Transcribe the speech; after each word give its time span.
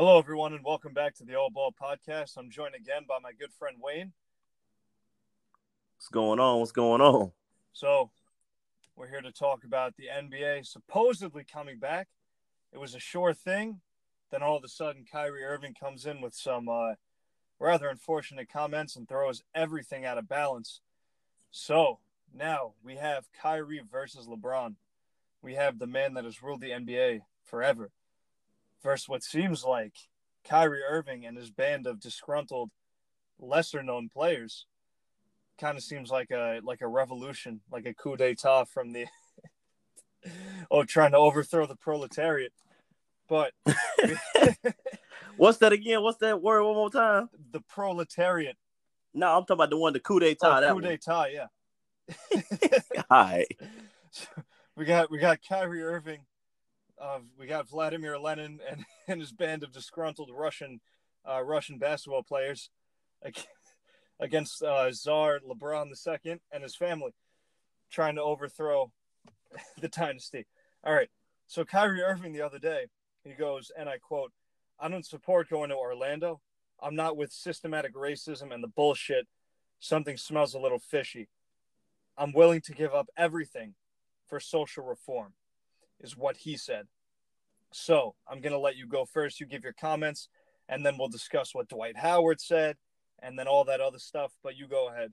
Hello, 0.00 0.16
everyone, 0.16 0.52
and 0.52 0.64
welcome 0.64 0.92
back 0.92 1.16
to 1.16 1.24
the 1.24 1.34
All 1.34 1.50
Ball 1.50 1.74
Podcast. 1.74 2.36
I'm 2.36 2.52
joined 2.52 2.76
again 2.76 3.02
by 3.08 3.18
my 3.20 3.32
good 3.32 3.52
friend 3.52 3.78
Wayne. 3.82 4.12
What's 5.96 6.06
going 6.06 6.38
on? 6.38 6.60
What's 6.60 6.70
going 6.70 7.00
on? 7.00 7.32
So, 7.72 8.12
we're 8.94 9.08
here 9.08 9.20
to 9.20 9.32
talk 9.32 9.64
about 9.64 9.96
the 9.96 10.04
NBA 10.04 10.64
supposedly 10.66 11.42
coming 11.42 11.80
back. 11.80 12.06
It 12.72 12.78
was 12.78 12.94
a 12.94 13.00
sure 13.00 13.34
thing. 13.34 13.80
Then 14.30 14.40
all 14.40 14.56
of 14.56 14.62
a 14.62 14.68
sudden, 14.68 15.04
Kyrie 15.10 15.42
Irving 15.42 15.74
comes 15.74 16.06
in 16.06 16.20
with 16.20 16.32
some 16.32 16.68
uh, 16.68 16.92
rather 17.58 17.88
unfortunate 17.88 18.48
comments 18.48 18.94
and 18.94 19.08
throws 19.08 19.42
everything 19.52 20.04
out 20.04 20.16
of 20.16 20.28
balance. 20.28 20.80
So, 21.50 21.98
now 22.32 22.74
we 22.84 22.94
have 22.94 23.26
Kyrie 23.42 23.82
versus 23.90 24.28
LeBron. 24.28 24.76
We 25.42 25.54
have 25.54 25.80
the 25.80 25.88
man 25.88 26.14
that 26.14 26.24
has 26.24 26.40
ruled 26.40 26.60
the 26.60 26.70
NBA 26.70 27.22
forever 27.42 27.90
versus 28.82 29.08
what 29.08 29.22
seems 29.22 29.64
like 29.64 29.94
Kyrie 30.44 30.82
Irving 30.88 31.26
and 31.26 31.36
his 31.36 31.50
band 31.50 31.86
of 31.86 32.00
disgruntled, 32.00 32.70
lesser 33.38 33.82
known 33.82 34.08
players. 34.08 34.66
Kind 35.58 35.76
of 35.76 35.82
seems 35.82 36.10
like 36.10 36.30
a 36.30 36.60
like 36.62 36.82
a 36.82 36.88
revolution, 36.88 37.60
like 37.70 37.84
a 37.86 37.94
coup 37.94 38.16
d'état 38.16 38.68
from 38.68 38.92
the 38.92 39.06
oh 40.70 40.84
trying 40.84 41.12
to 41.12 41.18
overthrow 41.18 41.66
the 41.66 41.76
proletariat. 41.76 42.52
But 43.28 43.52
what's 45.36 45.58
that 45.58 45.72
again? 45.72 46.02
What's 46.02 46.18
that 46.18 46.40
word 46.40 46.62
one 46.64 46.76
more 46.76 46.90
time? 46.90 47.28
The 47.50 47.60
proletariat. 47.60 48.56
No, 49.14 49.36
I'm 49.36 49.42
talking 49.42 49.54
about 49.54 49.70
the 49.70 49.76
one, 49.76 49.92
the 49.92 50.00
coup 50.00 50.20
d'état. 50.20 50.62
Oh, 50.62 50.74
coup 50.74 50.80
d'état, 50.80 51.32
yeah. 51.32 51.46
Hi. 53.10 53.44
So 54.12 54.26
we 54.76 54.84
got 54.84 55.10
we 55.10 55.18
got 55.18 55.40
Kyrie 55.46 55.82
Irving 55.82 56.20
we 57.38 57.46
got 57.46 57.68
Vladimir 57.68 58.18
Lenin 58.18 58.60
and, 58.68 58.84
and 59.08 59.20
his 59.20 59.32
band 59.32 59.62
of 59.62 59.72
disgruntled 59.72 60.30
Russian 60.32 60.80
uh, 61.28 61.42
Russian 61.42 61.78
basketball 61.78 62.22
players 62.22 62.70
against 64.20 64.62
uh, 64.62 64.90
Tsar 64.90 65.40
LeBron 65.40 65.92
II 66.06 66.40
and 66.52 66.62
his 66.62 66.76
family, 66.76 67.12
trying 67.90 68.14
to 68.14 68.22
overthrow 68.22 68.90
the 69.80 69.88
dynasty. 69.88 70.46
All 70.84 70.94
right, 70.94 71.10
so 71.46 71.64
Kyrie 71.64 72.02
Irving 72.02 72.32
the 72.32 72.42
other 72.42 72.58
day, 72.58 72.86
he 73.24 73.32
goes, 73.32 73.70
and 73.76 73.88
I 73.88 73.98
quote, 73.98 74.32
"I 74.80 74.88
don't 74.88 75.06
support 75.06 75.50
going 75.50 75.70
to 75.70 75.76
Orlando. 75.76 76.40
I'm 76.80 76.94
not 76.94 77.16
with 77.16 77.32
systematic 77.32 77.94
racism 77.94 78.54
and 78.54 78.62
the 78.62 78.68
bullshit. 78.68 79.26
Something 79.80 80.16
smells 80.16 80.54
a 80.54 80.60
little 80.60 80.78
fishy. 80.78 81.28
I'm 82.16 82.32
willing 82.32 82.60
to 82.62 82.72
give 82.72 82.94
up 82.94 83.08
everything 83.16 83.74
for 84.26 84.40
social 84.40 84.84
reform." 84.84 85.34
Is 86.00 86.16
what 86.16 86.36
he 86.36 86.56
said. 86.56 86.86
So 87.72 88.14
I'm 88.26 88.40
going 88.40 88.52
to 88.52 88.58
let 88.58 88.76
you 88.76 88.86
go 88.86 89.04
first. 89.04 89.40
You 89.40 89.46
give 89.46 89.64
your 89.64 89.74
comments, 89.74 90.28
and 90.68 90.84
then 90.84 90.96
we'll 90.98 91.08
discuss 91.08 91.54
what 91.54 91.68
Dwight 91.68 91.96
Howard 91.96 92.40
said, 92.40 92.76
and 93.22 93.38
then 93.38 93.46
all 93.46 93.64
that 93.64 93.80
other 93.80 93.98
stuff. 93.98 94.32
But 94.42 94.56
you 94.56 94.66
go 94.66 94.88
ahead. 94.88 95.12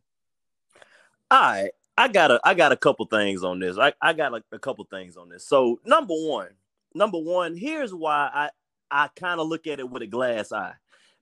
All 1.31 1.39
right. 1.39 1.71
I 1.97 2.09
got 2.09 2.29
a 2.29 2.39
I 2.43 2.53
got 2.53 2.73
a 2.73 2.77
couple 2.77 3.05
things 3.05 3.43
on 3.43 3.59
this. 3.59 3.77
I, 3.77 3.93
I 4.01 4.13
got 4.13 4.33
like 4.33 4.43
a 4.51 4.59
couple 4.59 4.85
things 4.85 5.15
on 5.15 5.29
this. 5.29 5.47
So 5.47 5.79
number 5.85 6.13
one, 6.13 6.49
number 6.93 7.17
one, 7.17 7.55
here's 7.55 7.93
why 7.93 8.29
I 8.33 8.49
I 8.91 9.09
kind 9.15 9.39
of 9.39 9.47
look 9.47 9.65
at 9.65 9.79
it 9.79 9.89
with 9.89 10.03
a 10.03 10.07
glass 10.07 10.51
eye. 10.51 10.73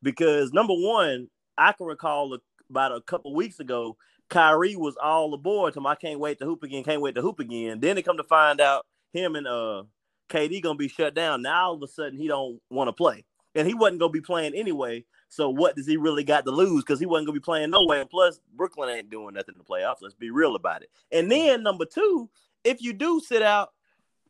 Because 0.02 0.52
number 0.52 0.73
one, 0.73 1.30
I 1.58 1.73
can 1.73 1.86
recall 1.86 2.38
about 2.69 2.91
a 2.91 3.02
couple 3.02 3.36
weeks 3.36 3.59
ago, 3.59 3.97
Kyrie 4.30 4.75
was 4.75 4.97
all 5.02 5.34
aboard. 5.34 5.75
To 5.75 5.88
I 5.88 5.95
can't 5.95 6.19
wait 6.19 6.39
to 6.39 6.45
hoop 6.45 6.64
again, 6.64 6.84
can't 6.84 7.02
wait 7.02 7.16
to 7.16 7.22
hoop 7.22 7.39
again. 7.39 7.80
Then 7.80 7.95
they 7.95 8.02
come 8.02 8.17
to 8.17 8.23
find 8.23 8.59
out 8.59 8.86
him 9.14 9.36
and 9.36 9.47
uh 9.47 9.83
KD 10.30 10.61
gonna 10.61 10.78
be 10.78 10.88
shut 10.88 11.14
down. 11.14 11.42
Now 11.42 11.67
all 11.67 11.75
of 11.75 11.83
a 11.83 11.88
sudden 11.88 12.17
he 12.17 12.28
don't 12.28 12.59
want 12.69 12.88
to 12.88 12.94
play, 12.94 13.25
and 13.56 13.67
he 13.67 13.73
wasn't 13.73 14.00
gonna 14.00 14.11
be 14.11 14.22
playing 14.22 14.53
anyway. 14.56 15.06
So 15.30 15.50
what 15.50 15.75
does 15.75 15.88
he 15.88 15.97
really 15.97 16.23
got 16.23 16.45
to 16.45 16.52
lose? 16.52 16.83
Because 16.83 17.00
he 17.00 17.06
wasn't 17.06 17.28
gonna 17.28 17.39
be 17.39 17.44
playing 17.44 17.72
no 17.72 17.86
way. 17.86 18.02
And 18.02 18.09
plus, 18.09 18.39
Brooklyn 18.56 18.89
ain't 18.89 19.09
doing 19.09 19.34
nothing 19.34 19.56
in 19.56 19.59
the 19.59 19.64
playoffs. 19.64 19.97
Let's 20.02 20.16
be 20.16 20.30
real 20.30 20.56
about 20.56 20.84
it. 20.84 20.90
And 21.12 21.31
then 21.31 21.63
number 21.63 21.85
two, 21.85 22.29
if 22.63 22.81
you 22.81 22.94
do 22.94 23.19
sit 23.19 23.41
out, 23.41 23.69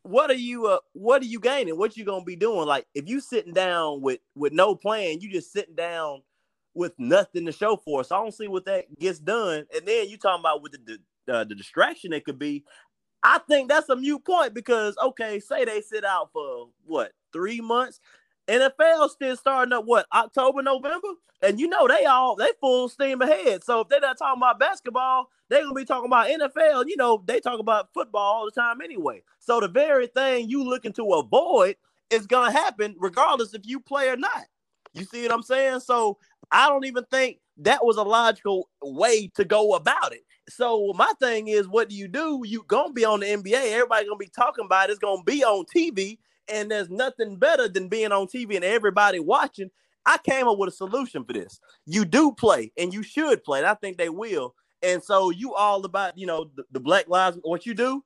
what 0.04 0.30
are 0.30 0.36
you 0.36 0.68
uh 0.68 0.80
what 0.94 1.22
are 1.22 1.26
you 1.26 1.40
gaining? 1.40 1.78
What 1.78 1.98
you 1.98 2.06
gonna 2.06 2.26
be 2.26 2.36
doing? 2.36 2.68
Like 2.68 2.86
if 2.94 3.08
you 3.08 3.20
sitting 3.20 3.54
down 3.54 4.02
with 4.02 4.20
with 4.36 4.54
no 4.54 4.76
plan, 4.76 5.22
you 5.22 5.32
just 5.32 5.52
sitting 5.52 5.76
down 5.76 6.22
with 6.74 6.94
nothing 6.98 7.46
to 7.46 7.52
show 7.52 7.78
for. 7.78 8.04
So 8.04 8.16
I 8.16 8.20
don't 8.20 8.34
see 8.34 8.48
what 8.48 8.66
that 8.66 8.86
gets 9.00 9.20
done. 9.20 9.66
And 9.74 9.86
then 9.86 10.10
you 10.10 10.18
talking 10.18 10.42
about 10.42 10.62
with 10.62 10.74
the 10.74 11.00
the, 11.26 11.34
uh, 11.34 11.44
the 11.46 11.56
distraction 11.56 12.14
it 12.14 12.26
could 12.26 12.40
be. 12.40 12.66
I 13.24 13.40
think 13.48 13.70
that's 13.70 13.90
a 13.90 13.96
mute 13.96 14.26
point 14.26 14.54
because 14.54 14.96
okay, 15.02 15.40
say 15.40 15.66
they 15.66 15.82
sit 15.82 16.04
out 16.04 16.30
for 16.34 16.70
what 16.86 17.12
three 17.32 17.62
months. 17.62 18.00
NFL 18.50 19.10
still 19.10 19.38
starting 19.38 19.72
up 19.72 19.86
what 19.86 20.06
October, 20.14 20.62
November, 20.62 21.08
and 21.42 21.60
you 21.60 21.68
know 21.70 21.88
they 21.88 22.06
all 22.06 22.36
they 22.36 22.52
full 22.60 22.90
steam 22.90 23.22
ahead. 23.22 23.64
So 23.64 23.82
if 23.82 23.88
they're 23.88 24.02
not 24.02 24.18
talking 24.18 24.40
about 24.40 24.60
basketball, 24.60 25.30
they're 25.48 25.62
gonna 25.62 25.74
be 25.74 25.86
talking 25.86 26.08
about 26.08 26.28
NFL. 26.28 26.86
You 26.88 26.98
know 26.98 27.24
they 27.26 27.40
talk 27.40 27.60
about 27.60 27.94
football 27.94 28.22
all 28.22 28.46
the 28.46 28.52
time 28.52 28.82
anyway. 28.82 29.24
So 29.40 29.62
the 29.62 29.70
very 29.70 30.08
thing 30.08 30.50
you 30.50 30.64
looking 30.64 30.94
to 30.94 31.14
avoid 31.14 31.78
is 32.10 32.28
gonna 32.28 32.52
happen 32.52 32.96
regardless 33.00 33.54
if 33.54 33.62
you 33.66 33.80
play 33.80 34.10
or 34.10 34.18
not. 34.18 34.44
You 34.94 35.06
see 35.06 35.24
what 35.24 35.32
I'm 35.34 35.44
saying? 35.44 35.80
So 35.80 36.18
I 36.52 36.68
don't 36.68 36.86
even 36.86 37.06
think 37.06 37.40
that 37.58 37.86
was 37.86 37.98
a 37.98 38.04
logical 38.04 38.70
way 38.82 39.32
to 39.36 39.46
go 39.46 39.76
about 39.76 40.14
it. 40.14 40.24
So 40.50 40.94
my 40.96 41.12
thing 41.20 41.48
is, 41.48 41.68
what 41.68 41.90
do 41.90 41.96
you 41.96 42.08
do? 42.08 42.44
You 42.46 42.64
gonna 42.68 42.94
be 42.94 43.06
on 43.06 43.22
the 43.22 43.28
NBA. 43.28 43.72
Everybody 43.72 44.06
gonna 44.06 44.18
be 44.18 44.28
talking 44.28 44.66
about 44.66 44.90
it. 44.90 44.94
It's 44.94 45.00
gonna 45.00 45.24
be 45.24 45.44
on 45.44 45.66
TV, 45.66 46.20
and 46.48 46.70
there's 46.70 46.90
nothing 46.90 47.38
better 47.38 47.68
than 47.68 47.88
being 47.88 48.12
on 48.12 48.28
TV 48.28 48.56
and 48.56 48.66
everybody 48.66 49.20
watching. 49.20 49.72
I 50.06 50.18
came 50.18 50.48
up 50.48 50.58
with 50.58 50.70
a 50.70 50.76
solution 50.76 51.24
for 51.24 51.34
this. 51.34 51.60
You 51.86 52.04
do 52.04 52.34
play, 52.34 52.72
and 52.78 52.94
you 52.94 53.04
should 53.04 53.44
play. 53.44 53.60
And 53.60 53.68
I 53.68 53.76
think 53.76 53.98
they 53.98 54.10
will. 54.10 54.54
And 54.82 55.02
so 55.02 55.30
you 55.30 55.54
all 55.56 55.86
about 55.86 56.18
you 56.18 56.28
know 56.28 56.50
the, 56.56 56.64
the 56.72 56.80
Black 56.80 57.08
Lives. 57.08 57.38
What 57.42 57.66
you 57.66 57.74
do? 57.74 58.04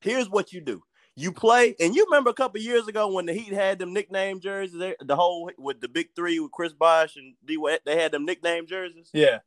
Here's 0.00 0.28
what 0.28 0.52
you 0.52 0.60
do. 0.60 0.82
You 1.16 1.32
play, 1.32 1.76
and 1.78 1.94
you 1.94 2.04
remember 2.06 2.30
a 2.30 2.34
couple 2.34 2.60
years 2.60 2.88
ago 2.88 3.12
when 3.12 3.26
the 3.26 3.34
Heat 3.34 3.52
had 3.52 3.78
them 3.78 3.92
nickname 3.92 4.40
jerseys, 4.40 4.94
the 5.00 5.16
whole 5.16 5.50
with 5.58 5.80
the 5.80 5.88
big 5.88 6.08
three 6.16 6.40
with 6.40 6.50
Chris 6.50 6.72
Bosh 6.72 7.16
and 7.16 7.34
D. 7.44 7.58
They 7.84 8.00
had 8.00 8.12
them 8.12 8.24
nickname 8.24 8.66
jerseys. 8.66 9.10
Yeah. 9.12 9.38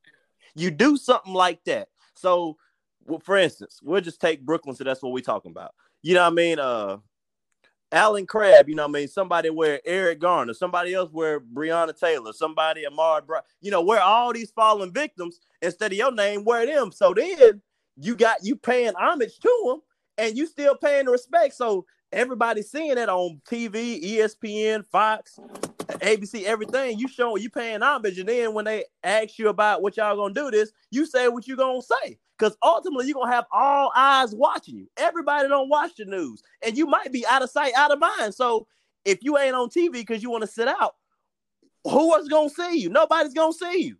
You 0.55 0.71
do 0.71 0.97
something 0.97 1.33
like 1.33 1.63
that. 1.65 1.89
So, 2.23 2.55
well, 3.05 3.19
for 3.19 3.35
instance, 3.37 3.81
we'll 3.83 3.99
just 3.99 4.21
take 4.21 4.45
Brooklyn, 4.45 4.77
so 4.77 4.85
that's 4.85 5.03
what 5.03 5.11
we're 5.11 5.19
talking 5.19 5.51
about. 5.51 5.75
You 6.01 6.13
know 6.13 6.21
what 6.21 6.31
I 6.31 6.35
mean? 6.35 6.57
Uh, 6.57 6.97
Allen 7.91 8.25
Crabbe, 8.25 8.69
you 8.69 8.75
know 8.75 8.87
what 8.87 8.95
I 8.95 8.99
mean? 9.01 9.07
Somebody 9.09 9.49
wear 9.49 9.81
Eric 9.85 10.19
Garner, 10.21 10.53
somebody 10.53 10.93
else 10.93 11.11
wear 11.11 11.41
Breonna 11.41 11.97
Taylor, 11.99 12.31
somebody 12.31 12.85
Amar 12.85 13.21
Brown, 13.23 13.41
you 13.59 13.71
know, 13.71 13.81
wear 13.81 14.01
all 14.01 14.31
these 14.31 14.51
fallen 14.51 14.93
victims 14.93 15.41
instead 15.61 15.91
of 15.91 15.97
your 15.97 16.13
name, 16.13 16.45
wear 16.45 16.65
them. 16.65 16.93
So 16.93 17.13
then 17.13 17.61
you 17.97 18.15
got 18.15 18.37
you 18.41 18.55
paying 18.55 18.93
homage 18.97 19.37
to 19.39 19.63
them 19.67 19.81
and 20.17 20.37
you 20.37 20.47
still 20.47 20.75
paying 20.75 21.05
the 21.05 21.11
respect. 21.11 21.55
So 21.55 21.85
everybody's 22.13 22.71
seeing 22.71 22.97
it 22.97 23.09
on 23.09 23.41
TV, 23.47 24.01
ESPN, 24.01 24.85
Fox, 24.87 25.39
ABC, 25.87 26.43
everything. 26.43 26.99
You 26.99 27.07
showing 27.07 27.41
you 27.41 27.49
paying 27.49 27.81
homage, 27.81 28.19
and 28.19 28.29
then 28.29 28.53
when 28.53 28.65
they 28.65 28.85
ask 29.03 29.37
you 29.39 29.49
about 29.49 29.81
what 29.81 29.97
y'all 29.97 30.15
gonna 30.15 30.33
do 30.33 30.51
this, 30.51 30.71
you 30.91 31.05
say 31.05 31.27
what 31.27 31.47
you 31.47 31.55
gonna 31.55 31.81
say. 31.81 32.17
Because 32.37 32.57
ultimately 32.63 33.07
you're 33.07 33.15
gonna 33.15 33.31
have 33.31 33.45
all 33.51 33.91
eyes 33.95 34.33
watching 34.33 34.77
you. 34.77 34.87
Everybody 34.97 35.47
don't 35.47 35.69
watch 35.69 35.95
the 35.97 36.05
news, 36.05 36.41
and 36.61 36.77
you 36.77 36.85
might 36.85 37.11
be 37.11 37.25
out 37.25 37.43
of 37.43 37.49
sight, 37.49 37.73
out 37.75 37.91
of 37.91 37.99
mind. 37.99 38.33
So 38.33 38.67
if 39.05 39.23
you 39.23 39.37
ain't 39.37 39.55
on 39.55 39.69
TV 39.69 39.93
because 39.93 40.23
you 40.23 40.31
want 40.31 40.41
to 40.41 40.47
sit 40.47 40.67
out, 40.67 40.95
who 41.83 42.15
is 42.15 42.27
gonna 42.27 42.49
see 42.49 42.79
you? 42.79 42.89
Nobody's 42.89 43.33
gonna 43.33 43.53
see 43.53 43.83
you. 43.83 43.97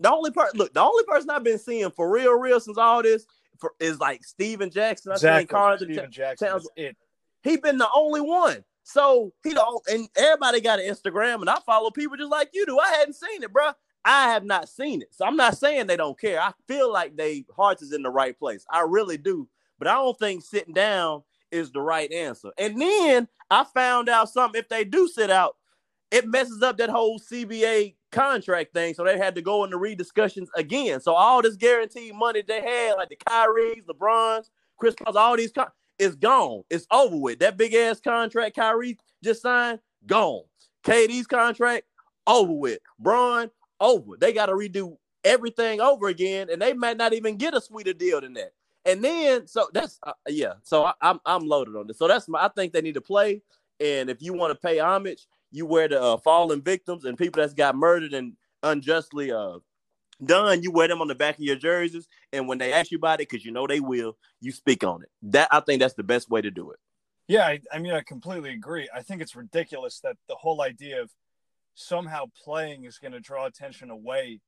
The 0.00 0.10
only 0.10 0.30
person, 0.30 0.58
look, 0.58 0.72
the 0.72 0.82
only 0.82 1.04
person 1.04 1.30
I've 1.30 1.44
been 1.44 1.58
seeing 1.58 1.90
for 1.90 2.10
real, 2.10 2.34
real 2.34 2.60
since 2.60 2.78
all 2.78 3.02
this 3.02 3.26
for, 3.58 3.72
is 3.80 3.98
like 3.98 4.24
Stephen 4.24 4.70
Jackson. 4.70 5.12
I 5.12 5.16
exactly. 5.16 5.40
think 5.40 5.50
Carter 5.50 5.84
Stephen 5.84 6.12
Jackson. 6.12 6.60
it. 6.76 6.96
He 7.42 7.56
been 7.56 7.78
the 7.78 7.88
only 7.94 8.20
one. 8.20 8.64
So 8.88 9.34
he 9.44 9.52
don't, 9.52 9.86
and 9.88 10.08
everybody 10.16 10.62
got 10.62 10.80
an 10.80 10.86
Instagram, 10.88 11.40
and 11.40 11.50
I 11.50 11.58
follow 11.66 11.90
people 11.90 12.16
just 12.16 12.30
like 12.30 12.48
you 12.54 12.64
do. 12.64 12.78
I 12.78 12.88
hadn't 12.92 13.16
seen 13.16 13.42
it, 13.42 13.52
bro. 13.52 13.72
I 14.02 14.30
have 14.30 14.44
not 14.44 14.66
seen 14.66 15.02
it, 15.02 15.08
so 15.10 15.26
I'm 15.26 15.36
not 15.36 15.58
saying 15.58 15.86
they 15.86 15.96
don't 15.98 16.18
care. 16.18 16.40
I 16.40 16.52
feel 16.66 16.90
like 16.90 17.14
they 17.14 17.44
hearts 17.54 17.82
is 17.82 17.92
in 17.92 18.02
the 18.02 18.08
right 18.08 18.38
place. 18.38 18.64
I 18.70 18.80
really 18.88 19.18
do, 19.18 19.46
but 19.78 19.88
I 19.88 19.94
don't 19.96 20.18
think 20.18 20.42
sitting 20.42 20.72
down 20.72 21.22
is 21.50 21.70
the 21.70 21.82
right 21.82 22.10
answer. 22.10 22.50
And 22.56 22.80
then 22.80 23.28
I 23.50 23.64
found 23.64 24.08
out 24.08 24.30
something. 24.30 24.58
If 24.58 24.70
they 24.70 24.84
do 24.84 25.06
sit 25.06 25.30
out, 25.30 25.56
it 26.10 26.26
messes 26.26 26.62
up 26.62 26.78
that 26.78 26.88
whole 26.88 27.20
CBA 27.20 27.94
contract 28.10 28.72
thing. 28.72 28.94
So 28.94 29.04
they 29.04 29.18
had 29.18 29.34
to 29.34 29.42
go 29.42 29.64
into 29.64 29.76
rediscussions 29.76 30.48
again. 30.56 31.02
So 31.02 31.12
all 31.12 31.42
this 31.42 31.56
guaranteed 31.56 32.14
money 32.14 32.40
they 32.40 32.62
had, 32.62 32.94
like 32.94 33.10
the 33.10 33.16
Kyries, 33.16 33.84
LeBrons, 33.84 34.48
Chris 34.78 34.94
Paul's, 34.94 35.16
all 35.16 35.36
these 35.36 35.52
con- 35.52 35.68
is 35.98 36.16
gone. 36.16 36.62
It's 36.70 36.86
over 36.90 37.16
with. 37.16 37.40
That 37.40 37.56
big 37.56 37.74
ass 37.74 38.00
contract 38.00 38.56
Kyrie 38.56 38.98
just 39.22 39.42
signed, 39.42 39.80
gone. 40.06 40.42
KD's 40.84 41.26
contract, 41.26 41.86
over 42.26 42.52
with. 42.52 42.78
Bron, 42.98 43.50
over. 43.80 44.16
They 44.18 44.32
got 44.32 44.46
to 44.46 44.52
redo 44.52 44.96
everything 45.24 45.80
over 45.80 46.08
again, 46.08 46.48
and 46.50 46.60
they 46.60 46.72
might 46.72 46.96
not 46.96 47.12
even 47.12 47.36
get 47.36 47.54
a 47.54 47.60
sweeter 47.60 47.92
deal 47.92 48.20
than 48.20 48.34
that. 48.34 48.52
And 48.84 49.04
then, 49.04 49.46
so 49.46 49.68
that's 49.72 49.98
uh, 50.02 50.12
yeah. 50.28 50.54
So 50.62 50.84
I, 50.84 50.90
am 51.02 51.20
I'm, 51.26 51.42
I'm 51.42 51.48
loaded 51.48 51.76
on 51.76 51.86
this. 51.86 51.98
So 51.98 52.08
that's 52.08 52.28
my. 52.28 52.44
I 52.44 52.48
think 52.48 52.72
they 52.72 52.80
need 52.80 52.94
to 52.94 53.00
play, 53.00 53.42
and 53.80 54.08
if 54.08 54.22
you 54.22 54.32
want 54.32 54.52
to 54.52 54.66
pay 54.66 54.78
homage, 54.78 55.26
you 55.50 55.66
wear 55.66 55.88
the 55.88 56.00
uh, 56.00 56.16
fallen 56.18 56.62
victims 56.62 57.04
and 57.04 57.18
people 57.18 57.42
that's 57.42 57.54
got 57.54 57.76
murdered 57.76 58.14
and 58.14 58.34
unjustly 58.64 59.30
uh 59.30 59.58
done, 60.24 60.62
you 60.62 60.70
wear 60.70 60.88
them 60.88 61.00
on 61.00 61.08
the 61.08 61.14
back 61.14 61.36
of 61.36 61.40
your 61.40 61.56
jerseys. 61.56 62.08
And 62.32 62.48
when 62.48 62.58
they 62.58 62.72
ask 62.72 62.90
you 62.90 62.98
about 62.98 63.20
it, 63.20 63.28
because 63.28 63.44
you 63.44 63.52
know 63.52 63.66
they 63.66 63.80
will, 63.80 64.16
you 64.40 64.52
speak 64.52 64.84
on 64.84 65.02
it. 65.02 65.08
That 65.22 65.48
I 65.50 65.60
think 65.60 65.80
that's 65.80 65.94
the 65.94 66.02
best 66.02 66.30
way 66.30 66.40
to 66.40 66.50
do 66.50 66.70
it. 66.70 66.78
Yeah, 67.26 67.46
I, 67.46 67.60
I 67.72 67.78
mean, 67.78 67.92
I 67.92 68.00
completely 68.00 68.50
agree. 68.50 68.88
I 68.94 69.02
think 69.02 69.20
it's 69.20 69.36
ridiculous 69.36 70.00
that 70.00 70.16
the 70.28 70.34
whole 70.36 70.62
idea 70.62 71.02
of 71.02 71.10
somehow 71.74 72.24
playing 72.42 72.84
is 72.84 72.98
going 72.98 73.12
to 73.12 73.20
draw 73.20 73.46
attention 73.46 73.90
away 73.90 74.40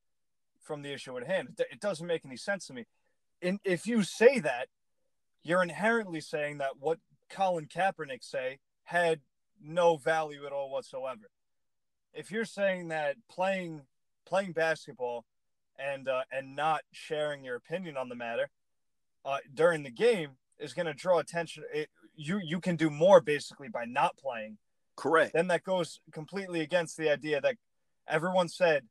from 0.62 0.82
the 0.82 0.92
issue 0.92 1.16
at 1.16 1.26
hand. 1.26 1.48
It, 1.58 1.66
it 1.72 1.80
doesn't 1.80 2.06
make 2.06 2.24
any 2.24 2.36
sense 2.36 2.66
to 2.66 2.72
me. 2.72 2.86
And 3.42 3.60
if 3.64 3.86
you 3.86 4.02
say 4.02 4.40
that, 4.40 4.68
you're 5.42 5.62
inherently 5.62 6.20
saying 6.20 6.58
that 6.58 6.72
what 6.78 6.98
Colin 7.30 7.66
Kaepernick 7.66 8.22
say 8.22 8.58
had 8.84 9.20
no 9.62 9.96
value 9.96 10.46
at 10.46 10.52
all 10.52 10.70
whatsoever. 10.70 11.30
If 12.12 12.30
you're 12.30 12.44
saying 12.44 12.88
that 12.88 13.16
playing 13.30 13.82
playing 14.26 14.52
basketball 14.52 15.24
and 15.80 16.08
uh, 16.08 16.22
and 16.32 16.54
not 16.54 16.82
sharing 16.92 17.44
your 17.44 17.56
opinion 17.56 17.96
on 17.96 18.08
the 18.08 18.14
matter 18.14 18.50
uh, 19.24 19.38
during 19.52 19.82
the 19.82 19.90
game 19.90 20.30
is 20.58 20.72
going 20.72 20.86
to 20.86 20.94
draw 20.94 21.18
attention. 21.18 21.64
It, 21.72 21.88
you 22.14 22.40
you 22.42 22.60
can 22.60 22.76
do 22.76 22.90
more 22.90 23.20
basically 23.20 23.68
by 23.68 23.84
not 23.84 24.16
playing. 24.16 24.58
Correct. 24.96 25.32
Then 25.32 25.48
that 25.48 25.64
goes 25.64 26.00
completely 26.12 26.60
against 26.60 26.96
the 26.96 27.10
idea 27.10 27.40
that 27.40 27.56
everyone 28.08 28.48
said. 28.48 28.84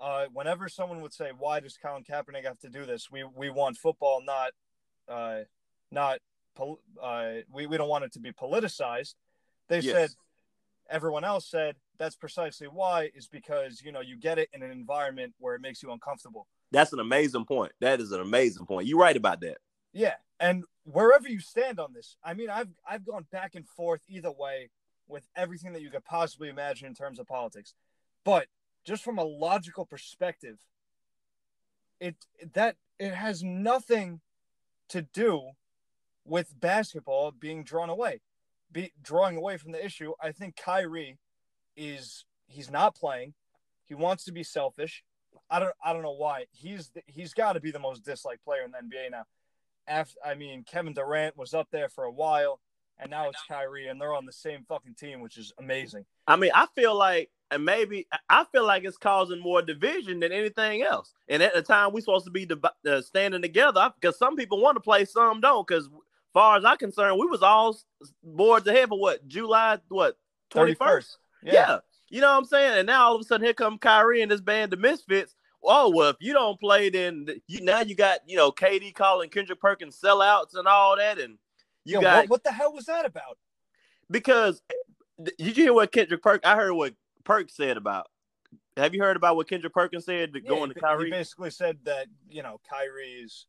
Uh, 0.00 0.26
whenever 0.32 0.68
someone 0.68 1.00
would 1.00 1.12
say, 1.12 1.30
"Why 1.36 1.58
does 1.58 1.76
Colin 1.76 2.04
Kaepernick 2.04 2.44
have 2.44 2.58
to 2.60 2.68
do 2.68 2.86
this?" 2.86 3.10
We 3.10 3.24
we 3.24 3.50
want 3.50 3.76
football, 3.76 4.22
not 4.24 4.52
uh, 5.08 5.40
not 5.90 6.20
uh, 7.02 7.28
we 7.52 7.66
we 7.66 7.76
don't 7.76 7.88
want 7.88 8.04
it 8.04 8.12
to 8.12 8.20
be 8.20 8.30
politicized. 8.30 9.14
They 9.68 9.80
yes. 9.80 9.92
said 9.92 10.10
everyone 10.88 11.24
else 11.24 11.50
said 11.50 11.76
that's 11.98 12.16
precisely 12.16 12.66
why 12.68 13.10
is 13.14 13.26
because 13.26 13.82
you 13.82 13.92
know 13.92 14.00
you 14.00 14.16
get 14.16 14.38
it 14.38 14.48
in 14.52 14.62
an 14.62 14.70
environment 14.70 15.34
where 15.38 15.54
it 15.54 15.60
makes 15.60 15.82
you 15.82 15.92
uncomfortable. 15.92 16.46
That's 16.70 16.92
an 16.92 17.00
amazing 17.00 17.44
point. 17.44 17.72
That 17.80 18.00
is 18.00 18.12
an 18.12 18.20
amazing 18.20 18.66
point. 18.66 18.86
You're 18.86 18.98
right 18.98 19.16
about 19.16 19.40
that. 19.40 19.58
Yeah. 19.92 20.14
And 20.40 20.64
wherever 20.84 21.28
you 21.28 21.40
stand 21.40 21.78
on 21.78 21.92
this 21.92 22.16
i 22.24 22.32
mean 22.32 22.48
i've 22.48 22.70
i've 22.88 23.04
gone 23.04 23.26
back 23.30 23.54
and 23.54 23.68
forth 23.68 24.00
either 24.08 24.30
way 24.30 24.70
with 25.06 25.28
everything 25.36 25.74
that 25.74 25.82
you 25.82 25.90
could 25.90 26.04
possibly 26.04 26.48
imagine 26.48 26.86
in 26.86 26.94
terms 26.94 27.18
of 27.18 27.26
politics. 27.26 27.74
But 28.24 28.46
just 28.84 29.02
from 29.02 29.18
a 29.18 29.24
logical 29.24 29.84
perspective 29.84 30.58
it 32.00 32.16
that 32.54 32.76
it 32.98 33.12
has 33.12 33.42
nothing 33.42 34.20
to 34.88 35.02
do 35.02 35.50
with 36.24 36.58
basketball 36.60 37.32
being 37.32 37.64
drawn 37.64 37.90
away 37.90 38.20
be 38.72 38.92
drawing 39.02 39.36
away 39.36 39.56
from 39.56 39.72
the 39.72 39.84
issue, 39.84 40.12
I 40.20 40.32
think 40.32 40.56
Kyrie 40.56 41.18
is 41.78 42.24
he's 42.48 42.70
not 42.70 42.94
playing. 42.94 43.32
He 43.86 43.94
wants 43.94 44.24
to 44.24 44.32
be 44.32 44.42
selfish. 44.42 45.04
I 45.50 45.60
don't 45.60 45.74
I 45.82 45.92
don't 45.92 46.02
know 46.02 46.12
why. 46.12 46.44
He's 46.50 46.90
he's 47.06 47.32
got 47.32 47.54
to 47.54 47.60
be 47.60 47.70
the 47.70 47.78
most 47.78 48.04
disliked 48.04 48.44
player 48.44 48.62
in 48.62 48.72
the 48.72 48.78
NBA 48.78 49.12
now. 49.12 49.24
After, 49.86 50.18
I 50.24 50.34
mean, 50.34 50.64
Kevin 50.64 50.92
Durant 50.92 51.36
was 51.38 51.54
up 51.54 51.68
there 51.70 51.88
for 51.88 52.04
a 52.04 52.10
while, 52.10 52.60
and 52.98 53.10
now 53.10 53.28
it's 53.30 53.42
Kyrie, 53.48 53.88
and 53.88 53.98
they're 53.98 54.14
on 54.14 54.26
the 54.26 54.32
same 54.32 54.66
fucking 54.68 54.94
team, 54.94 55.20
which 55.20 55.38
is 55.38 55.52
amazing. 55.58 56.04
I 56.26 56.36
mean, 56.36 56.50
I 56.54 56.66
feel 56.74 56.94
like, 56.94 57.30
and 57.50 57.64
maybe 57.64 58.06
I 58.28 58.44
feel 58.52 58.66
like 58.66 58.84
it's 58.84 58.98
causing 58.98 59.40
more 59.40 59.62
division 59.62 60.20
than 60.20 60.30
anything 60.30 60.82
else. 60.82 61.14
And 61.28 61.42
at 61.42 61.54
the 61.54 61.62
time, 61.62 61.92
we're 61.92 62.00
supposed 62.00 62.26
to 62.26 62.30
be 62.30 62.46
uh, 62.86 63.00
standing 63.00 63.40
together 63.40 63.90
because 63.98 64.18
some 64.18 64.36
people 64.36 64.60
want 64.60 64.76
to 64.76 64.80
play, 64.80 65.06
some 65.06 65.40
don't. 65.40 65.66
Because 65.66 65.88
far 66.34 66.58
as 66.58 66.64
I'm 66.66 66.76
concerned, 66.76 67.18
we 67.18 67.26
was 67.26 67.42
all 67.42 67.78
boards 68.22 68.66
ahead 68.66 68.90
for 68.90 69.00
what 69.00 69.26
July 69.26 69.78
what 69.88 70.18
twenty 70.50 70.74
first. 70.74 71.16
Yeah. 71.42 71.52
yeah. 71.52 71.78
you 72.08 72.20
know 72.20 72.30
what 72.30 72.38
I'm 72.38 72.44
saying. 72.44 72.78
And 72.78 72.86
now 72.86 73.06
all 73.06 73.14
of 73.14 73.20
a 73.20 73.24
sudden, 73.24 73.44
here 73.44 73.54
come 73.54 73.78
Kyrie 73.78 74.22
and 74.22 74.30
this 74.30 74.40
band, 74.40 74.72
the 74.72 74.76
Misfits. 74.76 75.34
Oh 75.62 75.90
well, 75.94 76.10
if 76.10 76.16
you 76.20 76.32
don't 76.32 76.58
play, 76.60 76.88
then 76.88 77.26
you 77.48 77.60
now 77.62 77.80
you 77.80 77.94
got 77.94 78.20
you 78.26 78.36
know 78.36 78.52
KD 78.52 78.94
calling 78.94 79.28
Kendrick 79.28 79.60
Perkins 79.60 79.98
sellouts 80.02 80.54
and 80.54 80.68
all 80.68 80.96
that, 80.96 81.18
and 81.18 81.38
you 81.84 81.94
Yo, 81.94 82.00
got 82.00 82.16
what, 82.16 82.30
what, 82.30 82.44
the 82.44 82.52
hell 82.52 82.72
was 82.72 82.86
that 82.86 83.04
about? 83.04 83.38
Because 84.10 84.62
did 85.20 85.34
you 85.38 85.52
hear 85.52 85.72
what 85.72 85.90
Kendrick 85.90 86.22
Perk? 86.22 86.46
I 86.46 86.54
heard 86.54 86.72
what 86.72 86.94
Perk 87.24 87.50
said 87.50 87.76
about. 87.76 88.06
Have 88.76 88.94
you 88.94 89.02
heard 89.02 89.16
about 89.16 89.34
what 89.34 89.48
Kendrick 89.48 89.74
Perkins 89.74 90.04
said 90.04 90.30
yeah, 90.32 90.48
going 90.48 90.72
to 90.72 90.78
Kyrie? 90.78 91.06
He 91.06 91.10
basically 91.10 91.50
said 91.50 91.78
that 91.84 92.06
you 92.30 92.42
know 92.42 92.60
Kyrie's 92.68 93.46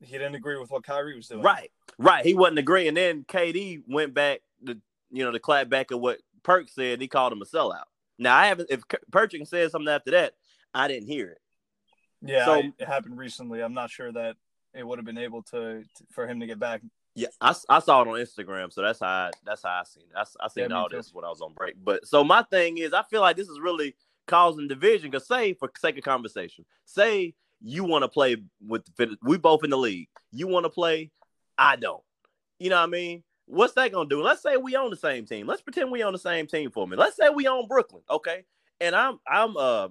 he 0.00 0.12
didn't 0.12 0.36
agree 0.36 0.58
with 0.58 0.70
what 0.70 0.84
Kyrie 0.84 1.16
was 1.16 1.28
doing. 1.28 1.42
Right, 1.42 1.70
right. 1.98 2.24
He 2.24 2.34
wasn't 2.34 2.60
agreeing. 2.60 2.88
And 2.88 2.96
then 2.96 3.24
KD 3.24 3.82
went 3.88 4.14
back 4.14 4.40
to 4.66 4.78
you 5.10 5.24
know 5.24 5.32
to 5.32 5.40
clap 5.40 5.68
back 5.68 5.90
at 5.90 6.00
what 6.00 6.18
Perk 6.42 6.68
said. 6.68 7.00
He 7.00 7.08
called 7.08 7.32
him 7.32 7.42
a 7.42 7.44
sellout. 7.44 7.84
Now 8.18 8.36
I 8.36 8.46
haven't. 8.46 8.70
If 8.70 8.82
Perkins 9.10 9.50
said 9.50 9.70
something 9.70 9.92
after 9.92 10.10
that, 10.12 10.34
I 10.74 10.88
didn't 10.88 11.08
hear 11.08 11.30
it. 11.30 11.38
Yeah, 12.20 12.44
so, 12.44 12.54
it 12.54 12.86
happened 12.86 13.16
recently. 13.16 13.62
I'm 13.62 13.74
not 13.74 13.90
sure 13.90 14.10
that 14.12 14.36
it 14.74 14.86
would 14.86 14.98
have 14.98 15.06
been 15.06 15.18
able 15.18 15.42
to, 15.44 15.82
to, 15.82 16.04
for 16.10 16.26
him 16.26 16.40
to 16.40 16.46
get 16.46 16.58
back. 16.58 16.82
Yeah, 17.14 17.28
I, 17.40 17.54
I 17.68 17.78
saw 17.80 18.02
it 18.02 18.08
on 18.08 18.14
Instagram, 18.14 18.72
so 18.72 18.82
that's 18.82 19.00
how 19.00 19.06
I, 19.06 19.30
that's 19.44 19.62
how 19.62 19.70
I 19.70 19.82
seen 19.84 20.04
it. 20.10 20.16
I, 20.16 20.24
I 20.44 20.48
seen 20.48 20.70
yeah, 20.70 20.76
all 20.76 20.88
this 20.88 21.12
when 21.12 21.24
I 21.24 21.28
was 21.28 21.40
on 21.40 21.52
break. 21.52 21.74
But 21.82 22.06
so 22.06 22.22
my 22.22 22.42
thing 22.42 22.78
is, 22.78 22.92
I 22.92 23.02
feel 23.02 23.20
like 23.20 23.36
this 23.36 23.48
is 23.48 23.58
really 23.60 23.94
causing 24.26 24.68
division. 24.68 25.10
Because 25.10 25.26
say, 25.26 25.54
for 25.54 25.70
sake 25.78 25.98
of 25.98 26.04
conversation, 26.04 26.64
say 26.84 27.34
you 27.60 27.84
want 27.84 28.02
to 28.02 28.08
play 28.08 28.36
with 28.64 28.84
the, 28.96 29.16
we 29.22 29.38
both 29.38 29.64
in 29.64 29.70
the 29.70 29.78
league. 29.78 30.08
You 30.30 30.46
want 30.46 30.64
to 30.64 30.70
play, 30.70 31.10
I 31.56 31.76
don't. 31.76 32.02
You 32.58 32.70
know 32.70 32.76
what 32.76 32.88
I 32.88 32.90
mean? 32.90 33.22
What's 33.48 33.74
that 33.74 33.92
gonna 33.92 34.08
do? 34.08 34.22
Let's 34.22 34.42
say 34.42 34.56
we 34.56 34.76
on 34.76 34.90
the 34.90 34.96
same 34.96 35.24
team. 35.24 35.46
Let's 35.46 35.62
pretend 35.62 35.90
we 35.90 36.02
on 36.02 36.12
the 36.12 36.18
same 36.18 36.46
team 36.46 36.70
for 36.70 36.86
me. 36.86 36.96
Let's 36.96 37.16
say 37.16 37.30
we 37.30 37.46
on 37.46 37.66
Brooklyn, 37.66 38.02
okay? 38.10 38.44
And 38.80 38.94
I'm 38.94 39.18
I'm 39.26 39.56
uh 39.56 39.88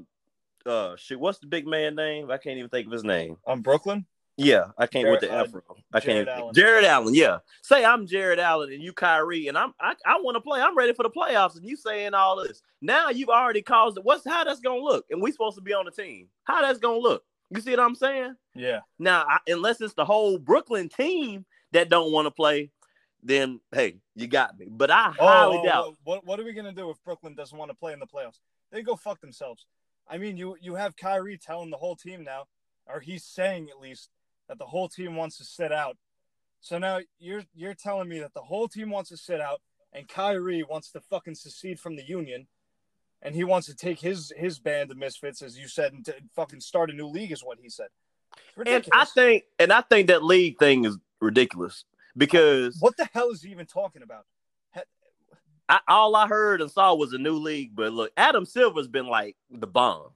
uh 0.65 0.95
shit. 0.95 1.19
What's 1.19 1.39
the 1.39 1.48
big 1.48 1.68
man 1.68 1.95
name? 1.95 2.30
I 2.30 2.38
can't 2.38 2.57
even 2.57 2.69
think 2.69 2.86
of 2.88 2.94
his 2.94 3.04
name. 3.04 3.38
I'm 3.48 3.62
Brooklyn. 3.62 4.06
Yeah, 4.39 4.65
I 4.77 4.86
can't 4.86 5.06
Jarrett, 5.06 5.21
with 5.21 5.30
the 5.30 5.36
Afro. 5.36 5.62
I 5.92 6.00
can't. 6.00 6.27
Allen. 6.27 6.54
Jarrett 6.54 6.86
Allen. 6.86 7.15
Yeah. 7.15 7.39
Say 7.63 7.83
I'm 7.83 8.06
Jarrett 8.06 8.38
Allen 8.38 8.71
and 8.71 8.83
you 8.83 8.94
Kyrie, 8.94 9.48
and 9.48 9.57
I'm 9.57 9.74
I, 9.81 9.95
I 10.06 10.19
want 10.21 10.36
to 10.36 10.42
play. 10.42 10.62
I'm 10.62 10.77
ready 10.77 10.94
for 10.94 11.01
the 11.01 11.09
playoffs, 11.09 11.56
and 11.56 11.65
you 11.65 11.75
saying 11.75 12.13
all 12.13 12.44
this. 12.44 12.62
Now 12.80 13.09
you've 13.09 13.30
already 13.30 13.63
caused 13.63 13.98
it. 13.98 14.04
What's 14.04 14.27
how 14.27 14.44
that's 14.44 14.59
gonna 14.59 14.81
look? 14.81 15.06
And 15.09 15.21
we 15.21 15.31
supposed 15.31 15.57
to 15.57 15.63
be 15.63 15.74
on 15.74 15.86
the 15.86 15.92
team. 15.92 16.27
How 16.44 16.62
that's 16.62 16.77
gonna 16.77 17.00
look? 17.00 17.24
You 17.50 17.62
see 17.62 17.71
what 17.71 17.80
I'm 17.80 17.95
saying? 17.95 18.36
Yeah. 18.54 18.81
Now, 19.00 19.25
I, 19.27 19.39
unless 19.48 19.81
it's 19.81 19.94
the 19.94 20.06
whole 20.06 20.38
Brooklyn 20.38 20.89
team 20.89 21.45
that 21.71 21.89
don't 21.89 22.12
want 22.12 22.25
to 22.25 22.31
play, 22.31 22.71
then 23.23 23.59
hey, 23.71 23.97
you 24.15 24.27
got 24.27 24.57
me. 24.57 24.67
But 24.69 24.91
I 24.91 25.09
oh, 25.09 25.15
oh 25.19 25.27
highly 25.27 25.57
oh, 25.59 25.65
doubt. 25.65 25.95
What 26.03 26.25
What 26.25 26.39
are 26.39 26.43
we 26.43 26.53
gonna 26.53 26.71
do 26.71 26.89
if 26.89 26.97
Brooklyn 27.03 27.35
doesn't 27.35 27.57
want 27.57 27.71
to 27.71 27.77
play 27.77 27.93
in 27.93 27.99
the 27.99 28.07
playoffs? 28.07 28.39
They 28.71 28.81
go 28.81 28.95
fuck 28.95 29.21
themselves. 29.21 29.65
I 30.07 30.18
mean, 30.18 30.37
you 30.37 30.56
you 30.61 30.75
have 30.75 30.95
Kyrie 30.95 31.37
telling 31.37 31.69
the 31.69 31.77
whole 31.77 31.95
team 31.95 32.23
now, 32.23 32.45
or 32.85 32.99
he's 32.99 33.23
saying 33.23 33.69
at 33.69 33.80
least 33.80 34.09
that 34.47 34.57
the 34.57 34.65
whole 34.65 34.87
team 34.87 35.15
wants 35.15 35.37
to 35.37 35.44
sit 35.44 35.71
out. 35.71 35.97
So 36.61 36.77
now 36.77 36.99
you're 37.19 37.44
you're 37.53 37.73
telling 37.73 38.09
me 38.09 38.19
that 38.19 38.33
the 38.33 38.42
whole 38.42 38.68
team 38.68 38.89
wants 38.89 39.09
to 39.09 39.18
sit 39.18 39.42
out, 39.42 39.61
and 39.94 40.07
Kyrie 40.07 40.63
wants 40.63 40.92
to 40.92 41.01
fucking 41.01 41.35
secede 41.35 41.80
from 41.80 41.95
the 41.95 42.07
union 42.07 42.47
and 43.21 43.35
he 43.35 43.44
wants 43.44 43.68
to 43.68 43.75
take 43.75 43.99
his 43.99 44.31
his 44.37 44.59
band 44.59 44.92
of 44.92 44.97
misfits, 44.97 45.42
as 45.42 45.57
you 45.57 45.68
said, 45.68 45.94
and 45.94 46.06
to 46.06 46.15
fucking 46.35 46.61
start 46.61 46.89
a 46.89 46.94
new 46.94 47.07
league, 47.07 47.31
is 47.31 47.44
what 47.44 47.57
he 47.61 47.69
said. 47.69 47.87
And 48.65 48.85
I 48.92 49.06
think, 49.06 49.44
and 49.59 49.71
I 49.71 49.81
think 49.81 50.07
that 50.07 50.23
league 50.23 50.59
thing 50.59 50.85
is 50.85 50.97
ridiculous 51.19 51.83
because 52.18 52.78
what 52.80 52.97
the 52.97 53.07
hell 53.14 53.30
is 53.30 53.42
he 53.42 53.52
even 53.52 53.66
talking 53.66 54.02
about? 54.02 54.26
I, 55.69 55.80
all 55.88 56.16
I 56.16 56.28
heard 56.28 56.62
and 56.62 56.71
saw 56.71 56.95
was 56.95 57.14
a 57.14 57.18
new 57.18 57.38
league, 57.38 57.71
but 57.76 57.92
look, 57.92 58.12
Adam 58.16 58.45
Silver's 58.45 58.88
been 58.88 59.07
like 59.07 59.36
the 59.52 59.68
bomb. 59.68 60.12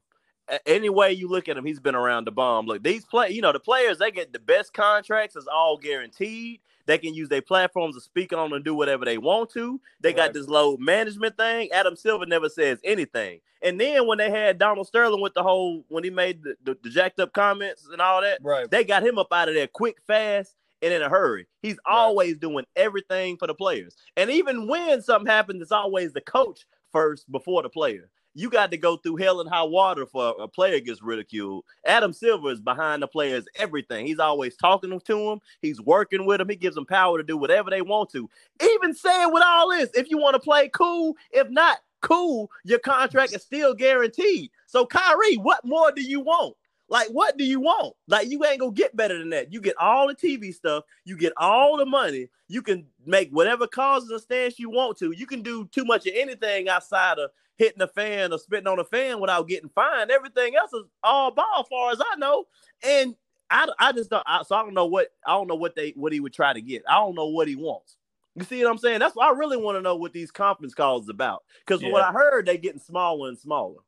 Any 0.65 0.89
way 0.89 1.13
you 1.13 1.27
look 1.27 1.47
at 1.49 1.57
him, 1.57 1.65
he's 1.65 1.79
been 1.79 1.95
around 1.95 2.25
the 2.25 2.31
bomb. 2.31 2.65
Look, 2.65 2.83
these 2.83 3.05
play, 3.05 3.29
you 3.29 3.41
know, 3.41 3.51
the 3.51 3.59
players 3.59 3.97
they 3.97 4.11
get 4.11 4.33
the 4.33 4.39
best 4.39 4.73
contracts 4.73 5.35
is 5.35 5.47
all 5.47 5.77
guaranteed. 5.77 6.61
They 6.85 6.97
can 6.97 7.13
use 7.13 7.29
their 7.29 7.41
platforms 7.41 7.95
to 7.95 8.01
speak 8.01 8.33
on 8.33 8.51
and 8.53 8.65
do 8.65 8.73
whatever 8.73 9.05
they 9.05 9.17
want 9.17 9.51
to. 9.51 9.79
They 10.01 10.09
right. 10.09 10.17
got 10.17 10.33
this 10.33 10.47
load 10.47 10.79
management 10.79 11.37
thing. 11.37 11.69
Adam 11.71 11.95
Silver 11.95 12.25
never 12.25 12.49
says 12.49 12.79
anything. 12.83 13.39
And 13.61 13.79
then 13.79 14.07
when 14.07 14.17
they 14.17 14.29
had 14.29 14.57
Donald 14.57 14.87
Sterling 14.87 15.21
with 15.21 15.33
the 15.33 15.43
whole 15.43 15.85
when 15.89 16.03
he 16.03 16.09
made 16.09 16.43
the, 16.43 16.55
the, 16.63 16.77
the 16.81 16.89
jacked 16.89 17.19
up 17.19 17.33
comments 17.33 17.87
and 17.91 18.01
all 18.01 18.21
that, 18.21 18.39
right. 18.41 18.69
they 18.69 18.83
got 18.83 19.05
him 19.05 19.19
up 19.19 19.31
out 19.31 19.47
of 19.47 19.55
there 19.55 19.67
quick, 19.67 19.97
fast, 20.07 20.55
and 20.81 20.93
in 20.93 21.01
a 21.01 21.09
hurry. 21.09 21.47
He's 21.61 21.77
right. 21.87 21.95
always 21.95 22.37
doing 22.37 22.65
everything 22.75 23.37
for 23.37 23.47
the 23.47 23.53
players. 23.53 23.95
And 24.17 24.29
even 24.29 24.67
when 24.67 25.01
something 25.01 25.31
happens, 25.31 25.61
it's 25.61 25.71
always 25.71 26.13
the 26.13 26.21
coach 26.21 26.65
first 26.91 27.31
before 27.31 27.63
the 27.63 27.69
player 27.69 28.09
you 28.33 28.49
got 28.49 28.71
to 28.71 28.77
go 28.77 28.97
through 28.97 29.17
hell 29.17 29.41
and 29.41 29.49
high 29.49 29.63
water 29.63 30.05
for 30.05 30.35
a 30.39 30.47
player 30.47 30.79
gets 30.79 31.01
ridiculed. 31.01 31.65
Adam 31.85 32.13
Silver 32.13 32.51
is 32.51 32.61
behind 32.61 33.01
the 33.01 33.07
players 33.07 33.45
everything. 33.55 34.05
He's 34.05 34.19
always 34.19 34.55
talking 34.55 34.97
to 34.99 35.25
them. 35.25 35.39
He's 35.61 35.81
working 35.81 36.25
with 36.25 36.39
them. 36.39 36.49
He 36.49 36.55
gives 36.55 36.75
them 36.75 36.85
power 36.85 37.17
to 37.17 37.23
do 37.23 37.37
whatever 37.37 37.69
they 37.69 37.81
want 37.81 38.09
to. 38.11 38.29
Even 38.63 38.93
saying 38.93 39.33
with 39.33 39.43
all 39.45 39.69
this, 39.71 39.89
if 39.93 40.09
you 40.09 40.17
want 40.17 40.35
to 40.35 40.39
play 40.39 40.69
cool, 40.69 41.15
if 41.31 41.49
not 41.49 41.79
cool, 42.01 42.49
your 42.63 42.79
contract 42.79 43.35
is 43.35 43.41
still 43.41 43.73
guaranteed. 43.73 44.49
So 44.65 44.85
Kyrie, 44.85 45.35
what 45.35 45.65
more 45.65 45.91
do 45.91 46.01
you 46.01 46.21
want? 46.21 46.55
Like, 46.91 47.07
what 47.07 47.37
do 47.37 47.45
you 47.45 47.61
want? 47.61 47.95
Like, 48.07 48.29
you 48.29 48.43
ain't 48.45 48.59
gonna 48.59 48.73
get 48.73 48.97
better 48.97 49.17
than 49.17 49.29
that. 49.29 49.53
You 49.53 49.61
get 49.61 49.77
all 49.77 50.09
the 50.09 50.13
TV 50.13 50.53
stuff, 50.53 50.83
you 51.05 51.15
get 51.15 51.31
all 51.37 51.77
the 51.77 51.85
money, 51.85 52.27
you 52.49 52.61
can 52.61 52.85
make 53.05 53.29
whatever 53.31 53.65
causes 53.65 54.09
and 54.11 54.19
stance 54.19 54.59
you 54.59 54.69
want 54.69 54.97
to. 54.97 55.11
You 55.11 55.25
can 55.25 55.41
do 55.41 55.67
too 55.71 55.85
much 55.85 56.05
of 56.05 56.13
anything 56.13 56.67
outside 56.67 57.17
of 57.17 57.31
hitting 57.55 57.81
a 57.81 57.87
fan 57.87 58.33
or 58.33 58.39
spitting 58.39 58.67
on 58.67 58.77
a 58.77 58.83
fan 58.83 59.21
without 59.21 59.47
getting 59.47 59.69
fined. 59.69 60.11
Everything 60.11 60.57
else 60.57 60.73
is 60.73 60.83
all 61.01 61.31
ball, 61.31 61.61
as 61.61 61.67
far 61.69 61.91
as 61.93 62.01
I 62.01 62.17
know. 62.17 62.45
And 62.83 63.15
I, 63.49 63.69
I 63.79 63.93
just 63.93 64.09
don't. 64.09 64.23
I, 64.27 64.43
so 64.43 64.57
I 64.57 64.61
don't 64.61 64.73
know 64.73 64.87
what 64.87 65.13
I 65.25 65.31
don't 65.31 65.47
know 65.47 65.55
what 65.55 65.75
they 65.75 65.91
what 65.95 66.11
he 66.11 66.19
would 66.19 66.33
try 66.33 66.51
to 66.51 66.61
get. 66.61 66.83
I 66.89 66.95
don't 66.95 67.15
know 67.15 67.27
what 67.27 67.47
he 67.47 67.55
wants. 67.55 67.95
You 68.35 68.43
see 68.43 68.61
what 68.65 68.69
I'm 68.71 68.77
saying? 68.77 68.99
That's 68.99 69.15
what 69.15 69.27
I 69.27 69.37
really 69.37 69.57
want 69.57 69.77
to 69.77 69.81
know 69.81 69.95
what 69.95 70.11
these 70.11 70.31
conference 70.31 70.73
calls 70.73 71.03
is 71.03 71.09
about. 71.09 71.43
Because 71.65 71.81
Yeah. 71.81 71.91
what 71.91 72.01
I 72.03 72.11
heard, 72.11 72.45
they 72.45 72.57
getting 72.57 72.79
smaller 72.81 73.29
and 73.29 73.37
smaller. 73.37 73.79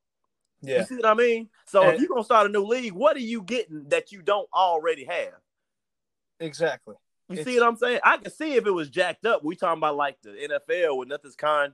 Yeah. 0.63 0.79
You 0.79 0.85
see 0.85 0.95
what 0.95 1.05
I 1.05 1.13
mean? 1.13 1.49
So 1.67 1.87
if 1.89 1.99
you're 1.99 2.07
gonna 2.09 2.23
start 2.23 2.47
a 2.47 2.49
new 2.51 2.63
league, 2.63 2.93
what 2.93 3.15
are 3.17 3.19
you 3.21 3.41
getting 3.43 3.89
that 3.89 4.11
you 4.11 4.21
don't 4.21 4.47
already 4.53 5.03
have? 5.05 5.33
Exactly. 6.39 6.95
You 7.29 7.33
It's- 7.39 7.45
see 7.45 7.59
what 7.59 7.67
I'm 7.67 7.75
saying? 7.77 7.99
I 8.03 8.17
can 8.17 8.31
see 8.31 8.53
if 8.55 8.65
it 8.65 8.71
was 8.71 8.89
jacked 8.89 9.25
up. 9.25 9.43
We 9.43 9.55
talking 9.55 9.79
about 9.79 9.95
like 9.95 10.21
the 10.21 10.31
NFL 10.31 10.97
where 10.97 11.07
nothing's 11.07 11.35
con, 11.35 11.73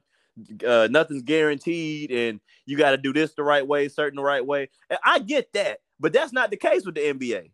uh, 0.66 0.88
nothing's 0.92 1.24
guaranteed, 1.24 2.12
and 2.12 2.40
you 2.66 2.78
got 2.78 2.92
to 2.92 2.98
do 2.98 3.14
this 3.14 3.34
the 3.34 3.44
right 3.44 3.66
way, 3.66 3.88
certain 3.90 4.18
the 4.18 4.24
right 4.24 4.46
way. 4.46 4.70
And 4.90 5.00
I 5.04 5.20
get 5.20 5.52
that, 5.54 5.80
but 6.00 6.14
that's 6.14 6.32
not 6.34 6.50
the 6.50 6.58
case 6.58 6.86
with 6.86 6.96
the 6.96 7.02
NBA. 7.02 7.52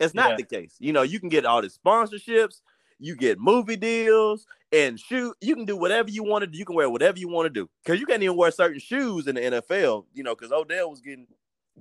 It's 0.00 0.14
not 0.14 0.30
Yeah. 0.30 0.36
the 0.36 0.42
case. 0.44 0.76
You 0.78 0.92
know, 0.92 1.02
you 1.02 1.20
can 1.20 1.28
get 1.28 1.44
all 1.44 1.62
the 1.62 1.68
sponsorships, 1.68 2.60
you 3.02 3.16
get 3.16 3.38
movie 3.38 3.76
deals, 3.76 4.46
and 4.72 4.98
shoot, 4.98 5.36
you 5.40 5.54
can 5.54 5.64
do 5.64 5.76
whatever 5.76 6.08
you 6.10 6.22
want 6.22 6.42
to 6.42 6.46
do. 6.46 6.56
You 6.56 6.64
can 6.64 6.76
wear 6.76 6.88
whatever 6.88 7.18
you 7.18 7.28
want 7.28 7.46
to 7.46 7.50
do 7.50 7.68
because 7.84 8.00
you 8.00 8.06
can't 8.06 8.22
even 8.22 8.36
wear 8.36 8.50
certain 8.50 8.78
shoes 8.80 9.26
in 9.26 9.34
the 9.34 9.40
NFL. 9.42 10.06
You 10.14 10.22
know, 10.22 10.34
because 10.34 10.52
Odell 10.52 10.90
was 10.90 11.00
getting 11.00 11.26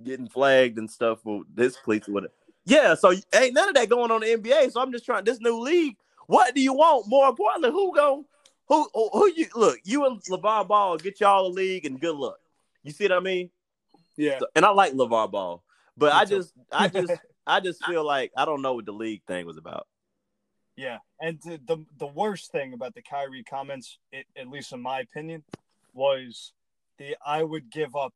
getting 0.03 0.27
flagged 0.27 0.77
and 0.77 0.89
stuff 0.89 1.19
for 1.23 1.43
this 1.53 1.77
cleats 1.77 2.09
or 2.09 2.13
whatever. 2.13 2.33
Yeah, 2.65 2.95
so 2.95 3.11
ain't 3.33 3.53
none 3.53 3.69
of 3.69 3.75
that 3.75 3.89
going 3.89 4.11
on 4.11 4.23
in 4.23 4.41
the 4.41 4.49
NBA. 4.49 4.71
So 4.71 4.81
I'm 4.81 4.91
just 4.91 5.05
trying 5.05 5.23
this 5.23 5.39
new 5.39 5.59
league. 5.59 5.95
What 6.27 6.53
do 6.55 6.61
you 6.61 6.73
want? 6.73 7.07
More 7.07 7.29
importantly, 7.29 7.71
who 7.71 7.93
go 7.95 8.25
who 8.67 8.87
who, 8.93 9.09
who 9.13 9.31
you 9.35 9.47
look, 9.55 9.79
you 9.83 10.05
and 10.05 10.21
LeVar 10.23 10.67
Ball 10.67 10.97
get 10.97 11.19
y'all 11.19 11.47
a 11.47 11.49
league 11.49 11.85
and 11.85 11.99
good 11.99 12.15
luck. 12.15 12.37
You 12.83 12.91
see 12.91 13.05
what 13.05 13.13
I 13.13 13.19
mean? 13.19 13.49
Yeah. 14.17 14.39
So- 14.39 14.47
and 14.55 14.65
I 14.65 14.69
like 14.69 14.93
LeVar 14.93 15.31
Ball, 15.31 15.63
but 15.97 16.13
Me 16.13 16.19
I 16.19 16.25
too. 16.25 16.37
just 16.37 16.53
I 16.71 16.87
just 16.87 17.13
I 17.47 17.59
just 17.59 17.83
feel 17.85 18.05
like 18.05 18.31
I 18.37 18.45
don't 18.45 18.61
know 18.61 18.73
what 18.73 18.85
the 18.85 18.91
league 18.93 19.23
thing 19.27 19.45
was 19.45 19.57
about. 19.57 19.87
Yeah, 20.75 20.99
and 21.19 21.39
the 21.43 21.85
the, 21.97 22.07
worst 22.07 22.51
thing 22.51 22.73
about 22.73 22.95
the 22.95 23.01
Kyrie 23.01 23.43
comments, 23.43 23.97
it, 24.11 24.25
at 24.37 24.47
least 24.47 24.71
in 24.71 24.81
my 24.81 25.01
opinion, 25.01 25.43
was 25.93 26.53
the 26.97 27.15
I 27.25 27.43
would 27.43 27.69
give 27.69 27.95
up 27.95 28.13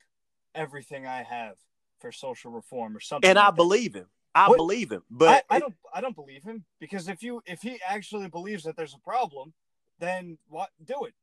everything 0.53 1.05
I 1.05 1.23
have 1.23 1.55
for 1.99 2.11
social 2.11 2.51
reform 2.51 2.95
or 2.95 2.99
something. 3.01 3.29
And 3.29 3.37
I 3.37 3.47
like 3.47 3.51
that. 3.51 3.57
believe 3.57 3.93
him. 3.93 4.07
I 4.33 4.49
What- 4.49 4.57
believe 4.57 4.91
him. 4.91 5.03
But 5.11 5.45
I 5.49 5.57
it- 5.57 5.59
don't 5.59 5.75
I 5.93 6.01
don't 6.01 6.15
believe 6.15 6.43
him 6.43 6.63
because 6.79 7.07
if 7.09 7.21
you 7.21 7.41
if 7.45 7.61
he 7.61 7.79
actually 7.87 8.29
believes 8.29 8.63
that 8.63 8.75
there's 8.77 8.95
a 8.95 8.99
problem, 8.99 9.53
then 9.99 10.37
what 10.47 10.69
do 10.83 11.05
it? 11.05 11.13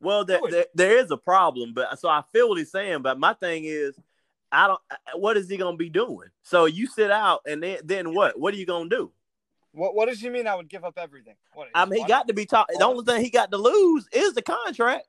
Well, 0.00 0.24
there, 0.26 0.40
there, 0.50 0.66
there 0.74 0.98
is 0.98 1.10
a 1.10 1.16
problem, 1.16 1.72
but 1.74 1.98
so 1.98 2.08
I 2.08 2.22
feel 2.32 2.48
what 2.48 2.58
he's 2.58 2.70
saying. 2.70 3.02
But 3.02 3.18
my 3.18 3.32
thing 3.34 3.64
is, 3.64 3.98
I 4.50 4.66
don't. 4.66 4.80
What 5.14 5.36
is 5.36 5.48
he 5.48 5.56
gonna 5.56 5.76
be 5.76 5.88
doing? 5.88 6.28
So 6.42 6.66
you 6.66 6.86
sit 6.86 7.10
out, 7.10 7.40
and 7.46 7.62
then 7.62 7.78
then 7.84 8.14
what? 8.14 8.38
What 8.38 8.52
are 8.54 8.58
you 8.58 8.66
gonna 8.66 8.88
do? 8.90 9.12
What 9.72 9.94
what 9.94 10.08
does 10.08 10.20
he 10.20 10.28
mean? 10.28 10.46
I 10.46 10.54
would 10.54 10.68
give 10.68 10.84
up 10.84 10.98
everything. 10.98 11.34
What? 11.54 11.68
I 11.74 11.84
mean, 11.86 12.00
he 12.00 12.06
got 12.06 12.28
to 12.28 12.34
be 12.34 12.46
talking. 12.46 12.78
The 12.78 12.84
only 12.84 13.04
thing 13.04 13.22
he 13.22 13.30
got 13.30 13.50
to 13.50 13.58
lose 13.58 14.06
is 14.12 14.34
the 14.34 14.42
contract. 14.42 15.08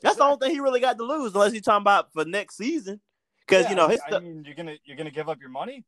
That's 0.00 0.16
the 0.16 0.24
only 0.24 0.38
thing 0.38 0.54
he 0.54 0.60
really 0.60 0.80
got 0.80 0.96
to 0.98 1.04
lose, 1.04 1.34
unless 1.34 1.52
he's 1.52 1.62
talking 1.62 1.82
about 1.82 2.12
for 2.12 2.24
next 2.24 2.56
season. 2.56 3.00
Because 3.46 3.68
you 3.68 3.76
know 3.76 3.88
his 3.88 4.00
I, 4.10 4.18
mean, 4.18 4.44
you're 4.44 4.54
gonna 4.54 4.76
you're 4.84 4.96
gonna 4.96 5.10
give 5.10 5.28
up 5.28 5.40
your 5.40 5.50
money. 5.50 5.84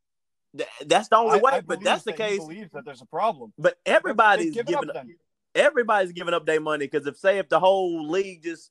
th- 0.56 0.68
that's 0.86 1.08
the 1.08 1.16
only 1.16 1.38
I- 1.38 1.42
way. 1.42 1.52
I 1.52 1.60
but 1.60 1.82
that's 1.82 2.04
the 2.04 2.12
that 2.12 2.18
case. 2.18 2.38
believes 2.38 2.70
that 2.72 2.84
there's 2.84 3.02
a 3.02 3.06
problem. 3.06 3.52
But 3.58 3.78
everybody's 3.86 4.54
Give 4.54 4.68
it 4.68 4.74
up 4.74 4.84
giving 4.86 5.16
everybody's 5.54 6.12
giving 6.12 6.34
up 6.34 6.46
their 6.46 6.60
money 6.60 6.86
because 6.86 7.06
if 7.06 7.16
say 7.16 7.38
if 7.38 7.48
the 7.48 7.60
whole 7.60 8.08
league 8.08 8.42
just 8.42 8.70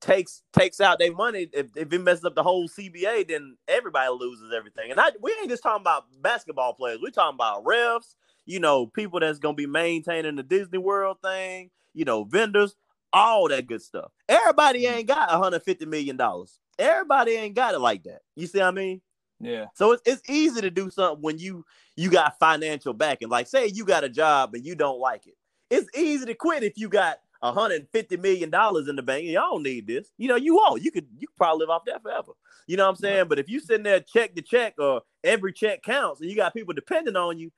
takes 0.00 0.42
takes 0.52 0.80
out 0.80 0.98
their 0.98 1.12
money, 1.12 1.48
if, 1.52 1.66
if 1.76 1.92
it 1.92 1.98
messes 2.00 2.24
up 2.24 2.34
the 2.34 2.42
whole 2.42 2.68
CBA, 2.68 3.28
then 3.28 3.56
everybody 3.66 4.10
loses 4.10 4.52
everything. 4.54 4.90
And 4.90 5.00
I, 5.00 5.10
we 5.20 5.34
ain't 5.40 5.50
just 5.50 5.62
talking 5.62 5.82
about 5.82 6.04
basketball 6.20 6.74
players. 6.74 6.98
We're 7.02 7.10
talking 7.10 7.36
about 7.36 7.64
refs, 7.64 8.14
you 8.46 8.60
know, 8.60 8.86
people 8.86 9.20
that's 9.20 9.38
gonna 9.38 9.54
be 9.54 9.66
maintaining 9.66 10.36
the 10.36 10.42
Disney 10.42 10.78
World 10.78 11.18
thing, 11.22 11.70
you 11.92 12.04
know, 12.04 12.24
vendors, 12.24 12.74
all 13.12 13.48
that 13.48 13.66
good 13.66 13.82
stuff. 13.82 14.10
Everybody 14.28 14.84
mm-hmm. 14.84 14.94
ain't 14.98 15.08
got 15.08 15.30
150 15.30 15.86
million 15.86 16.16
dollars. 16.16 16.58
Everybody 16.78 17.32
ain't 17.32 17.54
got 17.54 17.74
it 17.74 17.78
like 17.78 18.02
that. 18.04 18.22
You 18.34 18.46
see 18.46 18.58
what 18.58 18.68
I 18.68 18.70
mean? 18.72 19.00
Yeah. 19.40 19.66
So 19.74 19.92
it's, 19.92 20.02
it's 20.04 20.22
easy 20.28 20.60
to 20.60 20.70
do 20.70 20.90
something 20.90 21.22
when 21.22 21.38
you 21.38 21.64
you 21.96 22.10
got 22.10 22.38
financial 22.38 22.92
backing. 22.92 23.28
Like 23.28 23.46
say 23.46 23.66
you 23.66 23.84
got 23.84 24.04
a 24.04 24.08
job 24.08 24.54
and 24.54 24.64
you 24.64 24.74
don't 24.74 25.00
like 25.00 25.26
it. 25.26 25.34
It's 25.70 25.88
easy 25.96 26.26
to 26.26 26.34
quit 26.34 26.62
if 26.62 26.76
you 26.76 26.88
got 26.88 27.18
150 27.40 28.16
million 28.16 28.50
dollars 28.50 28.88
in 28.88 28.96
the 28.96 29.02
bank. 29.02 29.24
You 29.24 29.34
don't 29.34 29.62
need 29.62 29.86
this. 29.86 30.10
You 30.18 30.28
know, 30.28 30.36
you 30.36 30.56
won't. 30.56 30.82
You 30.82 30.90
could 30.90 31.06
you 31.18 31.28
could 31.28 31.36
probably 31.36 31.60
live 31.60 31.70
off 31.70 31.84
that 31.86 32.02
forever. 32.02 32.32
You 32.66 32.76
know 32.76 32.84
what 32.84 32.90
I'm 32.90 32.96
saying? 32.96 33.26
But 33.28 33.38
if 33.38 33.48
you 33.48 33.60
sitting 33.60 33.82
there 33.82 34.00
check 34.00 34.34
to 34.34 34.42
check 34.42 34.74
or 34.78 35.02
every 35.22 35.52
check 35.52 35.82
counts 35.82 36.20
and 36.20 36.30
you 36.30 36.36
got 36.36 36.54
people 36.54 36.72
depending 36.74 37.16
on 37.16 37.38
you, 37.38 37.50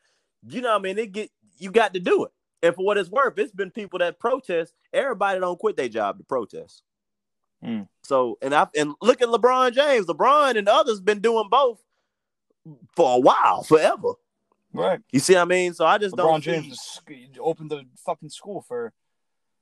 you 0.49 0.61
know 0.61 0.71
what 0.71 0.81
I 0.81 0.83
mean? 0.83 0.99
It 0.99 1.12
get 1.12 1.31
you 1.59 1.71
got 1.71 1.95
to 1.95 2.00
do 2.00 2.25
it. 2.25 2.33
And 2.62 2.75
for 2.75 2.85
what 2.85 2.99
it's 2.99 3.11
worth, 3.11 3.38
it's 3.38 3.53
been 3.53 3.71
people 3.71 3.99
that 3.99 4.19
protest. 4.19 4.75
Everybody 4.93 5.41
don't 5.41 5.59
quit 5.59 5.76
their 5.76 5.88
job 5.88 6.19
to 6.19 6.25
protest. 6.25 6.83
Hmm. 7.62 7.83
So 8.03 8.38
and 8.43 8.55
I 8.55 8.67
and 8.76 8.95
look 9.00 9.23
at 9.23 9.29
LeBron 9.29 9.73
James. 9.73 10.07
LeBron 10.07 10.57
and 10.57 10.69
others 10.69 11.00
been 11.00 11.21
doing 11.21 11.49
both 11.50 11.83
for 12.95 13.17
a 13.17 13.19
while, 13.19 13.62
forever. 13.62 14.12
Right. 14.73 15.00
You 15.11 15.21
see 15.21 15.35
what 15.35 15.43
I 15.43 15.45
mean? 15.47 15.75
So 15.75 15.87
I 15.87 15.99
just 15.99 16.15
LeBron 16.15 16.19
don't 16.19 16.41
James 16.43 17.00
see, 17.07 17.29
opened 17.41 17.71
the 17.71 17.85
fucking 18.05 18.29
school 18.29 18.62
for 18.67 18.93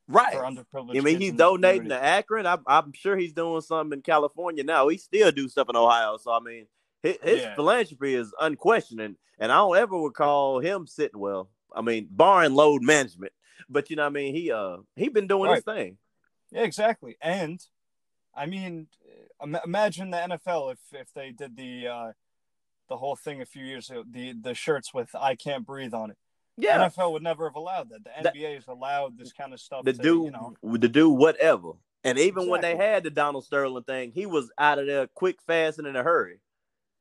right. 0.08 0.32
for 0.32 0.42
underprivileged. 0.42 0.98
I 0.98 1.00
mean, 1.00 1.20
he's 1.20 1.32
donating 1.32 1.88
to 1.90 2.02
Akron. 2.02 2.46
I'm, 2.46 2.62
I'm 2.66 2.92
sure 2.92 3.16
he's 3.16 3.32
doing 3.32 3.60
something 3.60 3.98
in 3.98 4.02
California 4.02 4.64
now. 4.64 4.88
He 4.88 4.98
still 4.98 5.30
do 5.30 5.48
stuff 5.48 5.68
in 5.68 5.76
Ohio. 5.76 6.16
So 6.16 6.32
I 6.32 6.40
mean, 6.40 6.66
his, 7.04 7.16
his 7.22 7.40
Yeah. 7.42 7.54
philanthropy 7.54 8.14
is 8.16 8.34
unquestioning, 8.40 9.16
and 9.38 9.52
I 9.52 9.56
don't 9.58 9.76
ever 9.76 9.96
recall 9.96 10.58
him 10.58 10.86
sitting 10.88 11.20
well. 11.20 11.48
I 11.74 11.80
mean, 11.82 12.08
barring 12.10 12.54
load 12.54 12.82
management, 12.82 13.32
but 13.68 13.90
you 13.90 13.96
know, 13.96 14.02
what 14.02 14.08
I 14.08 14.12
mean, 14.12 14.34
he 14.34 14.50
uh 14.50 14.78
he 14.96 15.08
been 15.08 15.26
doing 15.28 15.52
his 15.54 15.62
thing. 15.64 15.98
Yeah, 16.50 16.62
exactly. 16.62 17.16
And 17.20 17.60
I 18.34 18.46
mean, 18.46 18.88
imagine 19.64 20.10
the 20.10 20.16
NFL 20.18 20.72
if 20.72 20.78
if 20.92 21.12
they 21.14 21.30
did 21.30 21.56
the 21.56 21.86
uh, 21.88 22.12
the 22.88 22.96
whole 22.96 23.16
thing 23.16 23.40
a 23.40 23.46
few 23.46 23.64
years 23.64 23.90
ago, 23.90 24.04
the 24.08 24.32
the 24.32 24.54
shirts 24.54 24.92
with 24.92 25.14
"I 25.14 25.34
can't 25.36 25.64
breathe" 25.66 25.94
on 25.94 26.10
it. 26.10 26.16
Yeah, 26.56 26.78
NFL 26.88 27.12
would 27.12 27.22
never 27.22 27.48
have 27.48 27.56
allowed 27.56 27.90
that. 27.90 28.04
The 28.04 28.10
That- 28.22 28.34
NBA 28.34 28.54
has 28.54 28.68
allowed 28.68 29.18
this 29.18 29.32
kind 29.32 29.52
of 29.52 29.60
stuff 29.60 29.84
to 29.84 29.92
to 29.92 29.98
do 30.02 30.22
you 30.24 30.30
know. 30.30 30.54
to 30.78 30.88
do 30.88 31.10
whatever. 31.10 31.72
And 32.04 32.18
even 32.18 32.48
when 32.48 32.60
they 32.60 32.76
had 32.76 33.02
the 33.02 33.10
Donald 33.10 33.44
Sterling 33.46 33.82
thing, 33.84 34.12
he 34.12 34.26
was 34.26 34.50
out 34.58 34.78
of 34.78 34.86
there 34.86 35.06
quick, 35.06 35.40
fast, 35.46 35.78
and 35.78 35.88
in 35.88 35.96
a 35.96 36.02
hurry. 36.02 36.38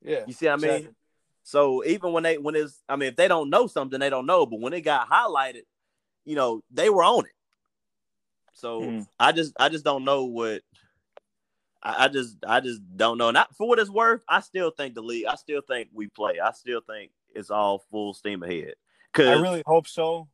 Yeah. 0.03 0.23
You 0.27 0.33
see 0.33 0.47
what 0.47 0.63
I 0.63 0.67
mean? 0.67 0.95
So 1.43 1.83
even 1.85 2.13
when 2.13 2.23
they 2.23 2.37
when 2.37 2.55
it's 2.55 2.81
I 2.87 2.95
mean 2.95 3.09
if 3.09 3.15
they 3.15 3.27
don't 3.27 3.49
know 3.49 3.67
something, 3.67 3.99
they 3.99 4.09
don't 4.09 4.25
know. 4.25 4.45
But 4.45 4.59
when 4.59 4.73
it 4.73 4.81
got 4.81 5.09
highlighted, 5.09 5.63
you 6.25 6.35
know, 6.35 6.63
they 6.71 6.89
were 6.89 7.03
on 7.03 7.25
it. 7.25 7.31
So 8.53 8.81
Mm. 8.81 9.07
I 9.19 9.31
just 9.31 9.53
I 9.59 9.69
just 9.69 9.83
don't 9.83 10.05
know 10.05 10.25
what 10.25 10.61
I, 11.81 12.05
I 12.05 12.07
just 12.07 12.37
I 12.47 12.59
just 12.59 12.81
don't 12.95 13.17
know. 13.17 13.31
Not 13.31 13.55
for 13.55 13.67
what 13.67 13.79
it's 13.79 13.89
worth, 13.89 14.23
I 14.29 14.39
still 14.41 14.71
think 14.71 14.95
the 14.95 15.01
league, 15.01 15.25
I 15.25 15.35
still 15.35 15.61
think 15.67 15.89
we 15.93 16.07
play. 16.07 16.39
I 16.39 16.51
still 16.51 16.81
think 16.81 17.11
it's 17.35 17.49
all 17.49 17.83
full 17.91 18.13
steam 18.13 18.43
ahead. 18.43 18.75
Cause 19.13 19.27
I 19.27 19.33
really 19.41 19.63
hope 19.65 19.87
so. 19.87 20.27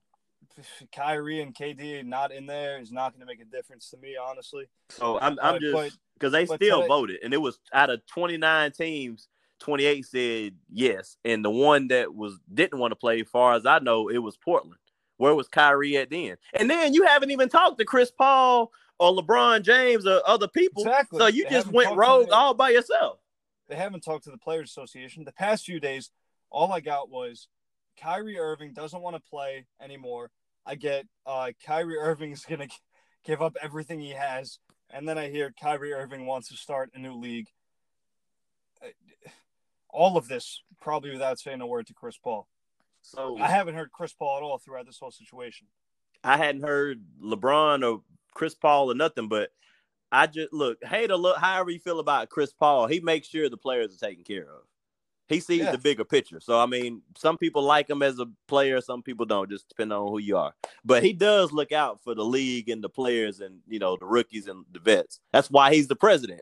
Kyrie 0.96 1.42
and 1.42 1.56
KD 1.56 2.06
not 2.06 2.32
in 2.32 2.46
there 2.46 2.80
is 2.80 2.92
not 2.92 3.14
going 3.14 3.22
to 3.22 3.26
make 3.26 3.40
a 3.42 3.46
difference 3.46 3.90
to 3.92 3.98
me, 3.98 4.16
honestly. 4.22 4.66
so 4.90 5.20
I'm 5.20 5.40
I'm 5.42 5.60
just 5.60 5.98
because 6.14 6.34
they 6.34 6.46
still 6.46 6.78
today- 6.82 6.88
voted, 6.88 7.20
and 7.24 7.34
it 7.34 7.38
was 7.38 7.60
out 7.74 7.90
of 7.90 8.06
29 8.08 8.72
teams, 8.74 9.28
28 9.60 10.06
said 10.06 10.54
yes, 10.72 11.18
and 11.26 11.44
the 11.44 11.50
one 11.50 11.88
that 11.90 12.14
was 12.14 12.40
didn't 12.54 12.80
want 12.80 12.92
to 12.92 12.96
play, 12.96 13.24
far 13.24 13.54
as 13.54 13.66
I 13.66 13.80
know, 13.80 14.10
it 14.10 14.18
was 14.20 14.38
Portland. 14.38 14.76
Where 15.18 15.36
was 15.36 15.48
Kyrie 15.50 15.98
at 15.98 16.10
then? 16.10 16.38
And 16.54 16.70
then 16.70 16.94
you 16.94 17.06
haven't 17.06 17.32
even 17.32 17.50
talked 17.50 17.78
to 17.80 17.86
Chris 17.86 18.10
Paul 18.10 18.72
or 19.00 19.12
LeBron 19.16 19.64
James 19.64 20.08
or 20.08 20.22
other 20.26 20.48
people, 20.48 20.84
Exactly. 20.84 21.20
so 21.20 21.28
you 21.28 21.44
They 21.44 21.50
just 21.50 21.68
went 21.68 21.96
rogue 21.96 22.30
all 22.32 22.54
by 22.54 22.70
yourself. 22.70 23.20
they 23.68 23.76
haven't 23.76 24.02
talked 24.04 24.24
to 24.26 24.32
the 24.32 24.38
Players 24.38 24.70
Association. 24.70 25.24
The 25.26 25.34
past 25.34 25.66
few 25.66 25.80
days, 25.80 26.10
all 26.50 26.72
I 26.72 26.80
got 26.80 27.10
was 27.10 27.48
Kyrie 28.02 28.40
Irving 28.40 28.72
doesn't 28.74 29.02
want 29.02 29.16
to 29.18 29.22
play 29.30 29.66
anymore. 29.82 30.32
I 30.66 30.76
get 30.76 31.06
uh, 31.26 31.52
Kyrie 31.66 31.98
Irving's 31.98 32.46
going 32.50 32.68
to 32.68 32.76
give 33.26 33.42
up 33.42 33.58
everything 33.62 34.00
he 34.00 34.12
has. 34.12 34.60
And 34.90 35.08
then 35.08 35.18
I 35.18 35.30
hear 35.30 35.54
Kyrie 35.62 35.94
Irving 35.94 36.26
wants 36.26 36.48
to 36.50 36.56
start 36.56 36.92
a 36.96 37.00
new 37.00 37.14
league. 37.16 37.48
All 39.92 40.18
of 40.18 40.28
this, 40.28 40.62
probably 40.82 41.12
without 41.12 41.40
saying 41.40 41.62
a 41.62 41.68
word 41.68 41.88
to 41.88 41.94
Chris 41.94 42.18
Paul. 42.18 42.48
So 43.02 43.38
I 43.38 43.48
haven't 43.48 43.76
heard 43.76 43.92
Chris 43.92 44.14
Paul 44.14 44.38
at 44.38 44.44
all 44.44 44.58
throughout 44.58 44.86
this 44.86 45.00
whole 45.00 45.12
situation. 45.12 45.68
I 46.24 46.38
hadn't 46.38 46.64
heard 46.64 47.02
LeBron 47.24 47.90
or 47.90 48.04
Chris 48.34 48.56
Paul 48.56 48.92
or 48.92 48.96
nothing, 48.96 49.28
but 49.30 49.52
I 50.12 50.28
just 50.28 50.52
look, 50.52 50.84
hate 50.84 51.12
or 51.12 51.16
look, 51.18 51.38
however 51.38 51.72
you 51.72 51.80
feel 51.80 52.00
about 52.00 52.30
Chris 52.30 52.52
Paul, 52.52 52.88
he 52.88 53.00
makes 53.00 53.28
sure 53.28 53.48
the 53.50 53.58
players 53.58 53.96
are 53.96 54.08
taken 54.08 54.24
care 54.24 54.44
of. 54.44 54.64
He 55.28 55.40
sees 55.40 55.60
Yeah. 55.62 55.72
the 55.72 55.78
bigger 55.78 56.04
picture. 56.04 56.40
So 56.40 56.60
I 56.60 56.66
mean, 56.66 57.04
some 57.16 57.38
people 57.38 57.62
like 57.62 57.90
him 57.90 58.02
as 58.02 58.20
a 58.20 58.26
player, 58.48 58.82
some 58.82 59.04
people 59.04 59.26
don't, 59.26 59.50
just 59.50 59.70
depending 59.70 59.96
on 59.98 60.08
who 60.08 60.18
you 60.18 60.38
are. 60.38 60.56
But 60.84 61.04
he 61.04 61.14
does 61.14 61.52
look 61.52 61.72
out 61.72 62.04
for 62.04 62.16
the 62.16 62.26
league 62.26 62.68
and 62.70 62.84
the 62.84 62.90
players 62.90 63.40
and 63.40 63.60
you 63.68 63.78
know 63.80 63.96
the 63.96 64.08
rookies 64.08 64.48
and 64.48 64.66
the 64.72 64.80
vets. 64.80 65.20
That's 65.32 65.50
why 65.52 65.74
he's 65.74 65.88
the 65.88 65.96
president. 65.96 66.42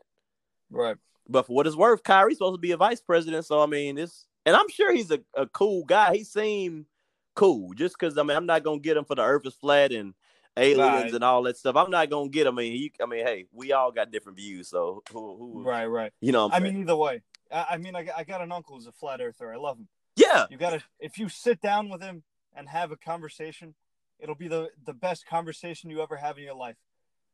Right. 0.70 0.96
But 1.28 1.46
for 1.46 1.52
what 1.54 1.66
it's 1.66 1.76
worth, 1.76 2.02
Kyrie's 2.02 2.38
supposed 2.38 2.54
to 2.56 2.60
be 2.60 2.72
a 2.72 2.76
vice 2.76 3.00
president. 3.00 3.44
So 3.44 3.62
I 3.62 3.66
mean, 3.66 3.98
it's 3.98 4.26
and 4.46 4.56
I'm 4.56 4.68
sure 4.68 4.92
he's 4.94 5.10
a, 5.10 5.20
a 5.36 5.46
cool 5.46 5.84
guy. 5.84 6.16
He 6.16 6.24
seemed 6.24 6.86
cool. 7.34 7.74
Just 7.74 7.96
because 7.98 8.16
I 8.18 8.22
mean, 8.22 8.36
I'm 8.36 8.46
not 8.46 8.62
gonna 8.62 8.78
get 8.80 8.96
him 8.96 9.04
for 9.04 9.14
the 9.14 9.22
Earth 9.22 9.46
is 9.46 9.54
flat 9.54 9.92
and 9.92 10.14
aliens 10.56 10.78
Right. 10.78 11.14
and 11.14 11.22
all 11.22 11.42
that 11.44 11.56
stuff. 11.56 11.76
I'm 11.76 11.90
not 11.90 12.10
gonna 12.10 12.28
get 12.30 12.46
him. 12.46 12.58
I 12.58 12.62
mean, 12.62 12.72
he, 12.72 12.92
I 13.02 13.06
mean, 13.06 13.24
hey, 13.26 13.46
we 13.52 13.72
all 13.72 13.92
got 13.92 14.10
different 14.10 14.38
views. 14.38 14.68
So 14.68 15.02
who, 15.12 15.36
who, 15.36 15.62
Right. 15.62 15.86
Right. 15.86 16.12
You 16.20 16.32
know, 16.32 16.48
I 16.50 16.56
I'm 16.56 16.62
saying? 16.62 16.74
mean, 16.74 16.82
either 16.82 16.96
way. 16.96 17.22
I, 17.52 17.66
I 17.70 17.76
mean, 17.76 17.94
I, 17.94 18.02
got- 18.04 18.18
I 18.18 18.24
got 18.24 18.40
an 18.40 18.50
uncle 18.52 18.74
who's 18.76 18.86
a 18.86 18.92
flat 18.92 19.20
earther. 19.20 19.52
I 19.52 19.56
love 19.56 19.78
him. 19.78 19.88
yeah, 20.16 20.46
You 20.50 20.56
gotta 20.58 20.82
if 20.98 21.18
you 21.18 21.28
sit 21.28 21.60
down 21.60 21.88
with 21.90 22.00
him 22.02 22.22
and 22.56 22.68
have 22.68 22.90
a 22.90 22.96
conversation, 22.96 23.74
it'll 24.18 24.34
be 24.34 24.48
the 24.48 24.70
the 24.84 24.94
best 24.94 25.26
conversation 25.26 25.90
you 25.90 26.00
ever 26.02 26.16
have 26.16 26.38
in 26.38 26.44
your 26.44 26.54
life. 26.56 26.76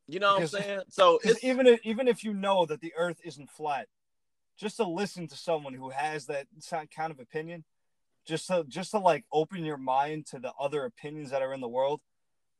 You 0.07 0.19
know 0.19 0.35
Because- 0.35 0.53
what 0.53 0.61
I'm 0.61 0.67
saying. 0.67 0.81
So 0.89 1.19
even 1.41 1.67
if, 1.67 1.79
even 1.83 2.07
if 2.07 2.23
you 2.23 2.33
know 2.33 2.65
that 2.65 2.81
the 2.81 2.93
Earth 2.97 3.19
isn't 3.23 3.49
flat, 3.49 3.87
just 4.57 4.77
to 4.77 4.83
listen 4.87 5.27
to 5.27 5.35
someone 5.35 5.73
who 5.73 5.89
has 5.89 6.27
that 6.27 6.47
kind 6.95 7.11
of 7.11 7.19
opinion, 7.19 7.63
just 8.25 8.47
to 8.47 8.63
just 8.67 8.91
to 8.91 8.99
like 8.99 9.25
open 9.31 9.63
your 9.65 9.77
mind 9.77 10.25
to 10.27 10.39
the 10.39 10.51
other 10.59 10.85
opinions 10.85 11.29
that 11.31 11.41
are 11.41 11.53
in 11.53 11.61
the 11.61 11.67
world, 11.67 12.01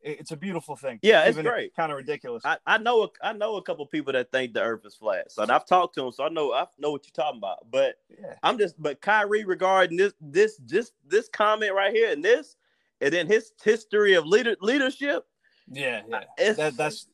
it- 0.01 0.19
it's 0.19 0.31
a 0.31 0.37
beautiful 0.37 0.75
thing. 0.75 0.99
Yeah, 1.01 1.21
it's 1.23 1.37
even 1.37 1.45
great. 1.51 1.75
Kind 1.75 1.91
of 1.91 1.97
ridiculous. 1.97 2.43
I, 2.45 2.57
I 2.65 2.77
know 2.77 3.03
a, 3.03 3.07
I 3.23 3.33
know 3.33 3.55
a 3.55 3.61
couple 3.63 3.85
people 3.87 4.13
that 4.13 4.31
think 4.31 4.53
the 4.53 4.61
Earth 4.61 4.85
is 4.85 4.95
flat. 4.95 5.31
So 5.31 5.41
and 5.41 5.51
I've 5.51 5.65
talked 5.65 5.95
to 5.95 6.01
them, 6.01 6.11
so 6.11 6.23
I 6.25 6.29
know 6.29 6.53
I 6.53 6.65
know 6.77 6.91
what 6.91 7.05
you're 7.05 7.25
talking 7.25 7.39
about. 7.39 7.71
But 7.71 7.95
yeah. 8.09 8.33
I'm 8.43 8.57
just 8.57 8.79
but 8.81 9.01
Kyrie 9.01 9.45
regarding 9.45 9.97
this 9.97 10.13
this 10.19 10.57
just 10.65 10.93
this 11.07 11.29
comment 11.29 11.73
right 11.73 11.93
here 11.93 12.11
and 12.11 12.23
this 12.23 12.57
and 13.01 13.13
then 13.13 13.27
his 13.27 13.51
history 13.63 14.13
of 14.15 14.25
leader 14.25 14.55
leadership. 14.61 15.25
Yeah, 15.71 16.01
yeah. 16.07 16.53
That, 16.53 16.77
that's 16.77 17.07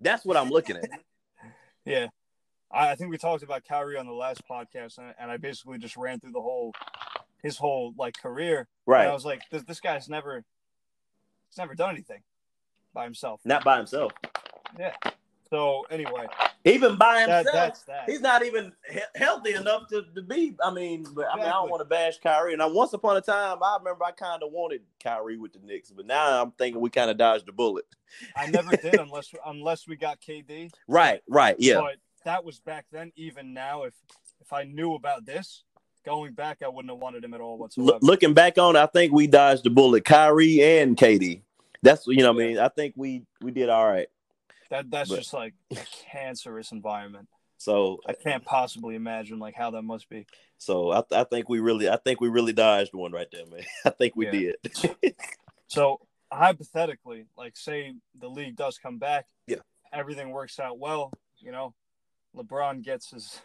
that's 0.00 0.24
what 0.24 0.36
I'm 0.36 0.50
looking 0.50 0.76
at. 0.76 0.88
yeah. 1.84 2.06
I, 2.70 2.90
I 2.90 2.94
think 2.94 3.10
we 3.10 3.18
talked 3.18 3.42
about 3.42 3.64
Kyrie 3.64 3.96
on 3.96 4.06
the 4.06 4.12
last 4.12 4.42
podcast, 4.50 4.98
and, 4.98 5.14
and 5.18 5.30
I 5.30 5.36
basically 5.36 5.78
just 5.78 5.96
ran 5.96 6.20
through 6.20 6.32
the 6.32 6.40
whole 6.40 6.72
his 7.42 7.56
whole 7.56 7.94
like 7.96 8.20
career. 8.20 8.66
And 9.02 9.10
I 9.10 9.14
was 9.14 9.24
like, 9.24 9.42
this, 9.50 9.62
this 9.64 9.80
guy's 9.80 10.08
never 10.08 10.44
he's 11.48 11.58
never 11.58 11.74
done 11.74 11.90
anything 11.90 12.22
by 12.92 13.04
himself. 13.04 13.40
Not 13.44 13.64
by 13.64 13.76
himself. 13.76 14.12
Yeah. 14.78 14.94
So 15.50 15.86
anyway, 15.90 16.26
Even 16.66 16.96
by 16.96 17.24
that, 17.26 17.44
himself. 17.44 17.54
that's 17.54 17.82
that. 17.84 18.10
He's 18.10 18.20
not 18.20 18.44
even 18.44 18.72
he- 18.90 19.00
healthy 19.14 19.54
enough 19.54 19.86
to, 19.88 20.02
to 20.14 20.22
be. 20.22 20.56
I 20.62 20.72
mean, 20.72 21.06
but 21.14 21.26
I 21.32 21.36
mean, 21.36 21.44
I 21.44 21.50
don't 21.50 21.70
want 21.70 21.80
to 21.80 21.84
bash 21.84 22.18
Kyrie. 22.18 22.54
And 22.54 22.62
I 22.62 22.66
once 22.66 22.92
upon 22.92 23.16
a 23.16 23.20
time, 23.20 23.62
I 23.62 23.76
remember 23.78 24.04
I 24.04 24.10
kind 24.10 24.42
of 24.42 24.50
wanted 24.50 24.82
Kyrie 25.02 25.38
with 25.38 25.52
the 25.52 25.60
Knicks, 25.60 25.90
but 25.90 26.06
now 26.06 26.42
I'm 26.42 26.50
thinking 26.52 26.80
we 26.80 26.90
kind 26.90 27.10
of 27.10 27.16
dodged 27.16 27.46
the 27.46 27.52
bullet. 27.52 27.84
I 28.36 28.48
never 28.48 28.76
did 28.76 28.98
unless 28.98 29.32
unless 29.46 29.86
we 29.86 29.96
got 29.96 30.20
KD. 30.20 30.72
Right, 30.88 31.22
right, 31.28 31.54
yeah. 31.58 31.80
But 31.80 31.96
that 32.24 32.44
was 32.44 32.58
back 32.58 32.86
then. 32.90 33.12
Even 33.14 33.54
now, 33.54 33.84
if 33.84 33.94
if 34.40 34.52
I 34.52 34.64
knew 34.64 34.94
about 34.94 35.24
this 35.24 35.62
going 36.04 36.32
back, 36.32 36.62
I 36.64 36.68
wouldn't 36.68 36.90
have 36.90 37.00
wanted 37.00 37.24
him 37.24 37.34
at 37.34 37.40
all 37.40 37.58
whatsoever. 37.58 37.92
Look, 37.92 38.02
looking 38.02 38.34
back 38.34 38.58
on, 38.58 38.76
I 38.76 38.86
think 38.86 39.12
we 39.12 39.28
dodged 39.28 39.64
the 39.64 39.70
bullet. 39.70 40.04
Kyrie 40.04 40.62
and 40.62 40.96
Katie. 40.96 41.42
That's 41.82 42.06
you 42.08 42.16
know, 42.18 42.32
what 42.32 42.42
I 42.42 42.46
mean, 42.46 42.58
I 42.58 42.68
think 42.68 42.94
we 42.96 43.22
we 43.40 43.52
did 43.52 43.68
all 43.68 43.86
right. 43.86 44.08
That 44.70 44.90
that's 44.90 45.10
but- 45.10 45.16
just 45.18 45.32
like 45.32 45.54
a 45.72 45.78
cancerous 46.10 46.72
environment. 46.72 47.28
So, 47.58 48.00
I 48.06 48.12
can't 48.12 48.44
possibly 48.44 48.96
imagine 48.96 49.38
like 49.38 49.54
how 49.54 49.70
that 49.70 49.80
must 49.82 50.10
be. 50.10 50.26
so 50.58 50.92
I, 50.92 51.02
I 51.10 51.24
think 51.24 51.48
we 51.48 51.58
really, 51.58 51.88
I 51.88 51.96
think 51.96 52.20
we 52.20 52.28
really 52.28 52.52
dodged 52.52 52.92
one 52.92 53.12
right 53.12 53.26
there, 53.32 53.46
man. 53.46 53.62
I 53.86 53.90
think 53.90 54.14
we 54.14 54.26
Yeah. 54.26 54.52
did. 54.72 55.14
So 55.68 56.00
hypothetically, 56.30 57.24
like 57.36 57.56
say 57.56 57.94
the 58.20 58.28
league 58.28 58.56
does 58.56 58.78
come 58.78 58.98
back, 58.98 59.26
Yeah. 59.46 59.56
everything 59.92 60.30
works 60.30 60.60
out 60.60 60.78
well. 60.78 61.12
You 61.38 61.50
know, 61.50 61.74
LeBron 62.36 62.82
gets 62.82 63.10
his 63.10 63.40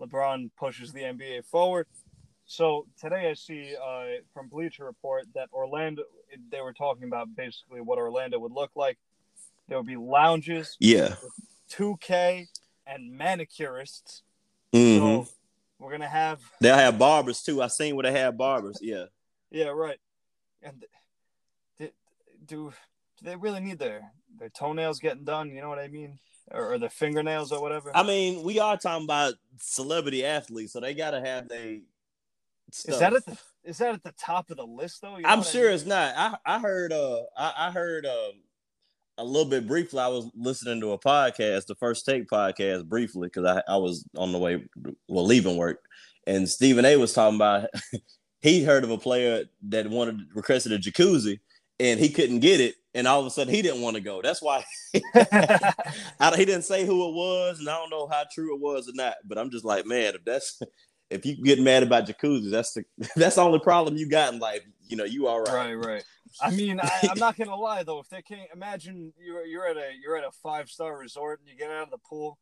LeBron 0.00 0.50
pushes 0.58 0.92
the 0.92 1.02
NBA 1.02 1.44
forward. 1.44 1.86
So 2.46 2.86
today 3.00 3.28
I 3.30 3.34
see 3.34 3.74
uh, 3.76 4.20
from 4.32 4.48
Bleacher 4.48 4.84
Report 4.84 5.24
that 5.34 5.48
Orlando 5.52 6.02
they 6.50 6.60
were 6.62 6.72
talking 6.72 7.04
about 7.04 7.34
basically 7.36 7.80
what 7.80 7.98
Orlando 7.98 8.38
would 8.38 8.52
look 8.52 8.70
like. 8.76 8.98
There 9.68 9.78
would 9.78 9.86
be 9.86 9.96
lounges, 9.96 10.76
yeah. 10.78 11.14
2K, 11.70 12.46
and 12.86 13.18
manicurists. 13.18 14.22
hmm 14.72 14.98
So 14.98 15.28
we're 15.78 15.90
gonna 15.90 16.08
have 16.08 16.40
They'll 16.60 16.76
have 16.76 16.98
barbers 16.98 17.42
too. 17.42 17.62
I 17.62 17.66
seen 17.68 17.96
where 17.96 18.04
they 18.04 18.12
have 18.18 18.36
barbers. 18.36 18.78
Yeah. 18.80 19.06
Yeah, 19.50 19.68
right. 19.68 19.98
And 20.62 20.84
do, 21.78 21.88
do 22.46 22.72
do 23.18 23.24
they 23.24 23.36
really 23.36 23.60
need 23.60 23.78
their 23.78 24.12
their 24.38 24.50
toenails 24.50 25.00
getting 25.00 25.24
done? 25.24 25.50
You 25.50 25.60
know 25.62 25.68
what 25.68 25.78
I 25.78 25.88
mean, 25.88 26.18
or, 26.50 26.74
or 26.74 26.78
their 26.78 26.90
fingernails 26.90 27.52
or 27.52 27.60
whatever? 27.60 27.90
I 27.94 28.02
mean, 28.02 28.42
we 28.42 28.58
are 28.60 28.76
talking 28.76 29.04
about 29.04 29.34
celebrity 29.58 30.24
athletes, 30.24 30.72
so 30.72 30.80
they 30.80 30.94
gotta 30.94 31.20
have 31.20 31.48
they. 31.48 31.82
is 32.68 32.98
that 32.98 33.12
at 33.14 33.24
the 33.26 33.38
is 33.64 33.78
that 33.78 33.94
at 33.94 34.02
the 34.02 34.12
top 34.12 34.50
of 34.50 34.56
the 34.56 34.66
list 34.66 35.02
though? 35.02 35.16
You 35.16 35.22
know 35.22 35.28
I'm 35.28 35.38
what 35.38 35.48
I 35.48 35.50
sure 35.50 35.66
mean? 35.66 35.74
it's 35.74 35.86
not. 35.86 36.14
I 36.16 36.36
I 36.56 36.58
heard 36.58 36.92
uh 36.92 37.22
I, 37.36 37.68
I 37.68 37.70
heard 37.70 38.06
um 38.06 38.32
a 39.18 39.24
little 39.24 39.48
bit 39.48 39.66
briefly. 39.66 40.00
I 40.00 40.08
was 40.08 40.30
listening 40.34 40.80
to 40.80 40.92
a 40.92 40.98
podcast, 40.98 41.66
the 41.66 41.74
First 41.74 42.04
Take 42.04 42.28
podcast, 42.28 42.86
briefly 42.86 43.28
because 43.28 43.44
I 43.44 43.62
I 43.72 43.76
was 43.76 44.04
on 44.16 44.32
the 44.32 44.38
way 44.38 44.64
well 45.08 45.24
leaving 45.26 45.56
work, 45.56 45.80
and 46.26 46.48
Stephen 46.48 46.84
A. 46.84 46.96
was 46.96 47.12
talking 47.12 47.36
about 47.36 47.68
he 48.40 48.64
heard 48.64 48.84
of 48.84 48.90
a 48.90 48.98
player 48.98 49.44
that 49.68 49.88
wanted 49.88 50.20
requested 50.34 50.72
a 50.72 50.78
jacuzzi 50.78 51.40
and 51.78 52.00
he 52.00 52.08
couldn't 52.08 52.40
get 52.40 52.60
it, 52.60 52.74
and 52.94 53.06
all 53.06 53.20
of 53.20 53.26
a 53.26 53.30
sudden 53.30 53.54
he 53.54 53.62
didn't 53.62 53.82
want 53.82 53.96
to 53.96 54.02
go. 54.02 54.22
That's 54.22 54.42
why 54.42 54.64
I, 55.14 55.72
he 56.36 56.44
didn't 56.44 56.62
say 56.62 56.86
who 56.86 57.08
it 57.08 57.14
was, 57.14 57.58
and 57.58 57.68
I 57.68 57.76
don't 57.76 57.90
know 57.90 58.06
how 58.06 58.24
true 58.32 58.54
it 58.54 58.60
was 58.60 58.88
or 58.88 58.94
not. 58.94 59.14
But 59.24 59.38
I'm 59.38 59.50
just 59.50 59.64
like, 59.64 59.86
man, 59.86 60.14
if 60.14 60.24
that's 60.24 60.60
if 61.10 61.24
you 61.24 61.36
get 61.42 61.60
mad 61.60 61.82
about 61.82 62.06
jacuzzis, 62.06 62.50
that's 62.50 62.72
the 62.72 62.84
that's 63.16 63.36
the 63.36 63.42
only 63.42 63.60
problem 63.60 63.96
you 63.96 64.08
got 64.08 64.32
in 64.32 64.40
life. 64.40 64.62
You 64.88 64.96
know, 64.96 65.04
you 65.04 65.26
all 65.26 65.42
right. 65.42 65.74
right, 65.74 65.74
right. 65.74 66.04
I 66.40 66.50
mean, 66.50 66.80
I, 66.80 67.08
I'm 67.10 67.18
not 67.18 67.36
gonna 67.36 67.56
lie 67.68 67.82
though. 67.82 67.98
If 68.00 68.08
they 68.08 68.22
can't 68.22 68.48
imagine 68.52 69.12
you're 69.18 69.44
you're 69.44 69.66
at 69.66 69.76
a 69.76 69.90
you're 70.02 70.16
at 70.16 70.24
a 70.24 70.30
five 70.32 70.68
star 70.70 70.96
resort 70.98 71.40
and 71.40 71.48
you 71.48 71.56
get 71.56 71.70
out 71.70 71.84
of 71.84 71.90
the 71.90 71.98
pool, 71.98 72.38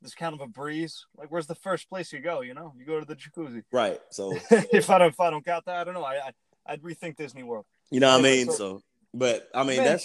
there's 0.00 0.14
kind 0.14 0.34
of 0.34 0.40
a 0.40 0.46
breeze. 0.46 1.06
Like, 1.16 1.30
where's 1.30 1.46
the 1.46 1.54
first 1.54 1.88
place 1.88 2.12
you 2.12 2.20
go? 2.20 2.40
You 2.42 2.54
know, 2.54 2.72
you 2.78 2.84
go 2.84 2.98
to 3.00 3.06
the 3.06 3.16
jacuzzi. 3.16 3.62
Right. 3.72 4.00
So 4.10 4.32
if 4.50 4.90
I 4.90 4.98
don't 4.98 5.08
if 5.08 5.20
I 5.20 5.30
don't 5.30 5.44
got 5.44 5.64
that, 5.66 5.76
I 5.76 5.84
don't 5.84 5.94
know. 5.94 6.04
I, 6.04 6.16
I 6.16 6.32
I'd 6.66 6.82
rethink 6.82 7.16
Disney 7.16 7.42
World. 7.42 7.66
you 7.90 8.00
know 8.00 8.10
what 8.12 8.20
I 8.20 8.22
mean. 8.22 8.46
so- 8.46 8.52
So, 8.52 8.82
but 9.14 9.48
I 9.54 9.64
mean 9.64 9.82
that's. 9.82 10.02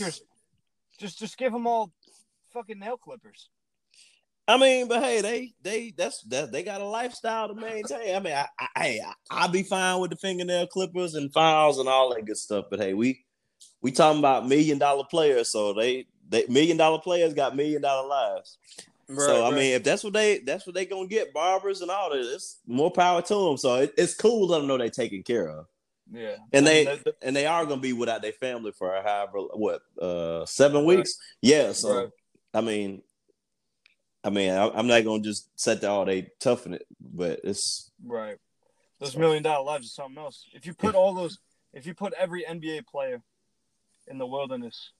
just 0.99 1.19
just 1.19 1.37
give 1.37 1.51
them 1.51 1.67
all 1.67 1.91
fucking 2.53 2.79
nail 2.79 2.97
clippers. 2.97 3.49
I 4.47 4.57
mean, 4.57 4.87
but 4.87 5.03
hey, 5.03 5.21
they 5.21 5.53
they 5.63 5.93
that's 5.97 6.21
that 6.25 6.51
they 6.51 6.61
got 6.63 6.79
a 6.79 6.85
lifestyle 6.85 7.47
to 7.47 7.55
maintain. 7.55 8.15
I 8.15 8.19
mean, 8.19 8.33
I 8.33 8.47
I 8.59 8.67
hey, 8.79 9.01
I, 9.05 9.13
I'll 9.31 9.49
be 9.49 9.63
fine 9.63 9.99
with 9.99 10.11
the 10.11 10.17
fingernail 10.17 10.67
clippers 10.67 11.15
and 11.15 11.33
files 11.33 11.79
and 11.79 11.89
all 11.89 12.13
that 12.13 12.25
good 12.25 12.37
stuff. 12.37 12.65
But 12.69 12.79
hey, 12.79 12.93
we 12.93 13.24
we 13.81 13.91
talking 13.91 14.19
about 14.19 14.47
million 14.47 14.77
dollar 14.79 15.03
players, 15.03 15.49
so 15.51 15.73
they 15.73 16.07
they 16.29 16.45
million 16.47 16.77
dollar 16.77 16.99
players 16.99 17.33
got 17.33 17.55
million 17.55 17.81
dollar 17.81 18.07
lives. 18.07 18.57
so 19.15 19.45
I 19.45 19.51
mean, 19.51 19.73
if 19.75 19.83
that's 19.83 20.03
what 20.03 20.13
they 20.13 20.39
that's 20.39 20.65
what 20.65 20.73
they 20.75 20.85
gonna 20.85 21.07
get, 21.07 21.33
barbers 21.33 21.81
and 21.81 21.91
all 21.91 22.09
that, 22.09 22.19
it's 22.19 22.57
more 22.65 22.91
power 22.91 23.21
to 23.21 23.35
them. 23.35 23.57
So 23.57 23.75
it, 23.75 23.93
it's 23.97 24.15
cool 24.15 24.47
to 24.47 24.53
let 24.53 24.59
them 24.59 24.67
know 24.67 24.77
they 24.77 24.89
taken 24.89 25.21
care 25.23 25.47
of, 25.49 25.67
yeah, 26.11 26.37
and 26.51 26.67
I 26.67 26.69
they 26.69 26.85
mean, 26.85 27.03
and 27.21 27.35
they 27.35 27.45
are 27.45 27.65
gonna 27.65 27.81
be 27.81 27.93
without 27.93 28.21
their 28.21 28.31
family 28.31 28.71
for 28.71 28.91
however 29.03 29.39
what 29.53 29.81
uh 30.01 30.45
seven 30.45 30.85
Right. 30.85 30.97
weeks. 30.97 31.19
Yeah, 31.41 31.71
so 31.71 31.95
Right. 31.95 32.09
I 32.53 32.61
mean, 32.61 33.03
I 34.23 34.31
mean, 34.31 34.49
I, 34.51 34.69
I'm 34.69 34.87
not 34.87 35.03
gonna 35.03 35.21
just 35.21 35.47
set 35.59 35.81
the 35.81 35.89
all 35.89 36.05
they 36.05 36.31
toughen 36.39 36.73
it, 36.73 36.87
but 36.99 37.41
it's 37.43 37.91
right, 38.03 38.37
those 38.99 39.15
million 39.15 39.43
dollar 39.43 39.63
lives 39.63 39.85
is 39.85 39.93
something 39.93 40.17
else. 40.17 40.45
If 40.53 40.65
you 40.65 40.73
put 40.73 40.95
all 40.95 41.13
those, 41.13 41.37
if 41.73 41.85
you 41.85 41.93
put 41.93 42.13
every 42.13 42.43
NBA 42.43 42.87
player 42.87 43.21
in 44.07 44.17
the 44.17 44.25
wilderness, 44.25 44.91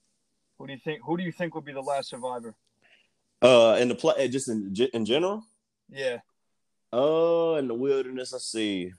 who 0.58 0.66
do 0.66 0.72
you 0.72 0.78
think? 0.78 1.00
Who 1.04 1.16
do 1.16 1.22
you 1.22 1.32
think 1.32 1.54
would 1.54 1.64
be 1.64 1.72
the 1.72 1.80
last 1.80 2.08
survivor? 2.10 2.54
uh 3.42 3.76
in 3.78 3.88
the 3.88 3.94
play 3.94 4.26
just 4.28 4.48
in 4.48 4.74
in 4.94 5.04
general. 5.04 5.44
Yeah, 5.90 6.18
Uh, 6.92 7.56
in 7.58 7.68
the 7.68 7.74
wilderness, 7.74 8.32
I 8.34 8.38
see. 8.38 8.92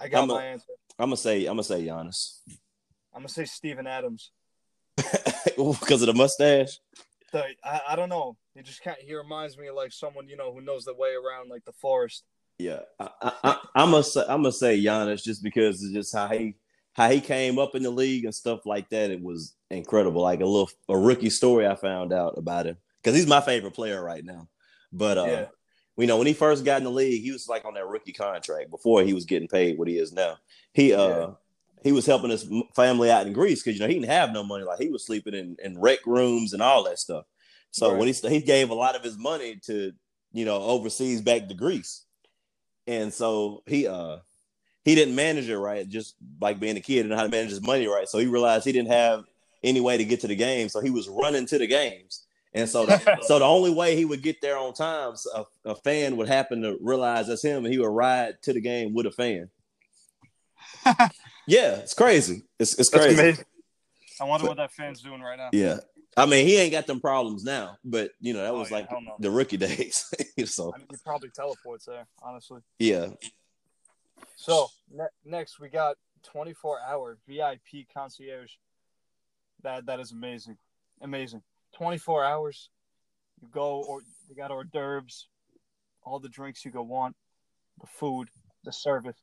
I 0.00 0.08
got 0.08 0.24
I'm 0.24 0.30
a- 0.30 0.34
my 0.34 0.44
answer. 0.46 0.72
I'm 0.98 1.06
gonna 1.06 1.16
say 1.16 1.40
I'm 1.46 1.54
gonna 1.54 1.64
say 1.64 1.82
Giannis 1.84 2.38
I'm 3.12 3.20
gonna 3.20 3.28
say 3.28 3.44
Steven 3.44 3.86
Adams. 3.86 4.30
because 4.96 6.02
of 6.02 6.06
the 6.06 6.14
mustache. 6.14 6.78
The, 7.32 7.44
I, 7.64 7.80
I 7.90 7.96
don't 7.96 8.08
know. 8.08 8.36
He 8.54 8.62
just 8.62 8.82
kind 8.82 8.96
he 9.00 9.14
reminds 9.14 9.56
me 9.58 9.66
of 9.68 9.74
like 9.76 9.92
someone 9.92 10.28
you 10.28 10.36
know 10.36 10.52
who 10.52 10.60
knows 10.60 10.84
the 10.84 10.94
way 10.94 11.10
around 11.14 11.50
like 11.50 11.64
the 11.64 11.72
forest. 11.72 12.24
Yeah, 12.58 12.80
I, 12.98 13.08
I, 13.20 13.32
I, 13.44 13.58
I'm 13.76 13.90
gonna 13.90 14.02
say 14.02 14.22
I'm 14.22 14.42
gonna 14.42 14.52
say 14.52 14.80
Giannis 14.82 15.22
just 15.22 15.42
because 15.42 15.82
it's 15.82 15.92
just 15.92 16.14
how 16.14 16.28
he 16.28 16.54
how 16.94 17.10
he 17.10 17.20
came 17.20 17.58
up 17.58 17.74
in 17.74 17.82
the 17.82 17.90
league 17.90 18.24
and 18.24 18.34
stuff 18.34 18.64
like 18.64 18.88
that. 18.90 19.10
It 19.10 19.20
was 19.22 19.54
incredible. 19.70 20.22
Like 20.22 20.40
a 20.40 20.46
little 20.46 20.70
a 20.88 20.96
rookie 20.96 21.30
story 21.30 21.66
I 21.66 21.74
found 21.74 22.12
out 22.12 22.38
about 22.38 22.66
him 22.66 22.76
because 23.02 23.16
he's 23.16 23.26
my 23.26 23.40
favorite 23.40 23.74
player 23.74 24.02
right 24.02 24.24
now. 24.24 24.48
But 24.92 25.18
uh, 25.18 25.24
Yeah. 25.24 25.46
you 25.96 26.06
know, 26.06 26.18
when 26.18 26.26
he 26.26 26.32
first 26.32 26.64
got 26.64 26.78
in 26.78 26.84
the 26.84 26.90
league, 26.90 27.22
he 27.22 27.32
was 27.32 27.48
like 27.48 27.64
on 27.64 27.74
that 27.74 27.86
rookie 27.86 28.12
contract 28.12 28.70
before 28.70 29.02
he 29.02 29.12
was 29.12 29.24
getting 29.24 29.48
paid 29.48 29.76
what 29.76 29.88
he 29.88 29.98
is 29.98 30.12
now. 30.12 30.38
He 30.72 30.92
uh 30.94 31.08
yeah. 31.08 31.30
he 31.82 31.92
was 31.92 32.06
helping 32.06 32.30
his 32.30 32.48
family 32.76 33.10
out 33.10 33.26
in 33.26 33.32
Greece 33.32 33.62
because 33.62 33.78
you 33.78 33.84
know 33.84 33.88
he 33.88 33.94
didn't 33.98 34.10
have 34.10 34.32
no 34.32 34.44
money. 34.44 34.64
Like 34.64 34.80
he 34.80 34.88
was 34.88 35.04
sleeping 35.04 35.34
in, 35.34 35.56
in 35.62 35.78
rec 35.80 36.06
rooms 36.06 36.52
and 36.52 36.62
all 36.62 36.84
that 36.84 36.98
stuff. 36.98 37.24
So 37.72 37.90
right. 37.90 37.98
when 37.98 38.08
he 38.08 38.14
he 38.28 38.40
gave 38.40 38.70
a 38.70 38.74
lot 38.74 38.94
of 38.94 39.02
his 39.02 39.18
money 39.18 39.58
to 39.66 39.92
you 40.32 40.44
know 40.44 40.62
overseas 40.62 41.20
back 41.20 41.48
to 41.48 41.54
Greece, 41.54 42.04
and 42.86 43.12
so 43.12 43.62
he 43.66 43.88
uh 43.88 44.18
he 44.84 44.94
didn't 44.94 45.14
manage 45.14 45.48
it 45.48 45.58
right, 45.58 45.88
just 45.88 46.16
like 46.40 46.60
being 46.60 46.76
a 46.76 46.80
kid, 46.80 47.02
didn't 47.02 47.16
how 47.16 47.24
to 47.24 47.28
manage 47.28 47.50
his 47.50 47.62
money 47.62 47.86
right. 47.86 48.08
So 48.08 48.18
he 48.18 48.26
realized 48.26 48.64
he 48.64 48.72
didn't 48.72 48.92
have 48.92 49.24
any 49.62 49.80
way 49.80 49.96
to 49.96 50.04
get 50.04 50.20
to 50.20 50.26
the 50.26 50.36
game, 50.36 50.68
so 50.68 50.80
he 50.80 50.90
was 50.90 51.08
running 51.08 51.46
to 51.46 51.58
the 51.58 51.66
games 51.66 52.24
and 52.54 52.68
so, 52.68 52.86
the, 52.86 53.18
so 53.22 53.38
the 53.38 53.44
only 53.44 53.70
way 53.70 53.96
he 53.96 54.04
would 54.04 54.22
get 54.22 54.40
there 54.40 54.56
on 54.56 54.72
time, 54.72 55.14
a, 55.34 55.44
a, 55.64 55.74
fan 55.74 56.16
would 56.16 56.28
happen 56.28 56.62
to 56.62 56.78
realize 56.80 57.26
that's 57.26 57.42
him, 57.42 57.64
and 57.64 57.72
he 57.72 57.78
would 57.78 57.88
ride 57.88 58.40
to 58.42 58.52
the 58.52 58.60
game 58.60 58.94
with 58.94 59.06
a 59.06 59.10
fan. 59.10 59.50
yeah, 61.46 61.76
it's 61.76 61.94
crazy. 61.94 62.42
It's 62.58 62.78
it's 62.78 62.88
crazy. 62.88 63.42
I 64.20 64.24
wonder 64.24 64.44
but, 64.44 64.50
what 64.50 64.56
that 64.58 64.72
fan's 64.72 65.02
doing 65.02 65.20
right 65.20 65.36
now. 65.36 65.50
Yeah, 65.52 65.78
I 66.16 66.26
mean, 66.26 66.46
he 66.46 66.56
ain't 66.56 66.72
got 66.72 66.86
them 66.86 67.00
problems 67.00 67.42
now, 67.42 67.76
but 67.84 68.12
you 68.20 68.32
know 68.32 68.42
that 68.42 68.52
oh, 68.52 68.58
was 68.60 68.70
oh, 68.70 68.76
yeah, 68.76 68.86
like 68.90 69.18
the 69.18 69.30
rookie 69.30 69.56
days. 69.56 70.12
so 70.44 70.72
I 70.74 70.78
mean, 70.78 70.86
he 70.90 70.96
probably 71.04 71.30
teleports 71.30 71.86
there, 71.86 72.06
honestly. 72.22 72.60
Yeah. 72.78 73.08
So 74.36 74.68
ne- 74.90 75.04
next 75.24 75.60
we 75.60 75.68
got 75.68 75.96
24 76.24 76.80
hour 76.88 77.18
VIP 77.26 77.86
concierge. 77.92 78.52
That 79.62 79.86
that 79.86 80.00
is 80.00 80.12
amazing, 80.12 80.58
amazing. 81.00 81.42
24 81.76 82.24
hours. 82.24 82.70
You 83.40 83.48
go 83.50 83.84
or 83.88 84.02
you 84.28 84.36
got 84.36 84.50
hors 84.50 84.64
d'oeuvres, 84.64 85.28
all 86.02 86.18
the 86.18 86.28
drinks 86.28 86.64
you 86.64 86.70
go 86.70 86.82
want, 86.82 87.16
the 87.80 87.86
food, 87.86 88.28
the 88.64 88.72
service. 88.72 89.16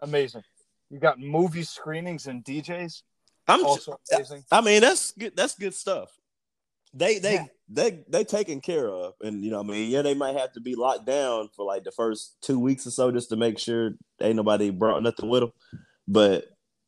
Amazing. 0.00 0.42
You 0.90 0.98
got 0.98 1.18
movie 1.18 1.62
screenings 1.62 2.26
and 2.26 2.44
DJs. 2.44 3.02
I'm 3.48 3.64
also 3.64 3.98
amazing. 4.12 4.44
I 4.50 4.60
mean, 4.60 4.80
that's 4.80 5.12
good. 5.12 5.36
That's 5.36 5.54
good 5.54 5.74
stuff. 5.74 6.10
They 6.94 7.18
they 7.18 7.34
yeah. 7.34 7.46
They 7.72 8.04
they 8.08 8.24
taken 8.24 8.60
care 8.60 8.88
of, 8.88 9.14
and 9.22 9.44
you 9.44 9.50
know, 9.50 9.60
I 9.60 9.62
mean, 9.62 9.90
yeah, 9.90 10.02
they 10.02 10.14
might 10.14 10.36
have 10.36 10.52
to 10.52 10.60
be 10.60 10.74
locked 10.74 11.06
down 11.06 11.48
for 11.56 11.64
like 11.64 11.84
the 11.84 11.90
first 11.90 12.36
two 12.42 12.58
weeks 12.58 12.86
or 12.86 12.90
so 12.90 13.10
just 13.10 13.30
to 13.30 13.36
make 13.36 13.58
sure 13.58 13.92
ain't 14.20 14.36
nobody 14.36 14.70
brought 14.70 15.02
nothing 15.02 15.28
with 15.28 15.40
them. 15.40 15.52
But 16.06 16.46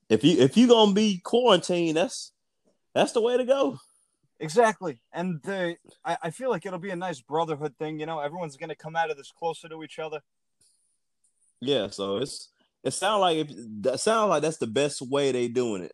if 0.08 0.22
you 0.24 0.38
if 0.38 0.56
you 0.56 0.68
gonna 0.68 0.92
be 0.92 1.20
quarantined, 1.24 1.96
that's 1.96 2.32
that's 2.94 3.12
the 3.12 3.22
way 3.22 3.36
to 3.36 3.44
go. 3.44 3.78
Exactly. 4.40 5.00
And 5.12 5.40
the 5.42 5.76
I, 6.04 6.18
I 6.24 6.30
feel 6.30 6.50
like 6.50 6.66
it'll 6.66 6.78
be 6.78 6.90
a 6.90 6.96
nice 6.96 7.20
brotherhood 7.20 7.76
thing, 7.78 7.98
you 7.98 8.06
know, 8.06 8.20
everyone's 8.20 8.56
gonna 8.56 8.74
come 8.74 8.96
out 8.96 9.10
of 9.10 9.16
this 9.16 9.32
closer 9.36 9.68
to 9.68 9.82
each 9.82 9.98
other. 9.98 10.20
Yeah, 11.60 11.88
so 11.88 12.18
it's 12.18 12.50
it 12.82 12.92
sounds 12.92 13.20
like 13.20 13.38
if 13.38 13.48
that 13.82 14.00
sounds 14.00 14.28
like 14.30 14.42
that's 14.42 14.58
the 14.58 14.66
best 14.66 15.00
way 15.00 15.32
they 15.32 15.48
doing 15.48 15.82
it. 15.82 15.92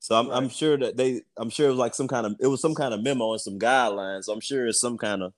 So 0.00 0.16
I'm, 0.16 0.28
right. 0.28 0.36
I'm 0.36 0.48
sure 0.48 0.76
that 0.78 0.96
they 0.96 1.22
I'm 1.36 1.50
sure 1.50 1.66
it 1.66 1.70
was 1.70 1.78
like 1.78 1.94
some 1.94 2.08
kind 2.08 2.26
of 2.26 2.36
it 2.40 2.46
was 2.46 2.60
some 2.60 2.74
kind 2.74 2.94
of 2.94 3.02
memo 3.02 3.32
and 3.32 3.40
some 3.40 3.58
guidelines. 3.58 4.24
So 4.24 4.32
I'm 4.32 4.40
sure 4.40 4.66
it's 4.66 4.80
some 4.80 4.98
kind 4.98 5.22
of 5.22 5.32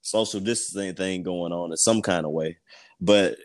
social 0.00 0.40
distancing 0.40 0.94
thing 0.94 1.22
going 1.22 1.52
on 1.52 1.70
in 1.70 1.76
some 1.76 2.00
kind 2.02 2.24
of 2.24 2.32
way. 2.32 2.56
But 3.00 3.36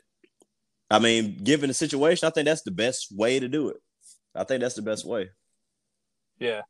I 0.90 1.00
mean, 1.00 1.44
given 1.44 1.68
the 1.68 1.74
situation, 1.74 2.28
I 2.28 2.32
think 2.32 2.46
that's 2.46 2.62
the 2.62 2.72
best 2.72 3.16
way 3.16 3.40
to 3.40 3.48
do 3.50 3.70
it. 3.70 3.78
I 4.34 4.46
think 4.46 4.62
that's 4.62 4.76
the 4.76 4.82
best 4.82 5.06
way. 5.06 5.30
Yeah. 6.40 6.62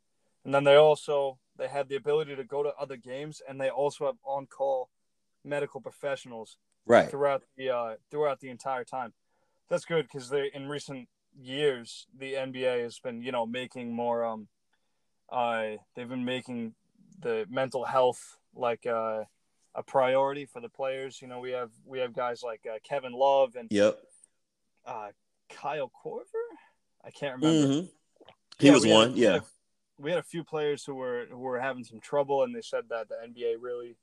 And 0.43 0.53
then 0.53 0.63
they 0.63 0.75
also 0.75 1.37
they 1.57 1.67
have 1.67 1.87
the 1.87 1.95
ability 1.95 2.35
to 2.35 2.43
go 2.43 2.63
to 2.63 2.73
other 2.79 2.97
games, 2.97 3.41
and 3.47 3.61
they 3.61 3.69
also 3.69 4.07
have 4.07 4.15
on-call 4.25 4.89
medical 5.45 5.81
professionals 5.81 6.57
right 6.87 7.09
throughout 7.09 7.43
the 7.57 7.69
uh, 7.69 7.95
throughout 8.09 8.39
the 8.39 8.49
entire 8.49 8.83
time. 8.83 9.13
That's 9.69 9.85
good 9.85 10.07
because 10.11 10.29
they 10.29 10.49
in 10.53 10.67
recent 10.67 11.07
years 11.41 12.07
the 12.17 12.33
NBA 12.33 12.83
has 12.83 12.99
been 12.99 13.21
you 13.21 13.31
know 13.31 13.45
making 13.45 13.93
more 13.93 14.23
um 14.23 14.47
uh 15.31 15.63
they've 15.95 16.09
been 16.09 16.25
making 16.25 16.73
the 17.19 17.45
mental 17.49 17.85
health 17.85 18.37
like 18.55 18.85
uh, 18.85 19.23
a 19.75 19.83
priority 19.83 20.45
for 20.45 20.61
the 20.61 20.69
players. 20.69 21.21
You 21.21 21.27
know 21.27 21.39
we 21.39 21.51
have 21.51 21.71
we 21.85 21.99
have 21.99 22.13
guys 22.13 22.43
like 22.43 22.61
uh, 22.69 22.77
Kevin 22.83 23.13
Love 23.13 23.55
and 23.55 23.67
yep 23.71 23.99
uh, 24.85 25.09
Kyle 25.49 25.91
Korver. 26.03 26.23
I 27.05 27.09
can't 27.11 27.41
remember. 27.41 27.67
Mm-hmm. 27.67 27.85
He 28.59 28.67
yeah, 28.67 28.73
was 28.73 28.85
one, 28.85 29.09
had, 29.09 29.17
yeah 29.17 29.39
we 29.99 30.11
had 30.11 30.19
a 30.19 30.23
few 30.23 30.43
players 30.43 30.83
who 30.83 30.95
were 30.95 31.25
who 31.29 31.37
were 31.37 31.59
having 31.59 31.83
some 31.83 31.99
trouble, 31.99 32.43
and 32.43 32.55
they 32.55 32.61
said 32.61 32.83
that 32.89 33.07
the 33.09 33.15
NBA 33.15 33.55
really, 33.59 33.95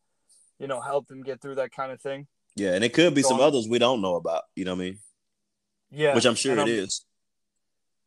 you 0.59 0.67
know, 0.67 0.81
helped 0.81 1.09
them 1.09 1.23
get 1.23 1.41
through 1.41 1.57
that 1.57 1.73
kind 1.73 1.93
of 1.93 2.01
thing. 2.01 2.27
Yeah, 2.57 2.75
and 2.75 2.85
it 2.85 2.93
could 2.93 3.15
be 3.15 3.23
so 3.23 3.31
some 3.31 3.39
I'm, 3.39 3.45
others 3.45 3.69
we 3.69 3.79
don't 3.79 4.01
know 4.01 4.17
about. 4.17 4.43
You 4.57 4.65
know 4.65 4.75
what 4.75 4.83
I 4.83 4.85
mean? 4.85 4.99
Yeah, 5.91 6.15
which 6.15 6.25
I'm 6.25 6.35
sure 6.35 6.57
it 6.57 6.61
I'm, 6.61 6.69
is. 6.69 7.05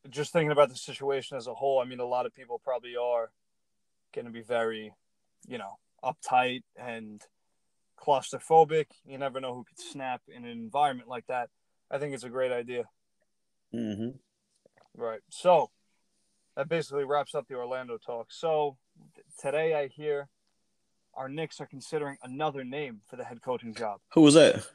Just 0.09 0.33
thinking 0.33 0.51
about 0.51 0.69
the 0.69 0.75
situation 0.75 1.37
as 1.37 1.47
a 1.47 1.53
whole, 1.53 1.79
I 1.79 1.85
mean, 1.85 1.99
a 1.99 2.05
lot 2.05 2.25
of 2.25 2.33
people 2.33 2.59
probably 2.63 2.95
are 2.95 3.31
going 4.13 4.25
to 4.25 4.31
be 4.31 4.41
very, 4.41 4.93
you 5.47 5.57
know, 5.57 5.77
uptight 6.03 6.63
and 6.75 7.21
claustrophobic. 7.99 8.87
You 9.05 9.17
never 9.17 9.39
know 9.39 9.53
who 9.53 9.63
could 9.63 9.79
snap 9.79 10.21
in 10.27 10.43
an 10.43 10.51
environment 10.51 11.09
like 11.09 11.27
that. 11.27 11.49
I 11.89 11.99
think 11.99 12.13
it's 12.13 12.23
a 12.23 12.29
great 12.29 12.51
idea. 12.51 12.83
Mm-hmm. 13.73 14.09
Right. 14.95 15.21
So 15.29 15.71
that 16.55 16.69
basically 16.69 17.05
wraps 17.05 17.33
up 17.33 17.47
the 17.47 17.55
Orlando 17.55 17.97
talk. 17.97 18.27
So 18.29 18.77
today 19.39 19.73
I 19.73 19.87
hear 19.87 20.27
our 21.13 21.29
Knicks 21.29 21.61
are 21.61 21.65
considering 21.65 22.17
another 22.23 22.63
name 22.63 23.01
for 23.07 23.15
the 23.15 23.23
head 23.23 23.41
coaching 23.41 23.73
job. 23.73 23.99
Who 24.13 24.21
was 24.21 24.33
that? 24.33 24.65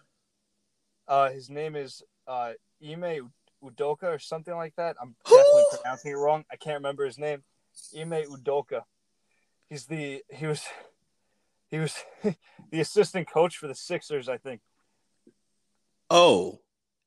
Uh, 1.07 1.31
his 1.31 1.51
name 1.51 1.77
is 1.77 2.03
uh, 2.27 2.53
Ime 2.83 3.31
Udoka 3.63 4.05
or 4.05 4.19
something 4.19 4.55
like 4.55 4.75
that. 4.77 4.97
I'm 5.01 5.15
definitely 5.25 5.65
pronouncing 5.73 6.13
it 6.13 6.17
wrong. 6.17 6.45
I 6.51 6.57
can't 6.57 6.77
remember 6.77 7.05
his 7.05 7.19
name. 7.19 7.43
Ime 7.97 8.25
Udoka. 8.25 8.83
He's 9.69 9.87
the 9.87 10.23
he 10.31 10.47
was 10.47 10.65
he 11.71 11.79
was 11.79 11.97
the 12.23 12.81
assistant 12.81 13.31
coach 13.31 13.57
for 13.57 13.67
the 13.67 13.75
Sixers, 13.75 14.29
I 14.29 14.39
think. 14.39 14.61
Oh, 16.11 16.61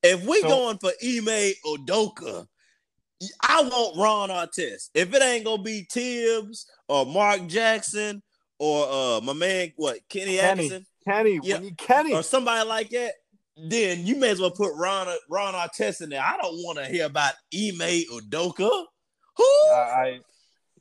if 0.04 0.26
we 0.26 0.42
so, 0.42 0.48
going 0.48 0.78
for 0.78 0.92
Ime 1.04 1.54
Udoka, 1.66 2.48
I 3.42 3.62
want 3.62 3.98
Ron 3.98 4.30
Artest. 4.30 4.90
If 4.94 5.14
it 5.14 5.22
ain't 5.22 5.46
gonna 5.46 5.62
be 5.62 5.88
Tibbs 5.90 6.68
or 6.88 7.06
Mark 7.06 7.48
Jackson 7.48 8.22
or 8.60 8.88
uh 8.90 9.22
my 9.22 9.34
man, 9.34 9.74
what 9.76 10.00
Kenny, 10.10 10.38
Kenny 10.38 10.40
Atkinson, 10.40 10.86
Kenny, 11.08 11.40
yeah, 11.44 11.60
Kenny 11.78 12.14
or 12.14 12.24
somebody 12.24 12.68
like 12.68 12.90
that, 12.92 13.14
then 13.64 14.06
you 14.06 14.16
may 14.16 14.30
as 14.30 14.40
well 14.40 14.52
put 14.52 14.74
Ron 14.76 15.08
Ron 15.30 15.54
Artest 15.54 16.02
in 16.02 16.10
there. 16.10 16.22
I 16.22 16.38
don't 16.38 16.56
want 16.64 16.80
to 16.80 16.86
hear 16.86 17.06
about 17.06 17.34
Ime 17.54 18.06
Udoka. 18.12 18.86
Who? 19.38 19.44
I, 19.44 20.20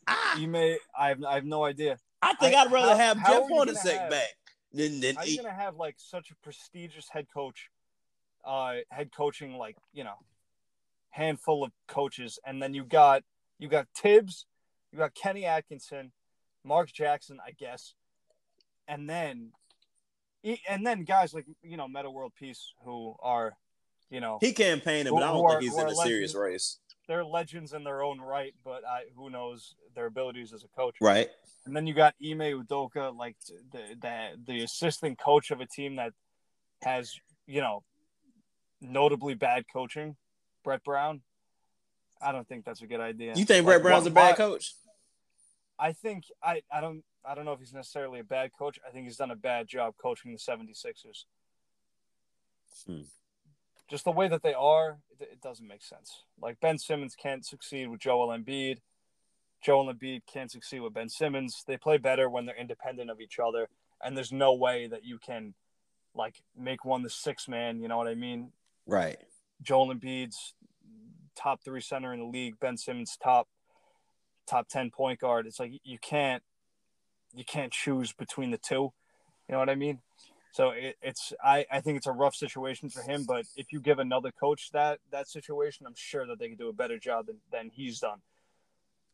ah. 0.09 0.39
Ime, 0.39 0.77
I 0.99 1.09
have 1.09 1.25
I 1.25 1.35
have 1.35 1.45
no 1.45 1.65
idea. 1.65 1.99
I 2.23 2.35
think 2.35 2.55
I, 2.55 2.65
would 2.65 2.73
rather 2.73 2.93
how, 2.93 2.99
have 2.99 3.19
how 3.19 3.41
Jeff 3.41 3.51
Hornacek 3.51 4.11
back 4.11 4.29
than 4.73 5.01
than. 5.01 5.17
How 5.17 5.25
you 5.25 5.37
gonna 5.37 5.53
have 5.53 5.77
like 5.77 5.97
such 5.99 6.31
a 6.31 6.37
prestigious 6.43 7.09
head 7.11 7.27
coach, 7.33 7.69
uh, 8.45 8.77
head 8.91 9.11
coaching 9.15 9.57
like 9.57 9.77
you 9.93 10.05
know 10.05 10.17
handful 11.11 11.65
of 11.65 11.73
coaches, 11.87 12.39
and 12.47 12.63
then 12.63 12.73
you 12.75 12.85
got 12.85 13.23
you 13.59 13.69
got 13.69 13.89
Tibbs, 13.95 14.47
you 14.93 14.99
got 14.99 15.15
Kenny 15.15 15.45
Atkinson, 15.45 16.13
Mark 16.65 16.93
Jackson, 16.93 17.39
I 17.47 17.53
guess, 17.53 17.95
and 18.89 19.09
then 19.09 19.53
and 20.69 20.87
then 20.87 21.05
guys 21.05 21.35
like 21.35 21.47
you 21.63 21.77
know 21.77 21.89
Metta 21.89 22.11
World 22.11 22.33
Peace 22.39 22.73
who 22.85 23.15
are 23.21 23.57
you 24.11 24.21
know 24.21 24.39
he 24.41 24.53
campaigned, 24.53 25.09
but 25.11 25.23
I 25.23 25.33
don't 25.33 25.49
think 25.49 25.63
he's 25.63 25.75
in 25.75 25.81
a 25.81 25.89
legends, 25.89 26.03
serious 26.05 26.35
race. 26.35 26.79
They're 27.07 27.25
legends 27.25 27.73
in 27.73 27.85
their 27.85 28.03
own 28.03 28.21
right, 28.21 28.55
but 28.65 28.85
I, 28.87 29.03
who 29.17 29.31
knows 29.31 29.75
their 29.95 30.07
abilities 30.07 30.53
as 30.53 30.65
a 30.65 30.69
coach, 30.69 30.97
right? 31.01 31.29
And 31.67 31.75
then 31.75 31.87
you 31.87 31.95
got 31.95 32.15
Ime 32.23 32.65
Udoka, 32.65 33.17
like 33.17 33.37
the, 33.73 33.81
the 34.01 34.37
the 34.47 34.63
assistant 34.65 35.19
coach 35.19 35.51
of 35.51 35.61
a 35.61 35.67
team 35.67 35.97
that 35.97 36.13
has 36.83 37.15
you 37.47 37.61
know 37.61 37.83
notably 38.81 39.35
bad 39.35 39.65
coaching 39.73 40.17
Brett 40.65 40.83
Brown. 40.85 41.23
I 42.23 42.33
don't 42.33 42.47
think 42.47 42.65
that's 42.65 42.83
a 42.83 42.87
good 42.87 43.01
idea. 43.01 43.35
You 43.35 43.45
think 43.45 43.67
like, 43.67 43.81
Brett 43.81 43.83
Brown's 43.83 44.07
a 44.07 44.11
bad 44.11 44.37
coach? 44.37 44.75
I 45.79 45.93
think 45.93 46.25
I, 46.43 46.61
I 46.71 46.81
don't 46.81 47.03
I 47.25 47.35
don't 47.35 47.45
know 47.45 47.53
if 47.53 47.61
he's 47.61 47.73
necessarily 47.73 48.21
a 48.21 48.25
bad 48.25 48.51
coach. 48.59 48.79
I 48.87 48.91
think 48.91 49.07
he's 49.07 49.17
done 49.17 49.31
a 49.31 49.37
bad 49.37 49.69
job 49.69 49.95
coaching 50.01 50.33
the 50.33 50.39
76ers. 50.39 51.25
Hmm. 52.87 53.03
Just 53.89 54.05
the 54.05 54.13
way 54.13 54.29
that 54.29 54.43
they 54.43 54.55
are, 54.55 54.99
it, 55.19 55.29
it, 55.33 55.41
doesn't 55.41 55.67
make 55.67 55.83
sense. 55.83 56.23
Like 56.41 56.61
Ben 56.61 56.79
Simmons 56.79 57.17
can't 57.21 57.45
succeed 57.45 57.89
with 57.89 58.01
Joel 58.01 58.29
Embiid. 58.29 58.79
Joel 59.63 59.93
Embiid 59.93 60.23
can't 60.33 60.51
succeed 60.51 60.81
with 60.81 60.95
Ben 60.95 61.09
Simmons. 61.09 61.65
They 61.67 61.77
play 61.77 61.99
better 61.99 62.31
when 62.31 62.47
they're 62.47 62.57
independent 62.57 63.11
of 63.11 63.21
each 63.21 63.39
other, 63.39 63.69
and 64.03 64.17
there's 64.17 64.33
no 64.33 64.55
way 64.55 64.87
that 64.87 65.05
you 65.05 65.19
can 65.19 65.55
like 66.15 66.43
make 66.57 66.85
one 66.85 67.03
the 67.03 67.11
six 67.11 67.49
man. 67.49 67.81
You 67.81 67.89
know 67.89 67.99
what 67.99 68.09
I 68.09 68.15
mean? 68.15 68.53
Right. 68.87 69.19
Joel 69.61 69.93
Embiid's 69.93 70.55
top 71.37 71.63
three 71.65 71.81
center 71.81 72.13
in 72.13 72.21
the 72.21 72.27
league, 72.27 72.59
Ben 72.61 72.77
Simmons 72.77 73.19
top 73.23 73.49
top 74.47 74.69
ten 74.69 74.91
point 74.91 75.21
guard. 75.21 75.47
It's 75.47 75.61
like 75.61 75.73
you 75.85 75.99
can't 75.99 76.43
you 77.35 77.45
can't 77.45 77.73
choose 77.73 78.13
between 78.13 78.51
the 78.51 78.59
two. 78.59 78.93
You 79.49 79.53
know 79.53 79.59
what 79.59 79.71
I 79.71 79.75
mean? 79.75 80.01
So 80.53 80.71
it, 80.71 80.97
it's 81.03 81.33
I, 81.43 81.65
I 81.71 81.81
think 81.81 81.97
it's 81.97 82.07
a 82.07 82.13
rough 82.13 82.35
situation 82.35 82.89
for 82.91 83.03
him. 83.03 83.25
But 83.25 83.47
if 83.57 83.73
you 83.73 83.81
give 83.81 83.99
another 83.99 84.33
coach 84.33 84.71
that 84.73 84.99
that 85.11 85.29
situation, 85.29 85.87
I'm 85.87 85.95
sure 85.97 86.27
that 86.27 86.39
they 86.39 86.49
can 86.49 86.57
do 86.57 86.69
a 86.69 86.73
better 86.73 86.99
job 86.99 87.27
than, 87.27 87.37
than 87.53 87.71
he's 87.73 88.01
done. 88.01 88.19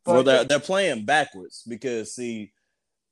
But 0.05 0.13
well, 0.13 0.23
they're, 0.23 0.45
they're 0.45 0.61
playing 0.61 1.05
backwards 1.05 1.65
because 1.67 2.15
see, 2.15 2.53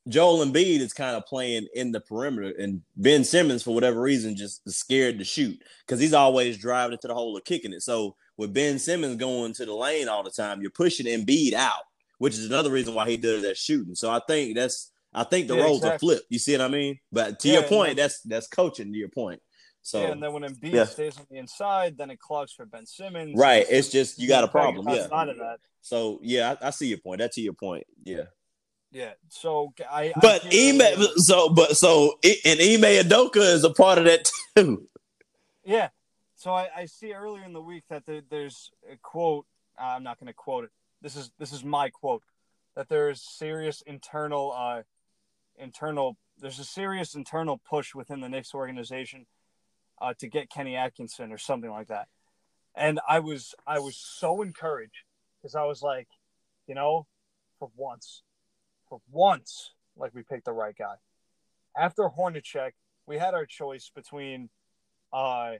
Joel 0.08 0.44
Embiid 0.44 0.80
is 0.80 0.92
kind 0.92 1.16
of 1.16 1.26
playing 1.26 1.66
in 1.74 1.92
the 1.92 2.00
perimeter, 2.00 2.54
and 2.58 2.82
Ben 2.96 3.24
Simmons, 3.24 3.62
for 3.62 3.74
whatever 3.74 4.00
reason, 4.00 4.36
just 4.36 4.62
is 4.66 4.76
scared 4.76 5.18
to 5.18 5.24
shoot 5.24 5.60
because 5.86 6.00
he's 6.00 6.14
always 6.14 6.56
driving 6.56 6.92
into 6.92 7.08
the 7.08 7.14
hole 7.14 7.36
or 7.36 7.40
kicking 7.40 7.72
it. 7.72 7.82
So 7.82 8.16
with 8.36 8.54
Ben 8.54 8.78
Simmons 8.78 9.16
going 9.16 9.52
to 9.54 9.66
the 9.66 9.74
lane 9.74 10.08
all 10.08 10.22
the 10.22 10.30
time, 10.30 10.60
you're 10.60 10.70
pushing 10.70 11.06
Embiid 11.06 11.52
out, 11.52 11.82
which 12.18 12.34
is 12.34 12.46
another 12.46 12.70
reason 12.70 12.94
why 12.94 13.08
he 13.08 13.16
does 13.16 13.42
that 13.42 13.56
shooting. 13.56 13.94
So 13.94 14.10
I 14.10 14.20
think 14.26 14.54
that's 14.54 14.92
I 15.14 15.24
think 15.24 15.48
the 15.48 15.56
yeah, 15.56 15.62
roles 15.62 15.78
exactly. 15.78 15.94
are 15.94 15.98
flipped. 15.98 16.26
You 16.30 16.38
see 16.38 16.52
what 16.52 16.62
I 16.62 16.68
mean? 16.68 16.98
But 17.12 17.38
to 17.40 17.48
yeah, 17.48 17.60
your 17.60 17.62
point, 17.64 17.96
that's 17.96 18.20
that's 18.22 18.48
coaching. 18.48 18.92
To 18.92 18.98
your 18.98 19.08
point. 19.08 19.40
So 19.82 20.00
yeah, 20.00 20.12
and 20.12 20.22
then 20.22 20.32
when 20.32 20.42
Embiid 20.44 20.72
yeah. 20.72 20.84
stays 20.86 21.18
on 21.18 21.26
the 21.30 21.36
inside, 21.36 21.98
then 21.98 22.10
it 22.10 22.18
clogs 22.18 22.52
for 22.52 22.64
Ben 22.64 22.86
Simmons. 22.86 23.38
Right. 23.38 23.66
It's 23.68 23.90
just 23.90 24.18
you 24.18 24.26
got 24.26 24.42
a 24.42 24.48
problem. 24.48 24.88
Yeah. 24.88 25.56
So 25.82 26.20
yeah, 26.22 26.56
I, 26.60 26.68
I 26.68 26.70
see 26.70 26.86
your 26.86 26.98
point. 26.98 27.18
That's 27.18 27.34
to 27.34 27.42
your 27.42 27.52
point. 27.52 27.86
Yeah. 28.02 28.22
Yeah. 28.90 29.12
So 29.28 29.74
I. 29.90 30.14
But 30.20 30.46
Ime, 30.46 30.80
so 31.16 31.50
but 31.50 31.76
so 31.76 32.14
and 32.22 32.60
Ime 32.60 33.04
Udoka 33.04 33.36
is 33.36 33.62
a 33.62 33.70
part 33.70 33.98
of 33.98 34.04
that 34.04 34.26
too. 34.56 34.88
Yeah. 35.64 35.90
So 36.34 36.52
I, 36.52 36.68
I 36.74 36.86
see 36.86 37.12
earlier 37.12 37.44
in 37.44 37.52
the 37.52 37.60
week 37.60 37.84
that 37.90 38.06
there, 38.06 38.22
there's 38.30 38.70
a 38.90 38.96
quote. 39.02 39.46
I'm 39.78 40.02
not 40.02 40.18
going 40.18 40.28
to 40.28 40.34
quote 40.34 40.64
it. 40.64 40.70
This 41.02 41.14
is 41.14 41.30
this 41.38 41.52
is 41.52 41.62
my 41.62 41.90
quote. 41.90 42.22
That 42.74 42.88
there's 42.88 43.20
serious 43.20 43.82
internal 43.82 44.52
uh, 44.56 44.82
internal. 45.58 46.16
There's 46.38 46.58
a 46.58 46.64
serious 46.64 47.14
internal 47.14 47.60
push 47.68 47.94
within 47.94 48.20
the 48.20 48.28
Knicks 48.28 48.54
organization 48.54 49.26
uh, 50.00 50.14
to 50.18 50.28
get 50.28 50.50
Kenny 50.50 50.76
Atkinson 50.76 51.32
or 51.32 51.38
something 51.38 51.70
like 51.70 51.88
that. 51.88 52.08
And 52.74 53.00
I 53.08 53.20
was 53.20 53.54
I 53.66 53.78
was 53.78 53.96
so 53.96 54.42
encouraged 54.42 55.04
because 55.40 55.54
I 55.54 55.64
was 55.64 55.82
like, 55.82 56.08
you 56.66 56.74
know, 56.74 57.06
for 57.58 57.70
once, 57.76 58.22
for 58.88 59.00
once, 59.10 59.72
like 59.96 60.14
we 60.14 60.22
picked 60.22 60.46
the 60.46 60.52
right 60.52 60.74
guy. 60.76 60.94
After 61.76 62.08
Hornacek, 62.08 62.72
we 63.06 63.18
had 63.18 63.34
our 63.34 63.46
choice 63.46 63.90
between 63.94 64.48
uh, 65.12 65.52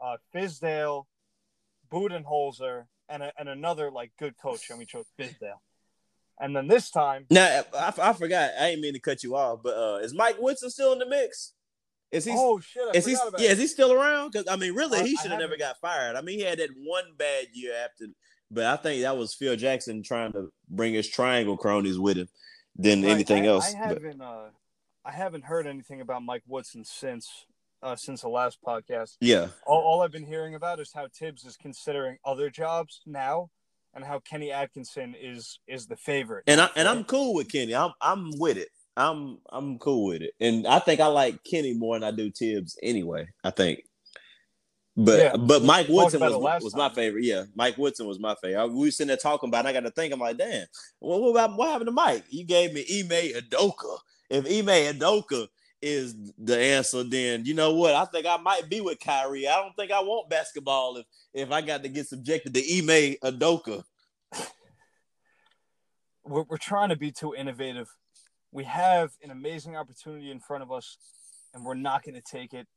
uh, 0.00 0.16
Fizdale, 0.34 1.04
Budenholzer, 1.90 2.84
and, 3.08 3.22
a, 3.22 3.32
and 3.38 3.48
another 3.48 3.90
like 3.90 4.12
good 4.18 4.36
coach, 4.36 4.70
and 4.70 4.78
we 4.78 4.86
chose 4.86 5.06
Fizdale. 5.18 5.60
And 6.40 6.56
then 6.56 6.66
this 6.66 6.90
time, 6.90 7.26
now 7.30 7.62
I, 7.74 7.92
I 8.02 8.12
forgot. 8.12 8.50
I 8.58 8.70
didn't 8.70 8.82
mean 8.82 8.94
to 8.94 9.00
cut 9.00 9.22
you 9.22 9.36
off, 9.36 9.60
but 9.62 9.76
uh, 9.76 9.98
is 9.98 10.14
Mike 10.14 10.36
Woodson 10.40 10.70
still 10.70 10.92
in 10.92 10.98
the 10.98 11.06
mix? 11.06 11.52
Is 12.10 12.24
he? 12.24 12.32
Oh 12.34 12.58
shit! 12.58 12.82
I 12.92 12.96
is 12.96 13.06
he? 13.06 13.16
Yeah, 13.38 13.50
is 13.50 13.58
he 13.58 13.66
still 13.66 13.92
around? 13.92 14.32
Because 14.32 14.48
I 14.48 14.56
mean, 14.56 14.74
really, 14.74 15.02
he 15.02 15.16
should 15.16 15.30
have 15.30 15.40
never 15.40 15.56
got 15.56 15.78
fired. 15.80 16.16
I 16.16 16.20
mean, 16.20 16.38
he 16.38 16.44
had 16.44 16.58
that 16.58 16.70
one 16.76 17.04
bad 17.16 17.46
year 17.52 17.74
after 17.84 18.06
but 18.52 18.66
I 18.66 18.76
think 18.76 19.02
that 19.02 19.16
was 19.16 19.34
Phil 19.34 19.56
Jackson 19.56 20.02
trying 20.02 20.32
to 20.32 20.52
bring 20.68 20.92
his 20.92 21.08
triangle 21.08 21.56
cronies 21.56 21.98
with 21.98 22.18
him 22.18 22.28
than 22.76 23.02
right. 23.02 23.10
anything 23.10 23.44
I, 23.44 23.48
else. 23.48 23.74
I 23.74 23.78
haven't 23.78 24.20
uh, 24.20 24.50
I 25.04 25.10
haven't 25.10 25.44
heard 25.44 25.66
anything 25.66 26.02
about 26.02 26.22
Mike 26.22 26.42
Woodson 26.46 26.84
since 26.84 27.46
uh, 27.82 27.96
since 27.96 28.20
the 28.20 28.28
last 28.28 28.58
podcast. 28.64 29.16
Yeah. 29.20 29.48
All, 29.66 29.80
all 29.80 30.02
I've 30.02 30.12
been 30.12 30.26
hearing 30.26 30.54
about 30.54 30.80
is 30.80 30.92
how 30.94 31.08
Tibbs 31.12 31.46
is 31.46 31.56
considering 31.56 32.18
other 32.24 32.50
jobs 32.50 33.00
now 33.06 33.50
and 33.94 34.04
how 34.04 34.20
Kenny 34.20 34.52
Atkinson 34.52 35.14
is 35.20 35.58
is 35.66 35.86
the 35.86 35.96
favorite. 35.96 36.44
And 36.46 36.60
I 36.60 36.68
and 36.76 36.88
I'm 36.88 37.04
cool 37.04 37.34
with 37.34 37.50
Kenny. 37.50 37.74
I'm 37.74 37.92
I'm 38.00 38.30
with 38.38 38.56
it. 38.56 38.68
I'm 38.96 39.38
I'm 39.50 39.78
cool 39.78 40.06
with 40.06 40.22
it. 40.22 40.34
And 40.40 40.66
I 40.66 40.78
think 40.78 41.00
I 41.00 41.06
like 41.06 41.42
Kenny 41.44 41.74
more 41.74 41.98
than 41.98 42.04
I 42.04 42.14
do 42.14 42.30
Tibbs 42.30 42.78
anyway. 42.82 43.28
I 43.44 43.50
think. 43.50 43.80
But 44.94 45.18
yeah, 45.18 45.36
but 45.36 45.62
Mike 45.62 45.88
Woodson 45.88 46.20
was, 46.20 46.62
was 46.62 46.76
my 46.76 46.90
favorite. 46.90 47.24
Yeah, 47.24 47.44
Mike 47.54 47.78
Woodson 47.78 48.06
was 48.06 48.20
my 48.20 48.34
favorite. 48.42 48.68
We 48.68 48.86
were 48.86 48.90
sitting 48.90 49.08
there 49.08 49.16
talking 49.16 49.48
about. 49.48 49.64
It, 49.64 49.68
I 49.68 49.72
got 49.72 49.80
to 49.80 49.90
think. 49.90 50.12
I'm 50.12 50.20
like, 50.20 50.36
damn. 50.36 50.66
Well, 51.00 51.20
what 51.22 51.30
about 51.30 51.56
what 51.56 51.70
happened 51.70 51.88
to 51.88 51.92
Mike? 51.92 52.24
You 52.28 52.44
gave 52.44 52.74
me 52.74 52.84
Ime 53.00 53.40
Udoka. 53.40 53.98
If 54.28 54.44
Ime 54.44 54.94
Udoka 54.94 55.46
is 55.82 56.14
the 56.38 56.58
answer, 56.58 57.02
then 57.02 57.44
you 57.44 57.54
know 57.54 57.74
what? 57.74 57.94
I 57.94 58.04
think 58.06 58.26
I 58.26 58.36
might 58.36 58.68
be 58.68 58.80
with 58.80 59.00
Kyrie. 59.00 59.48
I 59.48 59.56
don't 59.56 59.74
think 59.74 59.90
I 59.90 60.00
want 60.00 60.30
basketball 60.30 60.96
if 60.96 61.06
if 61.34 61.50
I 61.50 61.60
got 61.60 61.82
to 61.82 61.88
get 61.88 62.06
subjected 62.06 62.54
to 62.54 62.60
Ime 62.60 63.16
Udoka. 63.24 63.82
We're, 66.24 66.44
we're 66.48 66.56
trying 66.56 66.90
to 66.90 66.96
be 66.96 67.10
too 67.10 67.34
innovative. 67.34 67.88
We 68.52 68.64
have 68.64 69.10
an 69.22 69.30
amazing 69.30 69.76
opportunity 69.76 70.30
in 70.30 70.38
front 70.38 70.62
of 70.62 70.70
us, 70.70 70.96
and 71.52 71.64
we're 71.64 71.74
not 71.74 72.04
going 72.04 72.14
to 72.14 72.20
take 72.20 72.54
it 72.54 72.68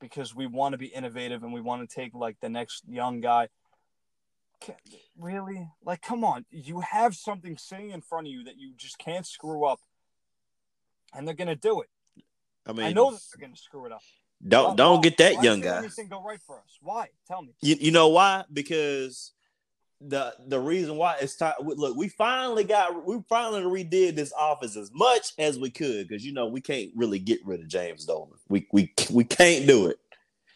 because 0.00 0.34
we 0.34 0.46
want 0.46 0.72
to 0.72 0.78
be 0.78 0.86
innovative 0.86 1.42
and 1.42 1.52
we 1.52 1.60
want 1.60 1.88
to 1.88 1.94
take 1.94 2.14
like 2.14 2.36
the 2.40 2.48
next 2.48 2.82
young 2.88 3.20
guy. 3.20 3.48
Really? 5.18 5.68
Like, 5.84 6.02
come 6.02 6.24
on. 6.24 6.44
You 6.50 6.80
have 6.80 7.14
something 7.14 7.56
sitting 7.56 7.90
in 7.90 8.00
front 8.00 8.26
of 8.26 8.32
you 8.32 8.44
that 8.44 8.58
you 8.58 8.72
just 8.76 8.98
can't 8.98 9.26
screw 9.26 9.64
up, 9.64 9.80
and 11.14 11.26
they're 11.26 11.34
going 11.34 11.48
to 11.48 11.56
do 11.56 11.80
it. 11.80 11.88
I 12.70 12.72
mean, 12.72 12.86
I 12.86 12.92
know 12.92 13.10
that 13.10 13.20
they're 13.32 13.46
going 13.46 13.54
to 13.54 13.60
screw 13.60 13.86
it 13.86 13.92
up. 13.92 14.02
Don't 14.46 14.76
don't 14.76 15.02
get 15.02 15.18
that 15.18 15.42
young 15.42 15.60
guy. 15.60 15.78
Anything 15.78 16.08
go 16.08 16.22
right 16.22 16.40
for 16.46 16.56
us? 16.56 16.78
Why? 16.80 17.08
Tell 17.26 17.42
me. 17.42 17.50
You, 17.60 17.76
you 17.78 17.90
know 17.90 18.08
why? 18.08 18.44
Because 18.50 19.32
the 20.00 20.32
the 20.46 20.58
reason 20.58 20.96
why 20.96 21.16
it's 21.20 21.36
time. 21.36 21.54
Look, 21.60 21.96
we 21.96 22.08
finally 22.08 22.64
got 22.64 23.06
we 23.06 23.20
finally 23.28 23.62
redid 23.62 24.16
this 24.16 24.32
office 24.32 24.76
as 24.76 24.90
much 24.94 25.32
as 25.38 25.58
we 25.58 25.68
could 25.68 26.08
because 26.08 26.24
you 26.24 26.32
know 26.32 26.46
we 26.46 26.60
can't 26.60 26.90
really 26.96 27.18
get 27.18 27.40
rid 27.44 27.60
of 27.60 27.68
James 27.68 28.06
Dolan. 28.06 28.30
We 28.48 28.66
we 28.72 28.94
we 29.10 29.24
can't 29.24 29.66
do 29.66 29.88
it. 29.88 29.98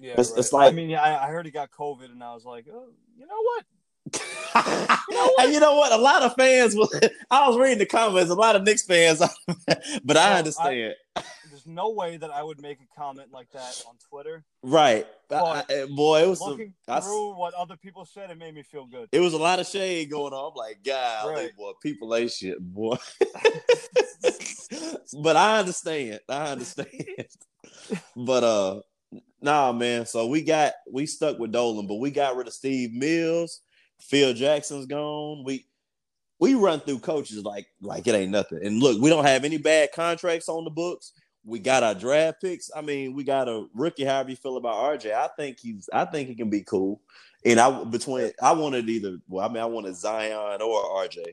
Yeah, 0.01 0.15
it's, 0.17 0.31
right. 0.31 0.39
it's 0.39 0.53
like 0.53 0.73
I 0.73 0.75
mean, 0.75 0.95
I, 0.95 1.27
I 1.27 1.29
heard 1.29 1.45
he 1.45 1.53
got 1.53 1.71
COVID, 1.71 2.11
and 2.11 2.23
I 2.23 2.33
was 2.33 2.45
like, 2.45 2.67
oh, 2.73 2.89
you 3.17 3.27
know 3.27 3.43
what? 3.43 3.65
you, 5.11 5.17
know 5.17 5.33
what? 5.37 5.49
you 5.51 5.61
know 5.61 5.75
what? 5.77 5.93
A 5.93 5.97
lot 5.97 6.23
of 6.23 6.35
fans. 6.35 6.77
I 7.31 7.49
was 7.49 7.59
reading 7.59 7.79
the 7.79 7.87
comments. 7.87 8.31
A 8.31 8.35
lot 8.35 8.57
of 8.57 8.63
Knicks 8.63 8.85
fans, 8.85 9.23
but 10.05 10.17
I 10.17 10.39
understand. 10.39 10.95
I, 11.17 11.23
there's 11.65 11.75
no 11.75 11.91
way 11.91 12.17
that 12.17 12.31
I 12.31 12.43
would 12.43 12.61
make 12.61 12.79
a 12.81 12.99
comment 12.99 13.29
like 13.33 13.51
that 13.53 13.83
on 13.89 13.97
Twitter. 14.09 14.45
Right, 14.63 15.07
but 15.29 15.71
I, 15.71 15.87
boy, 15.87 16.23
it 16.23 16.29
was 16.29 16.41
looking 16.41 16.75
some, 16.89 17.03
through 17.03 17.33
I, 17.33 17.39
what 17.39 17.55
other 17.55 17.77
people 17.77 18.05
said. 18.05 18.31
It 18.31 18.39
made 18.39 18.55
me 18.55 18.63
feel 18.63 18.87
good. 18.87 19.09
It 19.13 19.21
was 19.21 19.33
a 19.33 19.39
lot 19.39 19.61
of 19.61 19.67
shade 19.67 20.11
going 20.11 20.33
on. 20.33 20.53
I'm 20.53 20.57
like, 20.57 20.79
God, 20.85 21.31
right. 21.31 21.57
boy, 21.57 21.73
people 21.83 22.15
ain't 22.15 22.31
shit, 22.33 22.59
boy. 22.61 22.97
but 25.23 25.37
I 25.37 25.59
understand. 25.59 26.21
I 26.29 26.53
understand. 26.53 26.89
but 28.17 28.45
uh, 28.45 28.81
nah, 29.41 29.73
man. 29.73 30.07
So 30.07 30.27
we 30.27 30.43
got 30.43 30.75
we 30.91 31.07
stuck 31.07 31.39
with 31.39 31.53
Dolan, 31.53 31.87
but 31.87 31.97
we 31.97 32.11
got 32.11 32.37
rid 32.37 32.47
of 32.47 32.53
Steve 32.53 32.93
Mills. 32.93 33.61
Phil 34.01 34.35
Jackson's 34.35 34.87
gone. 34.87 35.45
We 35.45 35.67
we 36.41 36.55
run 36.55 36.81
through 36.81 36.99
coaches 36.99 37.43
like 37.43 37.67
like 37.81 38.07
it 38.07 38.15
ain't 38.15 38.33
nothing. 38.33 38.61
And 38.63 38.81
look, 38.81 39.01
we 39.01 39.09
don't 39.09 39.25
have 39.25 39.45
any 39.45 39.57
bad 39.57 39.93
contracts 39.93 40.49
on 40.49 40.65
the 40.65 40.71
books. 40.71 41.13
We 41.45 41.59
got 41.59 41.83
our 41.83 41.95
draft 41.95 42.41
picks. 42.41 42.71
I 42.75 42.81
mean, 42.81 43.15
we 43.15 43.25
got 43.25 43.49
a 43.49 43.67
rookie. 43.75 44.05
However 44.05 44.31
you 44.31 44.37
feel 44.37 44.57
about 44.57 44.99
RJ, 44.99 45.13
I 45.13 45.29
think 45.37 45.61
he's. 45.61 45.89
I 45.93 46.05
think 46.05 46.29
he 46.29 46.35
can 46.35 46.51
be 46.51 46.63
cool. 46.63 47.01
And 47.45 47.61
I 47.61 47.85
between 47.85 48.33
I 48.43 48.53
wanted 48.53 48.89
either. 48.89 49.19
Well, 49.29 49.45
I 49.45 49.53
mean, 49.53 49.63
I 49.63 49.67
wanted 49.67 49.95
Zion 49.95 50.63
or 50.63 51.07
RJ. 51.07 51.25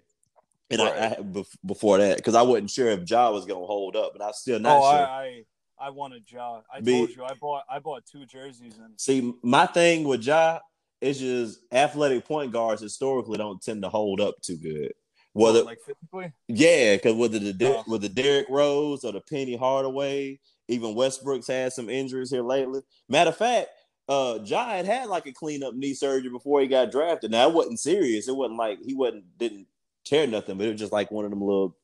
And 0.70 0.82
right. 0.82 0.94
I, 0.94 1.06
I, 1.20 1.44
before 1.66 1.98
that 1.98 2.18
because 2.18 2.36
I 2.36 2.42
wasn't 2.42 2.70
sure 2.70 2.90
if 2.90 3.10
Ja 3.10 3.30
was 3.32 3.46
gonna 3.46 3.66
hold 3.66 3.96
up, 3.96 4.14
but 4.14 4.22
I 4.22 4.32
still 4.32 4.60
not 4.60 4.78
oh, 4.78 4.82
sure. 4.82 5.08
I, 5.08 5.44
I, 5.80 5.88
I 5.88 5.90
wanted 5.90 6.24
Ja. 6.32 6.62
I 6.74 6.80
be, 6.80 6.94
told 6.94 7.10
you 7.10 7.24
I 7.24 7.34
bought 7.34 7.64
I 7.70 7.80
bought 7.80 8.06
two 8.06 8.26
jerseys 8.26 8.78
and 8.78 8.94
see 9.00 9.34
my 9.44 9.66
thing 9.66 10.06
with 10.06 10.24
Ja 10.24 10.60
is 11.02 11.20
just 11.20 11.60
athletic 11.74 12.26
point 12.26 12.52
guards 12.52 12.82
historically 12.82 13.38
don't 13.38 13.62
tend 13.62 13.82
to 13.84 13.90
hold 13.90 14.22
up 14.22 14.36
too 14.42 14.58
good. 14.58 14.94
Whether 15.34 15.64
like 15.64 15.80
physically, 15.80 16.34
yeah, 16.48 16.96
because 16.96 17.16
whether 17.16 17.40
the 17.40 17.56
oh. 17.66 17.84
with 17.88 18.02
the 18.02 18.10
Derrick 18.10 18.48
Rose 18.50 19.06
or 19.06 19.14
the 19.14 19.22
Penny 19.22 19.56
Hardaway, 19.56 20.40
even 20.68 20.94
Westbrook's 20.94 21.48
had 21.48 21.72
some 21.72 21.90
injuries 21.90 22.32
here 22.32 22.44
lately. 22.44 22.82
Matter 23.08 23.30
of 23.30 23.38
fact, 23.38 23.70
uh, 24.10 24.40
Ja 24.44 24.66
had 24.68 24.86
had 24.86 25.08
like 25.08 25.28
a 25.28 25.32
cleanup 25.32 25.74
knee 25.74 25.94
surgery 25.94 26.30
before 26.30 26.60
he 26.60 26.68
got 26.68 26.92
drafted. 26.92 27.32
Now 27.32 27.48
it 27.48 27.54
wasn't 27.54 27.80
serious. 27.80 28.28
It 28.28 28.36
wasn't 28.36 28.60
like 28.60 28.80
he 28.86 28.94
wasn't 28.94 29.24
didn't 29.38 29.68
tear 30.04 30.28
nothing, 30.28 30.58
but 30.58 30.68
it 30.68 30.72
was 30.72 30.80
just 30.82 30.92
like 30.92 31.12
one 31.12 31.24
of 31.24 31.32
them 31.32 31.42
little 31.42 31.78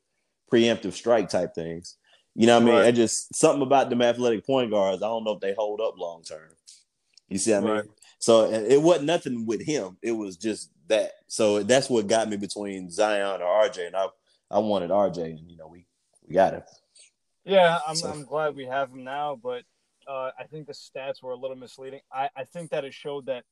preemptive 0.51 0.93
strike 0.93 1.29
type 1.29 1.55
things. 1.55 1.95
You 2.35 2.47
know 2.47 2.59
what 2.59 2.63
I 2.63 2.65
mean? 2.65 2.75
Right. 2.75 2.95
just 2.95 3.33
something 3.33 3.63
about 3.63 3.89
them 3.89 4.01
athletic 4.01 4.45
point 4.45 4.71
guards. 4.71 5.01
I 5.01 5.07
don't 5.07 5.23
know 5.23 5.33
if 5.33 5.39
they 5.39 5.55
hold 5.57 5.81
up 5.81 5.95
long 5.97 6.23
term. 6.23 6.49
You 7.29 7.37
see 7.37 7.51
what 7.51 7.57
I 7.57 7.65
mean? 7.65 7.71
Right. 7.71 7.85
So 8.19 8.51
it 8.51 8.81
wasn't 8.81 9.05
nothing 9.05 9.45
with 9.45 9.63
him. 9.63 9.97
It 10.01 10.11
was 10.11 10.37
just 10.37 10.71
that. 10.87 11.11
So 11.27 11.63
that's 11.63 11.89
what 11.89 12.07
got 12.07 12.29
me 12.29 12.37
between 12.37 12.89
Zion 12.89 13.41
or 13.41 13.67
RJ, 13.67 13.87
and 13.87 13.95
I 13.95 14.07
I 14.49 14.59
wanted 14.59 14.89
RJ, 14.89 15.23
and 15.37 15.51
you 15.51 15.57
know 15.57 15.67
we 15.67 15.85
we 16.27 16.33
got 16.33 16.53
him. 16.53 16.63
Yeah, 17.45 17.79
I'm 17.87 17.95
so. 17.95 18.09
I'm 18.09 18.23
glad 18.23 18.55
we 18.55 18.65
have 18.65 18.89
him 18.89 19.03
now, 19.03 19.39
but 19.41 19.63
uh, 20.07 20.31
I 20.37 20.43
think 20.49 20.67
the 20.67 20.73
stats 20.73 21.21
were 21.21 21.31
a 21.31 21.35
little 21.35 21.55
misleading. 21.55 22.01
I 22.11 22.29
I 22.35 22.43
think 22.45 22.71
that 22.71 22.85
it 22.85 22.93
showed 22.93 23.27
that 23.27 23.43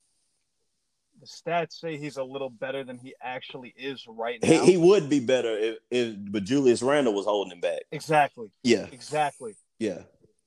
the 1.20 1.28
stats 1.28 1.74
say 1.74 1.98
he's 1.98 2.18
a 2.18 2.24
little 2.24 2.50
better 2.50 2.84
than 2.84 2.98
he 2.98 3.16
actually 3.22 3.74
is 3.78 4.06
right 4.08 4.42
now. 4.42 4.50
He, 4.50 4.72
he 4.72 4.78
would 4.78 5.10
be 5.10 5.20
better 5.20 5.58
if, 5.58 5.78
if 5.90 6.16
but 6.18 6.44
Julius 6.44 6.82
Randle 6.82 7.14
was 7.14 7.26
holding 7.26 7.54
him 7.54 7.62
back. 7.62 7.84
Exactly. 7.92 8.50
Yeah. 8.64 8.88
Exactly. 8.92 9.56
Yeah. 9.80 10.00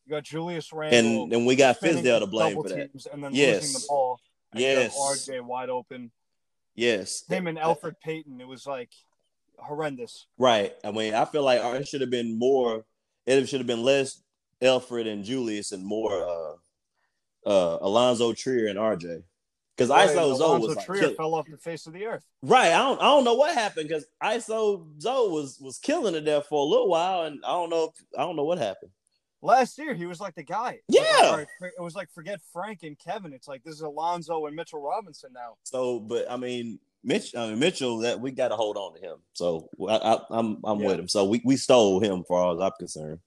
You 0.09 0.15
got 0.17 0.25
Julius 0.25 0.73
Randle, 0.73 1.25
and 1.25 1.33
and 1.35 1.47
we 1.47 1.55
got 1.55 1.79
Fizdale 1.81 2.21
to 2.21 2.27
blame 2.27 2.55
for 2.55 2.67
that. 2.71 2.93
teams 2.93 3.05
and 3.07 3.23
then 3.23 3.35
Yes. 3.35 3.61
losing 3.63 3.81
the 3.81 3.87
ball. 3.89 4.21
and 4.53 4.61
Yes. 4.63 4.97
RJ 4.99 5.41
wide 5.45 5.69
open. 5.69 6.11
Yes, 6.75 7.25
Him 7.29 7.47
and 7.47 7.59
Elfrid 7.59 8.01
Payton. 8.01 8.41
It 8.41 8.49
was 8.49 8.67
like 8.67 8.89
horrendous. 9.59 10.27
Right. 10.39 10.75
I 10.83 10.93
mean, 10.93 11.13
I 11.13 11.27
feel 11.27 11.43
like 11.43 11.61
it 11.63 11.87
should 11.87 12.01
have 12.01 12.09
been 12.09 12.39
more. 12.39 12.87
It 13.27 13.47
should 13.51 13.61
have 13.61 13.67
been 13.67 13.83
less 13.83 14.23
Elfrid 14.63 15.07
and 15.07 15.25
Julius 15.25 15.73
and 15.73 15.85
more 15.85 16.27
uh 16.27 16.55
uh 17.47 17.79
Alonzo 17.83 18.33
Trier 18.33 18.69
and 18.69 18.79
RJ. 18.79 19.25
Because 19.77 19.91
Right, 19.91 20.09
ISO 20.09 20.15
Zoe 20.15 20.47
Alonzo 20.47 20.67
was 20.69 20.77
like 20.77 20.87
Trier 20.87 21.01
kill- 21.01 21.15
fell 21.15 21.35
off 21.35 21.47
the 21.51 21.59
face 21.59 21.87
of 21.87 21.93
the 21.93 22.07
earth. 22.07 22.25
right. 22.43 22.73
I 22.73 22.79
don't 22.79 23.01
I 23.01 23.05
don't 23.05 23.25
know 23.25 23.35
what 23.35 23.55
happened 23.55 23.89
because 23.89 24.07
ISO 24.23 24.87
Zoe 25.03 25.31
was 25.31 25.59
was 25.61 25.77
killing 25.79 26.15
it 26.15 26.25
there 26.25 26.41
for 26.41 26.61
a 26.61 26.65
little 26.69 26.89
while, 26.89 27.25
and 27.25 27.45
I 27.45 27.51
don't 27.51 27.69
know 27.69 27.93
I 28.17 28.23
don't 28.23 28.37
know 28.37 28.45
what 28.45 28.57
happened. 28.59 28.93
Last 29.41 29.79
year, 29.79 29.95
he 29.95 30.07
was 30.07 30.21
like 30.21 30.35
the 30.35 30.43
guy. 30.43 30.81
Yeah. 30.89 31.45
it 31.61 31.81
was 31.81 31.95
like 31.95 32.11
forget 32.13 32.41
Frank 32.53 32.83
and 32.83 32.99
Kevin. 32.99 33.33
It's 33.33 33.47
like 33.47 33.63
this 33.63 33.75
is 33.75 33.83
Alonzo 33.83 34.47
and 34.47 34.57
Mitchell 34.57 34.83
Robinson 34.83 35.31
now. 35.33 35.57
So, 35.63 36.01
but 36.01 36.29
I 36.31 36.37
mean, 36.37 36.81
Mitch, 37.05 37.37
I 37.37 37.51
mean 37.51 37.59
Mitchell, 37.59 37.99
that 37.99 38.21
we 38.21 38.33
got 38.33 38.49
to 38.49 38.57
hold 38.57 38.77
on 38.77 38.95
to 38.95 39.01
him. 39.01 39.17
So 39.35 39.69
I, 39.89 39.97
I, 39.97 40.19
I'm 40.31 40.59
I'm 40.65 40.81
Yeah. 40.81 40.87
with 40.89 40.99
him. 41.01 41.09
So 41.09 41.25
we, 41.25 41.41
we 41.45 41.57
stole 41.57 42.01
him, 42.01 42.25
for 42.25 42.39
all 42.39 42.55
as 42.55 42.61
I'm 42.61 42.73
concerned. 42.79 43.21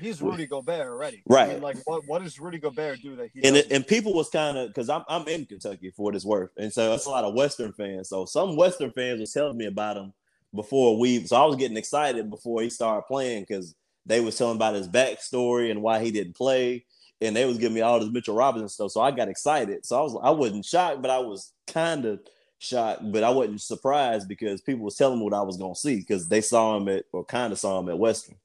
He's 0.00 0.22
Rudy 0.22 0.46
Gobert 0.46 0.86
already. 0.86 1.22
Right. 1.28 1.50
I 1.50 1.52
mean, 1.54 1.62
like 1.62 1.76
what 1.84 2.06
what 2.06 2.22
does 2.22 2.40
Rudy 2.40 2.58
Gobert 2.58 3.02
do 3.02 3.16
that 3.16 3.28
he 3.34 3.46
and 3.46 3.54
it, 3.56 3.70
and 3.70 3.86
people 3.86 4.14
was 4.14 4.30
kind 4.30 4.56
of 4.56 4.68
because 4.68 4.88
I'm 4.88 5.04
I'm 5.08 5.28
in 5.28 5.44
Kentucky 5.44 5.90
for 5.90 6.04
what 6.04 6.14
it's 6.16 6.24
worth, 6.24 6.50
and 6.56 6.72
so 6.72 6.94
it's 6.94 7.04
a 7.04 7.10
lot 7.10 7.24
of 7.24 7.34
Western 7.34 7.74
fans. 7.74 8.08
So 8.08 8.24
some 8.24 8.56
Western 8.56 8.92
fans 8.92 9.20
was 9.20 9.32
telling 9.32 9.58
me 9.58 9.66
about 9.66 9.98
him 9.98 10.14
before 10.54 10.98
we. 10.98 11.26
So 11.26 11.36
I 11.36 11.44
was 11.44 11.56
getting 11.56 11.76
excited 11.76 12.30
before 12.30 12.62
he 12.62 12.70
started 12.70 13.02
playing 13.08 13.42
because 13.46 13.74
they 14.10 14.20
was 14.20 14.36
telling 14.36 14.56
about 14.56 14.74
his 14.74 14.88
backstory 14.88 15.70
and 15.70 15.82
why 15.82 16.00
he 16.00 16.10
didn't 16.10 16.36
play, 16.36 16.84
and 17.20 17.34
they 17.34 17.44
was 17.44 17.58
giving 17.58 17.74
me 17.74 17.80
all 17.80 18.00
this 18.00 18.10
Mitchell 18.10 18.34
Robinson 18.34 18.68
stuff. 18.68 18.92
So 18.92 19.00
I 19.00 19.10
got 19.10 19.28
excited. 19.28 19.84
So 19.84 19.98
I 19.98 20.02
was 20.02 20.18
I 20.22 20.30
wasn't 20.30 20.64
shocked, 20.64 21.02
but 21.02 21.10
I 21.10 21.18
was 21.18 21.52
kind 21.66 22.04
of 22.04 22.20
shocked, 22.58 23.10
but 23.12 23.24
I 23.24 23.30
wasn't 23.30 23.60
surprised 23.60 24.28
because 24.28 24.60
people 24.60 24.84
was 24.84 24.96
telling 24.96 25.18
me 25.18 25.24
what 25.24 25.34
I 25.34 25.42
was 25.42 25.56
gonna 25.56 25.74
see 25.74 25.96
because 25.96 26.28
they 26.28 26.40
saw 26.40 26.76
him 26.76 26.88
at 26.88 27.04
or 27.12 27.24
kind 27.24 27.52
of 27.52 27.58
saw 27.58 27.78
him 27.78 27.88
at 27.88 27.98
Western. 27.98 28.36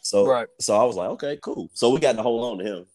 So 0.00 0.26
Right. 0.26 0.48
so 0.58 0.76
I 0.76 0.84
was 0.84 0.96
like, 0.96 1.10
okay, 1.10 1.38
cool. 1.42 1.70
So 1.74 1.90
we 1.90 2.00
got 2.00 2.16
to 2.16 2.22
hold 2.22 2.52
on 2.52 2.64
to 2.64 2.64
him. 2.64 2.86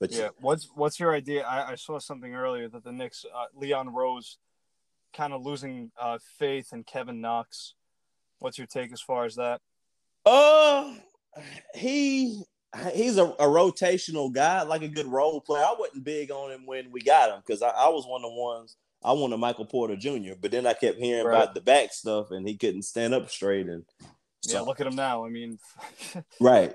But 0.00 0.12
yeah. 0.12 0.30
What's 0.40 0.68
what's 0.74 1.00
your 1.00 1.14
idea? 1.14 1.42
I, 1.44 1.72
I 1.72 1.74
saw 1.76 1.98
something 1.98 2.34
earlier 2.34 2.68
that 2.68 2.84
the 2.84 2.92
Knicks, 2.92 3.24
uh, 3.24 3.46
Leon 3.54 3.94
Rose, 3.94 4.38
kind 5.14 5.32
of 5.32 5.44
losing 5.44 5.90
uh, 5.98 6.18
faith 6.38 6.72
in 6.72 6.84
Kevin 6.84 7.20
Knox. 7.20 7.74
What's 8.40 8.58
your 8.58 8.66
take 8.66 8.92
as 8.92 9.00
far 9.00 9.24
as 9.24 9.36
that? 9.36 9.60
Uh, 10.26 10.94
he 11.74 12.42
he's 12.92 13.16
a, 13.16 13.24
a 13.24 13.44
rotational 13.46 14.32
guy, 14.32 14.62
like 14.62 14.82
a 14.82 14.88
good 14.88 15.06
role 15.06 15.40
player. 15.40 15.62
I 15.64 15.74
wasn't 15.78 16.04
big 16.04 16.30
on 16.30 16.50
him 16.50 16.66
when 16.66 16.90
we 16.90 17.00
got 17.00 17.30
him 17.30 17.42
because 17.46 17.62
I, 17.62 17.68
I 17.68 17.88
was 17.88 18.04
one 18.06 18.24
of 18.24 18.30
the 18.30 18.36
ones 18.36 18.76
I 19.04 19.12
wanted 19.12 19.36
Michael 19.36 19.66
Porter 19.66 19.96
Jr. 19.96 20.32
But 20.40 20.50
then 20.50 20.66
I 20.66 20.72
kept 20.74 20.98
hearing 20.98 21.26
Right. 21.26 21.36
about 21.36 21.54
the 21.54 21.60
back 21.60 21.92
stuff, 21.92 22.30
and 22.32 22.46
he 22.46 22.56
couldn't 22.56 22.82
stand 22.82 23.14
up 23.14 23.30
straight. 23.30 23.68
And 23.68 23.84
so, 24.40 24.54
Yeah, 24.54 24.60
look 24.62 24.80
at 24.80 24.86
him 24.86 24.96
now. 24.96 25.24
I 25.24 25.28
mean, 25.28 25.58
right. 26.40 26.74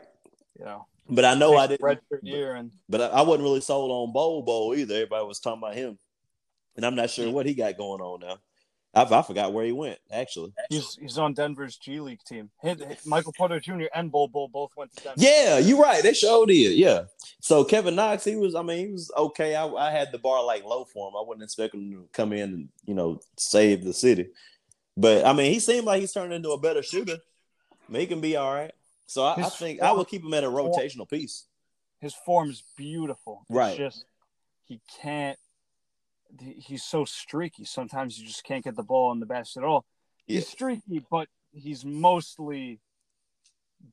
you 0.57 0.65
know, 0.65 0.87
But 1.09 1.25
I 1.25 1.35
know 1.35 1.57
I 1.57 1.67
didn't. 1.67 1.81
redshirt 1.81 2.19
year, 2.23 2.55
and 2.55 2.71
But 2.87 3.01
I, 3.01 3.07
I 3.07 3.21
wasn't 3.23 3.43
really 3.43 3.61
sold 3.61 3.91
on 3.91 4.13
Bol 4.13 4.43
Bol 4.43 4.75
either. 4.75 4.95
Everybody 4.95 5.25
was 5.25 5.39
talking 5.39 5.61
about 5.61 5.75
him, 5.75 5.99
and 6.77 6.85
I'm 6.85 6.95
not 6.95 7.09
sure 7.09 7.29
what 7.31 7.45
he 7.45 7.53
got 7.53 7.77
going 7.77 8.01
on 8.01 8.21
now. 8.21 8.37
I, 8.93 9.03
I 9.03 9.21
forgot 9.21 9.53
where 9.53 9.63
he 9.65 9.71
went 9.71 9.99
actually. 10.11 10.51
he's 10.69 10.95
he's 10.95 11.17
on 11.17 11.33
Denver's 11.33 11.77
G 11.77 11.99
League 12.01 12.23
team. 12.25 12.49
Michael 13.05 13.31
Porter 13.33 13.59
Jr. 13.59 13.85
and 13.95 14.11
Bol 14.11 14.27
Bol 14.27 14.49
both 14.49 14.71
went 14.75 14.95
to 14.97 15.03
Denver. 15.03 15.21
Yeah, 15.21 15.59
you're 15.59 15.81
right. 15.81 16.03
They 16.03 16.13
showed 16.13 16.49
it. 16.49 16.75
Yeah. 16.75 17.03
So 17.39 17.63
Kevin 17.63 17.95
Knox, 17.95 18.23
he 18.25 18.35
was. 18.35 18.53
I 18.53 18.61
mean, 18.63 18.87
he 18.87 18.91
was 18.91 19.09
okay. 19.17 19.55
I, 19.55 19.65
I 19.67 19.91
had 19.91 20.11
the 20.11 20.17
bar 20.19 20.43
like 20.43 20.65
low 20.65 20.83
for 20.83 21.07
him. 21.07 21.15
I 21.15 21.23
wouldn't 21.25 21.43
expect 21.43 21.73
him 21.73 21.89
to 21.91 22.07
come 22.11 22.33
in 22.33 22.53
and 22.53 22.69
you 22.85 22.93
know 22.93 23.21
save 23.37 23.83
the 23.85 23.93
city. 23.93 24.27
But 24.97 25.25
I 25.25 25.31
mean, 25.31 25.53
he 25.53 25.59
seemed 25.61 25.85
like 25.85 26.01
he's 26.01 26.11
turning 26.11 26.33
into 26.35 26.51
a 26.51 26.59
better 26.59 26.83
shooter. 26.83 27.15
I 27.87 27.91
mean, 27.91 28.01
he 28.01 28.07
can 28.07 28.19
be 28.21 28.35
all 28.35 28.53
right. 28.53 28.73
So 29.07 29.23
I, 29.23 29.35
I 29.37 29.43
think 29.49 29.81
I 29.81 29.87
form- 29.87 29.97
would 29.99 30.07
keep 30.09 30.23
him 30.23 30.33
at 30.33 30.43
a 30.43 30.47
rotational 30.47 31.09
piece. 31.09 31.45
his 32.01 32.13
form 32.13 32.49
is 32.49 32.63
beautiful. 32.75 33.45
It's 33.49 33.55
Right. 33.55 33.77
just 33.77 34.03
he 34.65 34.81
can't. 35.01 35.37
He- 36.39 36.53
He's 36.53 36.83
so 36.83 37.05
streaky. 37.05 37.65
Sometimes 37.65 38.17
you 38.19 38.25
just 38.27 38.43
can't 38.43 38.63
get 38.63 38.75
the 38.75 38.83
ball 38.83 39.11
in 39.11 39.19
the 39.19 39.25
basket 39.25 39.59
at 39.61 39.65
all. 39.65 39.85
He's 40.25 40.47
streaky, 40.47 41.03
but 41.09 41.27
he's 41.51 41.83
mostly 41.83 42.79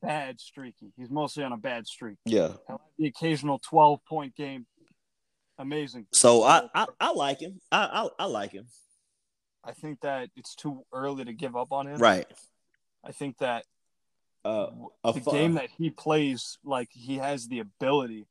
bad 0.01 0.39
streaky. 0.39 0.93
He's 0.95 1.09
mostly 1.09 1.43
on 1.43 1.51
a 1.51 1.57
bad 1.57 1.87
streak. 1.87 2.17
Yeah. 2.25 2.53
The 2.97 3.07
occasional 3.07 3.59
twelve 3.59 4.03
point 4.05 4.35
game. 4.35 4.65
Amazing. 5.57 6.07
So 6.13 6.43
I 6.43 6.69
I, 6.73 6.85
I 6.99 7.11
like 7.11 7.39
him. 7.41 7.59
I, 7.71 7.85
I 8.19 8.23
I 8.23 8.25
like 8.25 8.51
him. 8.51 8.67
I 9.63 9.73
think 9.73 9.99
that 10.01 10.29
it's 10.37 10.55
too 10.55 10.85
early 10.93 11.25
to 11.25 11.33
give 11.33 11.55
up 11.57 11.71
on 11.73 11.87
him. 11.87 11.97
Right. 11.97 12.27
I 13.03 13.11
think 13.11 13.37
that 13.39 13.65
Uh, 14.45 14.67
a 15.03 15.11
the 15.13 15.19
fu- 15.21 15.31
game 15.31 15.53
that 15.55 15.69
he 15.77 15.89
plays, 15.89 16.57
like 16.63 16.89
he 16.93 17.17
has 17.17 17.47
the 17.49 17.59
ability 17.59 18.27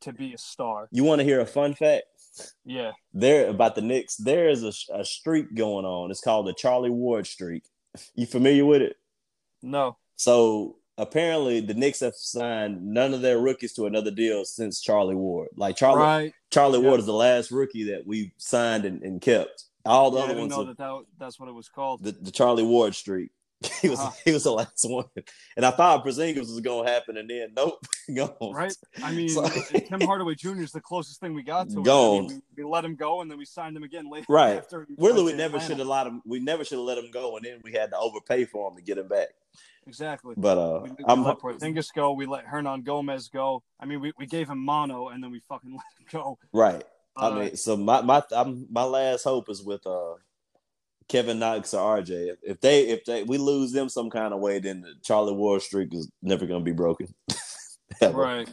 to 0.00 0.12
be 0.12 0.34
a 0.34 0.38
star. 0.38 0.88
you 0.90 1.04
want 1.04 1.20
to 1.20 1.24
hear 1.24 1.40
a 1.40 1.46
fun 1.46 1.74
fact? 1.74 2.04
Yeah. 2.64 2.92
There 3.12 3.48
about 3.48 3.74
the 3.74 3.82
Knicks. 3.82 4.16
There 4.16 4.48
is 4.48 4.62
a, 4.64 4.72
a 5.00 5.04
streak 5.04 5.54
going 5.54 5.84
on. 5.84 6.10
It's 6.10 6.20
called 6.20 6.46
the 6.46 6.54
Charlie 6.54 6.90
Ward 6.90 7.26
streak. 7.26 7.64
You 8.14 8.26
familiar 8.26 8.64
with 8.64 8.82
it? 8.82 8.96
No. 9.62 9.96
So 10.16 10.76
apparently 10.96 11.60
the 11.60 11.74
Knicks 11.74 12.00
have 12.00 12.14
signed 12.14 12.84
none 12.86 13.14
of 13.14 13.22
their 13.22 13.38
rookies 13.38 13.72
to 13.74 13.86
another 13.86 14.10
deal 14.10 14.44
since 14.44 14.80
Charlie 14.80 15.14
Ward. 15.14 15.48
Like 15.56 15.76
Charlie 15.76 16.00
right. 16.02 16.32
Charlie 16.50 16.80
Yeah. 16.80 16.88
Ward 16.88 17.00
is 17.00 17.06
the 17.06 17.12
last 17.12 17.50
rookie 17.50 17.84
that 17.84 18.06
we 18.06 18.32
signed 18.36 18.84
and, 18.84 19.02
and 19.02 19.20
kept. 19.20 19.64
All 19.84 20.10
the 20.10 20.18
Yeah, 20.18 20.22
I 20.22 20.24
other 20.26 20.34
didn't 20.34 20.40
ones 20.42 20.50
know 20.52 20.62
are 20.62 20.66
that, 20.66 20.76
that 20.78 21.04
that's 21.18 21.40
what 21.40 21.48
it 21.48 21.52
was 21.54 21.68
called. 21.68 22.02
the, 22.04 22.12
the 22.12 22.30
Charlie 22.30 22.62
Ward 22.62 22.94
streak. 22.94 23.30
he 23.82 23.88
was 23.90 23.98
Uh-huh. 24.00 24.10
he 24.24 24.32
was 24.32 24.44
the 24.44 24.52
last 24.52 24.84
one. 24.88 25.04
And 25.56 25.66
I 25.66 25.70
thought 25.70 26.04
Porzingis 26.04 26.38
was 26.38 26.60
gonna 26.60 26.88
happen 26.90 27.16
and 27.18 27.28
then 27.28 27.48
nope, 27.54 27.84
gone. 28.14 28.54
Right? 28.54 28.74
I 29.02 29.12
mean, 29.16 29.28
So- 29.28 29.46
Tim 29.48 30.00
Hardaway 30.00 30.34
Jr. 30.34 30.62
is 30.62 30.72
the 30.72 30.80
closest 30.80 31.20
thing 31.20 31.34
we 31.34 31.42
got 31.42 31.68
to 31.70 31.76
it. 31.78 31.80
I 31.80 31.84
Gone. 31.84 32.26
mean, 32.28 32.42
we, 32.56 32.64
we 32.64 32.70
let 32.70 32.84
him 32.84 32.94
go 32.96 33.20
and 33.20 33.30
then 33.30 33.36
we 33.38 33.44
signed 33.44 33.76
him 33.76 33.82
again 33.82 34.08
later. 34.10 34.26
Right. 34.28 34.56
After 34.58 34.86
Really, 34.96 35.22
we 35.24 35.32
never 35.34 35.60
should 35.60 35.78
have 35.78 35.86
let 35.88 36.06
him 36.06 36.22
we 36.24 36.40
never 36.40 36.64
should 36.64 36.78
have 36.78 36.86
let 36.86 36.98
him 36.98 37.10
go 37.10 37.36
and 37.36 37.44
then 37.44 37.60
we 37.62 37.72
had 37.72 37.90
to 37.90 37.98
overpay 37.98 38.46
for 38.46 38.70
him 38.70 38.76
to 38.76 38.82
get 38.82 38.96
him 38.98 39.08
back. 39.08 39.28
Exactly. 39.86 40.34
But 40.36 40.56
uh 40.58 40.80
We, 40.84 40.90
we 40.90 41.04
I'm 41.06 41.24
let 41.24 41.38
Porzingis 41.38 41.92
go. 41.94 42.12
We 42.12 42.24
let 42.26 42.46
Hernangomez 42.46 43.30
go. 43.30 43.62
I 43.78 43.84
mean, 43.86 44.00
we, 44.00 44.12
we 44.18 44.26
gave 44.26 44.48
him 44.48 44.58
mono 44.64 45.08
and 45.08 45.22
then 45.22 45.30
we 45.30 45.40
fucking 45.48 45.70
let 45.72 45.82
him 45.98 46.06
go. 46.10 46.38
right. 46.52 46.82
I 47.16 47.26
Uh, 47.26 47.34
mean, 47.34 47.56
so 47.56 47.76
my 47.76 48.00
my 48.00 48.22
I'm, 48.32 48.66
my 48.70 48.84
last 48.84 49.24
hope 49.24 49.50
is 49.50 49.62
with 49.62 49.86
uh 49.86 50.14
Kevin 51.10 51.40
Knox 51.40 51.74
or 51.74 51.98
RJ. 51.98 52.36
If, 52.40 52.60
they 52.60 52.86
if 52.86 53.04
they 53.04 53.24
we 53.24 53.36
lose 53.36 53.72
them 53.72 53.88
some 53.88 54.10
kind 54.10 54.32
of 54.32 54.38
way, 54.38 54.60
then 54.60 54.80
the 54.82 54.94
Charlie 55.02 55.34
Ward 55.34 55.60
streak 55.60 55.92
is 55.92 56.08
never 56.22 56.46
gonna 56.46 56.64
be 56.64 56.72
broken. 56.72 57.12
Right. 58.00 58.48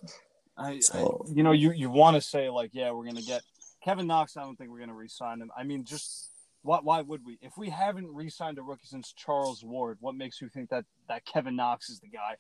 I, 0.58 0.80
So- 0.80 1.24
I 1.30 1.32
you 1.32 1.44
know 1.44 1.52
you 1.52 1.72
you 1.72 1.92
want 1.92 2.16
to 2.16 2.22
say 2.22 2.50
like 2.50 2.72
yeah 2.74 2.92
we're 2.92 3.06
gonna 3.06 3.22
get 3.22 3.44
Kevin 3.84 4.08
Knox. 4.08 4.36
I 4.36 4.42
don't 4.42 4.56
think 4.58 4.72
we're 4.72 4.80
gonna 4.80 4.96
re-sign 4.96 5.40
him. 5.40 5.52
I 5.56 5.64
mean 5.64 5.86
just 5.86 6.32
why 6.64 6.80
why 6.82 7.02
would 7.02 7.24
we 7.24 7.38
if 7.42 7.54
we 7.56 7.70
haven't 7.70 8.08
re-signed 8.14 8.58
a 8.58 8.64
rookie 8.64 8.88
since 8.88 9.14
Charles 9.14 9.64
Ward? 9.64 10.00
What 10.02 10.16
makes 10.16 10.42
you 10.42 10.50
think 10.50 10.72
that 10.72 10.86
that 11.08 11.24
Kevin 11.26 11.56
Knox 11.56 11.90
is 11.90 12.00
the 12.00 12.10
guy? 12.10 12.36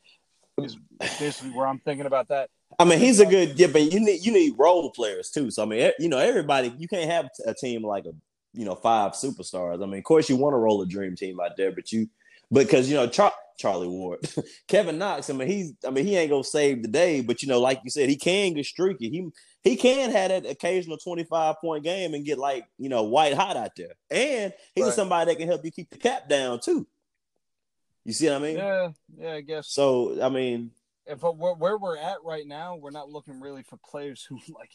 Is 0.57 0.75
basically 1.19 1.51
where 1.51 1.67
I'm 1.67 1.77
thinking 1.79 2.07
about 2.07 2.29
that. 2.29 2.49
I 2.79 2.83
mean, 2.83 2.97
he's 2.97 3.19
a 3.19 3.25
good 3.27 3.59
yeah, 3.59 3.67
but 3.67 3.83
you 3.93 3.99
need 3.99 4.25
you 4.25 4.33
need 4.33 4.55
role 4.57 4.89
players 4.89 5.29
too. 5.29 5.51
So 5.51 5.61
I 5.61 5.65
mean, 5.67 5.91
you 5.99 6.09
know, 6.09 6.17
everybody 6.17 6.73
you 6.79 6.87
can't 6.87 7.09
have 7.11 7.29
a 7.45 7.53
team 7.53 7.83
like 7.83 8.05
a 8.05 8.13
you 8.57 8.65
know 8.65 8.75
five 8.75 9.13
superstars. 9.13 9.81
I 9.83 9.85
mean, 9.85 9.99
of 9.99 10.03
course 10.03 10.29
you 10.29 10.35
want 10.35 10.53
to 10.53 10.57
roll 10.57 10.81
a 10.81 10.85
dream 10.85 11.15
team 11.15 11.39
out 11.39 11.55
there, 11.57 11.71
but 11.71 11.91
you 11.91 12.09
because 12.51 12.89
you 12.89 12.95
know 12.95 13.07
Char- 13.07 13.33
Charlie 13.57 13.87
Ward, 13.87 14.19
Kevin 14.67 14.97
Knox. 14.97 15.29
I 15.29 15.33
mean, 15.33 15.47
he's 15.47 15.73
I 15.85 15.89
mean 15.91 16.05
he 16.05 16.15
ain't 16.15 16.29
gonna 16.31 16.43
save 16.43 16.81
the 16.81 16.87
day, 16.87 17.21
but 17.21 17.41
you 17.41 17.47
know, 17.47 17.59
like 17.59 17.81
you 17.83 17.89
said, 17.89 18.09
he 18.09 18.15
can 18.15 18.53
get 18.53 18.65
streaky. 18.65 19.09
He 19.09 19.29
he 19.63 19.75
can 19.75 20.11
have 20.11 20.29
that 20.29 20.45
occasional 20.45 20.97
twenty 20.97 21.23
five 21.23 21.55
point 21.61 21.83
game 21.83 22.13
and 22.13 22.25
get 22.25 22.37
like 22.37 22.65
you 22.77 22.89
know 22.89 23.03
white 23.03 23.33
hot 23.33 23.57
out 23.57 23.75
there, 23.75 23.93
and 24.09 24.53
he's 24.75 24.85
Right. 24.85 24.93
somebody 24.93 25.31
that 25.31 25.37
can 25.39 25.47
help 25.47 25.63
you 25.63 25.71
keep 25.71 25.89
the 25.89 25.97
cap 25.97 26.27
down 26.29 26.59
too. 26.59 26.87
You 28.05 28.13
see 28.13 28.27
what 28.27 28.35
I 28.35 28.39
mean? 28.39 28.57
Yeah, 28.57 28.89
yeah, 29.17 29.33
I 29.33 29.41
guess. 29.41 29.67
So 29.67 30.21
I 30.21 30.29
mean, 30.29 30.71
If, 31.05 31.19
but 31.19 31.35
where, 31.37 31.53
where 31.53 31.77
we're 31.77 31.97
at 31.97 32.23
right 32.23 32.47
now, 32.47 32.75
we're 32.75 32.91
not 32.91 33.09
looking 33.09 33.39
really 33.41 33.63
for 33.63 33.77
players 33.77 34.23
who 34.23 34.39
like 34.57 34.71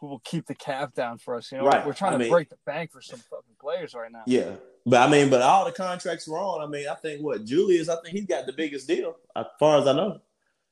who 0.00 0.06
will 0.06 0.20
keep 0.20 0.46
the 0.46 0.54
cap 0.54 0.94
down 0.94 1.18
for 1.18 1.34
us. 1.34 1.50
You 1.50 1.58
know, 1.58 1.64
Right. 1.64 1.84
we're 1.84 1.92
trying 1.92 2.10
I 2.14 2.16
to 2.16 2.18
mean- 2.20 2.30
break 2.30 2.48
the 2.48 2.58
bank 2.64 2.92
for 2.92 3.00
some 3.00 3.18
fucking 3.18 3.56
players 3.60 3.94
right 3.94 4.10
now. 4.10 4.22
Yeah, 4.26 4.56
but 4.86 5.00
I 5.06 5.10
mean, 5.10 5.28
but 5.30 5.42
all 5.42 5.64
the 5.64 5.72
contracts 5.72 6.28
were 6.28 6.38
on. 6.38 6.60
I 6.62 6.66
mean, 6.66 6.88
I 6.88 6.94
think 6.94 7.22
what 7.22 7.44
Julius, 7.44 7.88
I 7.88 7.96
think 8.02 8.16
he's 8.16 8.26
got 8.26 8.46
the 8.46 8.52
biggest 8.52 8.86
deal 8.86 9.16
as 9.34 9.46
far 9.58 9.78
as 9.80 9.86
I 9.86 9.92
know. 9.92 10.20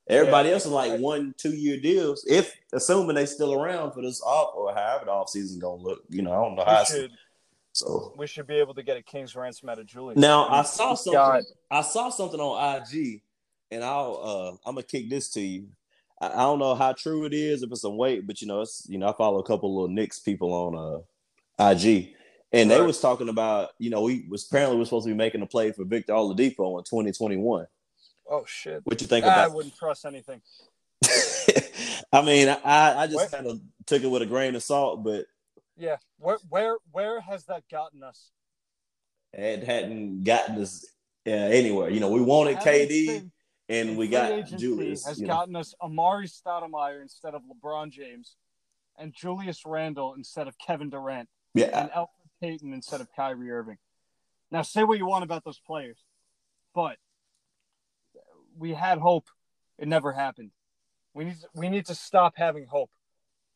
Everybody 0.09 0.49
Yeah. 0.49 0.53
else 0.55 0.65
is 0.65 0.71
like 0.71 0.99
one, 1.01 1.35
two 1.37 1.53
year 1.53 1.77
deals. 1.79 2.23
If 2.29 2.55
assuming 2.71 3.15
they 3.15 3.25
still 3.25 3.53
around 3.53 3.91
for 3.91 4.01
this 4.01 4.21
off 4.21 4.55
or 4.55 4.73
however 4.73 5.05
the 5.05 5.11
off 5.11 5.29
season 5.29 5.59
gonna 5.59 5.81
look, 5.81 6.03
you 6.09 6.21
know, 6.21 6.31
I 6.31 6.35
don't 6.35 6.55
know 6.55 6.63
how. 6.63 6.71
We 6.71 6.81
it's- 6.83 6.91
should 6.91 7.11
So 7.73 8.13
we 8.17 8.25
should 8.25 8.47
be 8.47 8.55
able 8.55 8.73
to 8.75 8.81
get 8.83 8.95
a 8.97 9.03
king's 9.03 9.35
ransom 9.35 9.67
out 9.69 9.77
of 9.79 9.85
Julius. 9.85 10.17
now 10.17 10.45
I 10.47 10.51
mean, 10.51 10.59
I 10.59 10.63
saw 10.63 10.93
something. 10.95 11.13
got- 11.13 11.43
I 11.69 11.81
saw 11.81 12.09
something 12.09 12.39
on 12.39 12.75
IG, 12.81 13.21
and 13.69 13.83
I'll 13.83 14.19
uh 14.23 14.51
I'm 14.67 14.75
gonna 14.75 14.83
kick 14.83 15.09
this 15.09 15.29
to 15.33 15.41
you. 15.41 15.67
I, 16.21 16.27
I 16.29 16.37
don't 16.43 16.59
know 16.59 16.75
how 16.75 16.93
true 16.93 17.25
it 17.25 17.33
is 17.33 17.63
if 17.63 17.71
it's 17.71 17.81
some 17.81 17.97
weight, 17.97 18.25
but 18.27 18.41
you 18.41 18.47
know, 18.47 18.61
it's 18.61 18.85
you 18.89 18.97
know, 18.97 19.09
I 19.09 19.13
follow 19.13 19.39
a 19.39 19.43
couple 19.43 19.73
little 19.73 19.93
Knicks 19.93 20.19
people 20.19 20.53
on 20.53 20.75
uh 21.59 21.71
IG, 21.71 22.13
and 22.51 22.69
they 22.71 22.81
was 22.81 22.99
talking 22.99 23.29
about 23.29 23.69
you 23.79 23.89
know 23.89 24.01
we 24.03 24.25
was 24.29 24.45
apparently 24.45 24.77
we're 24.77 24.85
supposed 24.85 25.05
to 25.07 25.11
be 25.13 25.17
making 25.17 25.41
a 25.41 25.47
play 25.47 25.71
for 25.71 25.83
Victor 25.85 26.13
Oladipo 26.13 26.77
in 26.77 26.83
2021. 26.83 27.67
Oh 28.29 28.43
shit. 28.45 28.81
What 28.83 28.99
you 29.01 29.07
think 29.07 29.25
I 29.25 29.45
about? 29.45 29.55
wouldn't 29.55 29.75
trust 29.77 30.05
anything. 30.05 30.41
I 32.11 32.21
mean, 32.21 32.49
I 32.49 33.03
I 33.03 33.07
just 33.07 33.31
kind 33.31 33.47
of 33.47 33.59
took 33.85 34.03
it 34.03 34.07
with 34.07 34.21
a 34.21 34.25
grain 34.25 34.55
of 34.55 34.63
salt, 34.63 35.03
but 35.03 35.25
Yeah. 35.77 35.97
Where 36.19 36.37
where 36.49 36.77
where 36.91 37.21
has 37.21 37.45
that 37.45 37.63
gotten 37.69 38.03
us? 38.03 38.31
it 39.33 39.63
hadn't 39.63 40.23
gotten 40.23 40.61
us 40.61 40.85
uh, 41.27 41.29
anywhere. 41.31 41.89
You 41.89 41.99
know, 41.99 42.09
we 42.09 42.21
wanted 42.21 42.57
KD 42.57 43.05
been- 43.07 43.31
and 43.69 43.97
we 43.97 44.07
got 44.07 44.47
Julius. 44.47 45.05
has 45.05 45.19
you 45.19 45.27
know. 45.27 45.33
gotten 45.33 45.55
us 45.55 45.73
Amar'e 45.81 46.29
Stoudemire 46.29 47.01
instead 47.01 47.33
of 47.33 47.41
LeBron 47.43 47.91
James, 47.91 48.35
and 48.97 49.13
Julius 49.13 49.63
Randle 49.65 50.13
instead 50.15 50.47
of 50.47 50.57
Kevin 50.57 50.89
Durant, 50.89 51.29
Yeah, 51.53 51.79
and 51.79 51.91
Elfrid 51.91 52.07
Payton 52.41 52.73
instead 52.73 53.01
of 53.01 53.07
Kyrie 53.15 53.51
Irving. 53.51 53.77
Now, 54.51 54.61
say 54.61 54.83
what 54.83 54.97
you 54.97 55.05
want 55.05 55.23
about 55.23 55.43
those 55.43 55.59
players, 55.59 55.97
but 56.73 56.97
we 58.57 58.73
had 58.73 58.97
hope. 58.99 59.27
It 59.77 59.87
never 59.87 60.13
happened. 60.13 60.51
We 61.13 61.25
need 61.25 61.39
to, 61.41 61.47
we 61.53 61.69
need 61.69 61.85
to 61.87 61.95
stop 61.95 62.33
having 62.37 62.65
hope. 62.65 62.89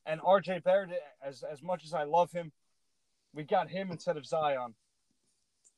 And 0.05 0.19
RJ 0.21 0.63
Barrett, 0.63 0.91
as 1.23 1.43
as 1.43 1.61
much 1.61 1.85
as 1.85 1.93
I 1.93 2.03
love 2.03 2.31
him, 2.31 2.51
we 3.33 3.43
got 3.43 3.69
him 3.69 3.91
instead 3.91 4.17
of 4.17 4.25
Zion. 4.25 4.73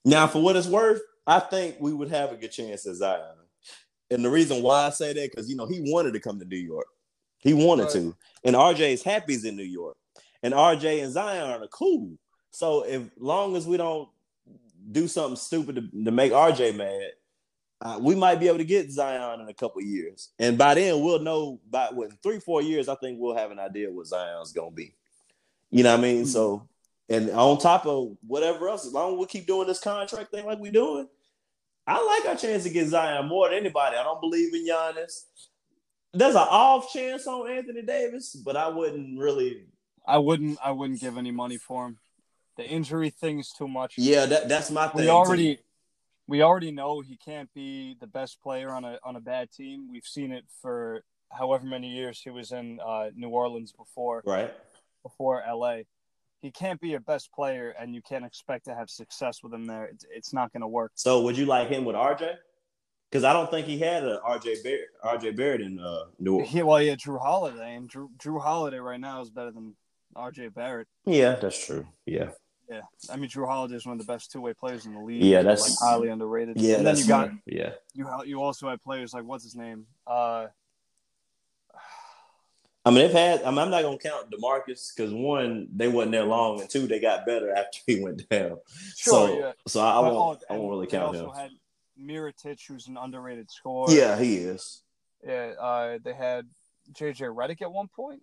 Now, 0.06 0.28
for 0.28 0.42
what 0.42 0.56
it's 0.56 0.68
worth, 0.68 1.02
I 1.26 1.40
think 1.40 1.78
we 1.80 1.94
would 1.94 2.10
have 2.10 2.32
a 2.32 2.36
good 2.36 2.52
chance 2.52 2.86
at 2.86 2.96
Zion. 2.96 3.36
And 4.14 4.24
the 4.24 4.30
reason 4.30 4.62
why 4.62 4.86
I 4.86 4.90
say 4.92 5.14
that, 5.14 5.32
because 5.32 5.50
you 5.50 5.56
know, 5.56 5.66
he 5.66 5.82
wanted 5.92 6.14
to 6.14 6.20
come 6.20 6.40
to 6.40 6.46
New 6.46 6.58
York. 6.58 6.88
He 7.40 7.54
wanted 7.54 7.84
Right. 7.84 7.94
to. 7.94 8.16
And 8.44 8.56
RJ 8.56 8.94
is 8.94 9.04
happy 9.04 9.34
he's 9.34 9.46
in 9.46 9.56
New 9.56 9.64
York. 9.64 9.98
And 10.42 10.54
RJ 10.54 11.04
and 11.04 11.12
Zion 11.12 11.62
are 11.62 11.68
cool. 11.68 12.18
So 12.52 12.86
if 12.86 13.10
long 13.18 13.56
as 13.56 13.68
we 13.68 13.78
don't 13.78 14.10
do 14.92 15.08
something 15.08 15.36
stupid 15.38 15.76
to, 15.76 16.04
to 16.06 16.12
make 16.12 16.32
RJ 16.32 16.76
mad, 16.76 17.12
uh, 17.82 18.00
we 18.02 18.16
might 18.16 18.40
be 18.40 18.48
able 18.48 18.60
to 18.60 18.66
get 18.66 18.92
Zion 18.92 19.42
in 19.42 19.50
a 19.50 19.54
couple 19.54 19.82
years. 19.82 20.30
And 20.40 20.58
by 20.58 20.74
then 20.76 21.02
we'll 21.02 21.20
know 21.20 21.60
by 21.70 21.88
what 21.92 22.12
three, 22.22 22.40
four 22.40 22.62
years, 22.62 22.88
I 22.88 22.96
think 22.96 23.20
we'll 23.20 23.36
have 23.36 23.52
an 23.52 23.60
idea 23.60 23.92
what 23.92 24.08
Zion's 24.08 24.54
gonna 24.54 24.72
be. 24.72 24.94
You 25.70 25.84
know 25.84 25.92
what 25.92 26.00
I 26.00 26.04
mean? 26.04 26.26
So 26.26 26.68
and 27.10 27.30
on 27.32 27.58
top 27.58 27.86
of 27.86 28.16
whatever 28.26 28.70
else, 28.70 28.86
as 28.86 28.94
long 28.94 29.14
as 29.14 29.20
we 29.20 29.26
keep 29.26 29.48
doing 29.48 29.68
this 29.68 29.80
contract 29.82 30.32
thing 30.32 30.46
like 30.46 30.60
we're 30.60 30.72
doing, 30.72 31.08
I 31.86 32.04
like 32.04 32.30
our 32.30 32.38
chance 32.38 32.64
to 32.64 32.70
get 32.70 32.88
Zion 32.88 33.28
more 33.28 33.50
than 33.50 33.60
anybody. 33.60 33.98
I 33.98 34.04
don't 34.04 34.22
believe 34.22 34.54
in 34.54 34.66
Giannis. 34.66 35.26
There's 36.14 36.36
an 36.36 36.48
off 36.50 36.92
chance 36.94 37.28
on 37.28 37.50
Anthony 37.50 37.82
Davis, 37.82 38.36
but 38.36 38.56
I 38.56 38.70
wouldn't 38.70 39.20
really. 39.20 39.66
I 40.06 40.18
wouldn't 40.18 40.60
I 40.64 40.72
wouldn't 40.72 41.02
give 41.02 41.18
any 41.18 41.32
money 41.32 41.58
for 41.58 41.88
him. 41.88 41.98
The 42.58 42.66
injury 42.66 43.10
thing 43.10 43.40
is 43.40 43.50
too 43.50 43.68
much. 43.68 43.96
Yeah, 43.98 44.26
that, 44.28 44.48
that's 44.48 44.70
my 44.70 44.88
thing. 44.88 45.02
we 45.02 45.04
too. 45.04 45.10
already 45.10 45.60
we 46.28 46.42
already 46.42 46.72
know 46.72 47.02
he 47.02 47.18
can't 47.18 47.52
be 47.54 47.98
the 48.00 48.08
best 48.08 48.42
player 48.42 48.70
on 48.70 48.86
a 48.86 49.00
on 49.04 49.16
a 49.16 49.22
bad 49.22 49.52
team. 49.52 49.90
We've 49.92 50.06
seen 50.06 50.32
it 50.32 50.46
for 50.62 51.04
however 51.32 51.66
many 51.66 51.90
years 51.90 52.22
he 52.22 52.30
was 52.30 52.52
in 52.52 52.80
uh, 52.86 53.10
New 53.16 53.30
Orleans 53.30 53.72
before 53.72 54.22
right. 54.26 54.54
before 55.02 55.44
LA. 55.48 55.80
He 56.44 56.52
can't 56.52 56.80
be 56.82 56.90
your 56.90 57.00
best 57.00 57.32
player, 57.32 57.74
and 57.80 57.96
you 57.96 58.02
can't 58.02 58.26
expect 58.26 58.66
to 58.66 58.76
have 58.76 58.90
success 58.90 59.42
with 59.42 59.54
him 59.54 59.66
there. 59.66 59.86
It's, 59.86 60.06
it's 60.14 60.34
not 60.34 60.52
going 60.52 60.60
to 60.60 60.68
work. 60.68 60.92
So 60.96 61.22
would 61.22 61.38
you 61.38 61.46
like 61.46 61.70
him 61.70 61.86
with 61.86 61.96
RJ? 61.96 62.36
Because 63.10 63.24
I 63.24 63.32
don't 63.32 63.50
think 63.50 63.66
he 63.66 63.80
had 63.80 64.04
a 64.04 64.20
RJ 64.20 64.62
Barrett, 64.62 64.90
RJ 65.06 65.38
Barrett 65.38 65.62
in 65.62 65.80
uh, 65.80 66.06
New 66.20 66.34
Orleans. 66.34 66.52
He, 66.52 66.62
well, 66.62 66.82
yeah, 66.82 66.96
Jrue 66.96 67.22
Holiday, 67.22 67.76
and 67.76 67.90
Jrue, 67.90 68.10
Jrue 68.18 68.42
Holiday 68.42 68.80
right 68.80 69.00
now 69.00 69.22
is 69.22 69.30
better 69.30 69.52
than 69.52 69.76
R.J. 70.18 70.50
Barrett. 70.50 70.88
Yeah, 71.06 71.36
that's 71.36 71.66
true. 71.66 71.88
Yeah, 72.06 72.32
Yeah, 72.70 72.82
I 73.10 73.16
mean 73.16 73.30
Jrue 73.30 73.48
Holiday 73.48 73.76
is 73.76 73.86
one 73.86 74.00
of 74.00 74.06
the 74.06 74.12
best 74.12 74.32
two 74.32 74.42
way 74.42 74.54
players 74.54 74.86
in 74.86 74.94
the 74.94 75.00
league. 75.00 75.24
Yeah, 75.24 75.44
that's- 75.44 75.62
like 75.62 75.90
highly 75.90 76.10
underrated. 76.10 76.60
yeah. 76.60 76.76
and 76.76 76.86
then 76.86 76.96
that's 76.96 77.02
you 77.02 77.08
got 77.08 77.32
yeah. 77.46 77.72
you 77.94 78.10
you 78.26 78.42
also 78.42 78.70
had 78.70 78.82
players 78.82 79.14
like 79.14 79.24
what's 79.24 79.46
his 79.46 79.56
name? 79.56 79.86
Uh, 80.06 80.48
I 82.86 82.90
mean, 82.90 83.00
they've 83.00 83.12
had. 83.12 83.44
I 83.44 83.50
mean, 83.50 83.60
I'm 83.60 83.70
not 83.70 83.84
gonna 83.84 83.98
count 83.98 84.30
Demarcus 84.30 84.94
because 84.96 85.14
one, 85.14 85.68
they 85.74 85.88
wasn't 85.88 86.12
there 86.12 86.26
long, 86.26 86.60
and 86.60 86.70
two, 86.70 86.86
they 86.86 87.00
got 87.00 87.26
better 87.26 87.52
after 87.56 87.80
he 87.88 88.02
went 88.02 88.28
down. 88.30 88.58
Sure, 88.96 89.28
so, 89.28 89.40
yeah. 89.40 89.52
so 89.68 89.80
I, 89.82 89.92
I 89.92 90.00
won't. 90.00 90.44
I 90.50 90.54
won't 90.58 90.70
really 90.70 90.88
count 90.88 91.16
him. 91.16 91.26
also 91.26 91.40
had 91.40 91.52
Mirotic, 92.00 92.60
who's 92.68 92.88
an 92.88 92.98
underrated 92.98 93.50
scorer. 93.50 93.92
Yeah, 93.92 94.18
he 94.20 94.36
is. 94.38 94.82
Yeah, 95.26 95.54
uh, 95.60 96.00
they 96.04 96.14
had 96.14 96.48
JJ 96.92 97.34
Redick 97.34 97.62
at 97.62 97.72
one 97.72 97.88
point. 97.88 98.22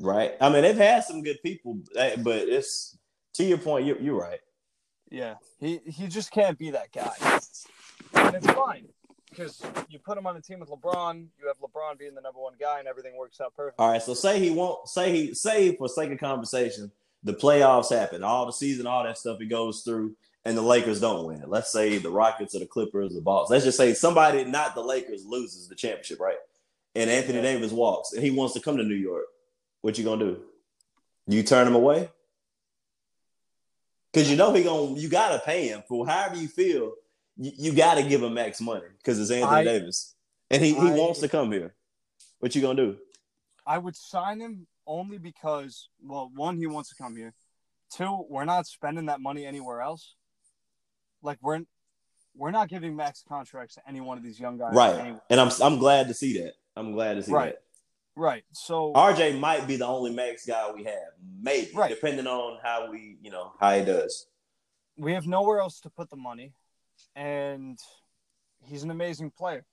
Right. 0.00 0.32
I 0.40 0.48
mean, 0.48 0.62
they've 0.62 0.76
had 0.76 1.04
some 1.04 1.22
good 1.22 1.38
people, 1.44 1.78
eh, 1.96 2.16
but 2.18 2.48
it's 2.48 2.96
to 3.34 3.44
your 3.44 3.58
point. 3.58 3.86
You're, 3.86 4.00
you're 4.00 4.18
right. 4.18 4.40
Yeah, 5.08 5.34
he 5.58 5.80
he 5.86 6.08
just 6.08 6.32
can't 6.32 6.58
be 6.58 6.70
that 6.70 6.90
guy, 6.92 7.12
and 8.14 8.34
it's 8.34 8.46
fine 8.46 8.88
because 9.40 9.62
you 9.88 9.98
put 9.98 10.18
him 10.18 10.26
on 10.26 10.36
a 10.36 10.40
team 10.40 10.60
with 10.60 10.68
LeBron. 10.68 11.26
You 11.40 11.46
have 11.46 11.58
LeBron 11.58 11.98
being 11.98 12.14
the 12.14 12.20
number 12.20 12.40
one 12.40 12.52
guy, 12.60 12.78
and 12.78 12.86
everything 12.86 13.16
works 13.16 13.40
out 13.40 13.54
perfect. 13.56 13.80
All 13.80 13.90
right. 13.90 14.02
So 14.02 14.14
say 14.14 14.38
he 14.38 14.50
won't. 14.50 14.88
Say 14.88 15.12
he. 15.12 15.34
Say 15.34 15.74
for 15.76 15.88
sake 15.88 16.10
of 16.10 16.18
conversation, 16.18 16.90
the 17.24 17.34
playoffs 17.34 17.90
happen, 17.90 18.22
all 18.22 18.46
the 18.46 18.52
season, 18.52 18.86
all 18.86 19.04
that 19.04 19.18
stuff 19.18 19.38
he 19.38 19.46
goes 19.46 19.82
through, 19.82 20.14
and 20.44 20.56
the 20.56 20.62
Lakers 20.62 21.00
don't 21.00 21.26
win. 21.26 21.42
Let's 21.46 21.72
say 21.72 21.98
the 21.98 22.10
Rockets 22.10 22.54
or 22.54 22.60
the 22.60 22.66
Clippers, 22.66 23.14
the 23.14 23.20
Bucks. 23.20 23.50
Let's 23.50 23.64
just 23.64 23.78
say 23.78 23.94
somebody, 23.94 24.44
not 24.44 24.74
the 24.74 24.82
Lakers, 24.82 25.24
loses 25.24 25.68
the 25.68 25.74
championship, 25.74 26.20
right? 26.20 26.38
And 26.94 27.08
Anthony 27.08 27.36
Yeah. 27.36 27.42
Davis 27.42 27.72
walks, 27.72 28.12
and 28.12 28.22
he 28.22 28.30
wants 28.30 28.54
to 28.54 28.60
come 28.60 28.76
to 28.76 28.84
New 28.84 28.94
York. 28.94 29.26
What 29.80 29.96
you 29.96 30.04
gonna 30.04 30.24
do? 30.24 30.42
You 31.26 31.42
turn 31.42 31.66
him 31.66 31.74
away? 31.74 32.10
Because 34.12 34.30
you 34.30 34.36
know 34.36 34.52
he 34.52 34.62
gonna. 34.64 34.98
You 34.98 35.08
gotta 35.08 35.38
pay 35.38 35.68
him 35.68 35.82
for 35.88 36.06
however 36.06 36.36
you 36.36 36.48
feel. 36.48 36.92
You, 37.40 37.52
you 37.56 37.72
gotta 37.72 38.02
give 38.02 38.22
him 38.22 38.34
max 38.34 38.60
money 38.60 38.84
because 38.98 39.18
it's 39.18 39.30
Anthony 39.30 39.60
I- 39.60 39.64
Davis, 39.64 40.14
and 40.50 40.62
he, 40.62 40.74
he 40.74 40.88
I- 40.90 40.94
wants 40.94 41.20
to 41.20 41.28
come 41.28 41.50
here. 41.50 41.74
What 42.38 42.54
you 42.54 42.60
gonna 42.62 42.74
do? 42.76 42.96
I 43.66 43.78
would 43.78 43.96
sign 43.96 44.40
him 44.40 44.66
only 44.86 45.18
because, 45.18 45.88
well, 46.02 46.30
one, 46.34 46.56
he 46.56 46.66
wants 46.66 46.90
to 46.90 46.94
come 46.96 47.16
here. 47.16 47.32
Two, 47.94 48.24
we're 48.28 48.44
not 48.44 48.66
spending 48.66 49.06
that 49.06 49.20
money 49.20 49.46
anywhere 49.46 49.80
else. 49.80 50.14
Like 51.22 51.38
we're 51.42 51.60
we're 52.36 52.50
not 52.50 52.68
giving 52.68 52.94
max 52.94 53.24
contracts 53.26 53.74
to 53.76 53.82
any 53.88 54.00
one 54.00 54.16
of 54.18 54.22
these 54.24 54.38
young 54.38 54.58
guys. 54.58 54.74
Right. 54.74 55.16
And 55.30 55.40
I'm 55.40 55.50
I'm 55.62 55.78
glad 55.78 56.08
to 56.08 56.14
see 56.14 56.38
that. 56.42 56.52
I'm 56.76 56.92
glad 56.92 57.14
to 57.14 57.22
see 57.22 57.32
Right. 57.32 57.52
that. 57.54 57.62
Right. 58.16 58.44
So 58.52 58.92
RJ 58.94 59.38
might 59.40 59.66
be 59.66 59.76
the 59.76 59.86
only 59.86 60.12
max 60.12 60.44
guy 60.46 60.70
we 60.72 60.84
have, 60.84 61.12
maybe, 61.40 61.70
Right. 61.74 61.88
depending 61.90 62.26
on 62.26 62.58
how 62.62 62.90
we, 62.90 63.16
you 63.22 63.30
know, 63.30 63.52
how 63.58 63.76
he 63.78 63.84
does. 63.84 64.26
we 64.96 65.12
have 65.14 65.26
nowhere 65.26 65.60
else 65.60 65.80
to 65.80 65.90
put 65.90 66.10
the 66.10 66.16
money, 66.16 66.52
and 67.14 67.78
he's 68.64 68.82
an 68.82 68.90
amazing 68.90 69.30
player. 69.36 69.64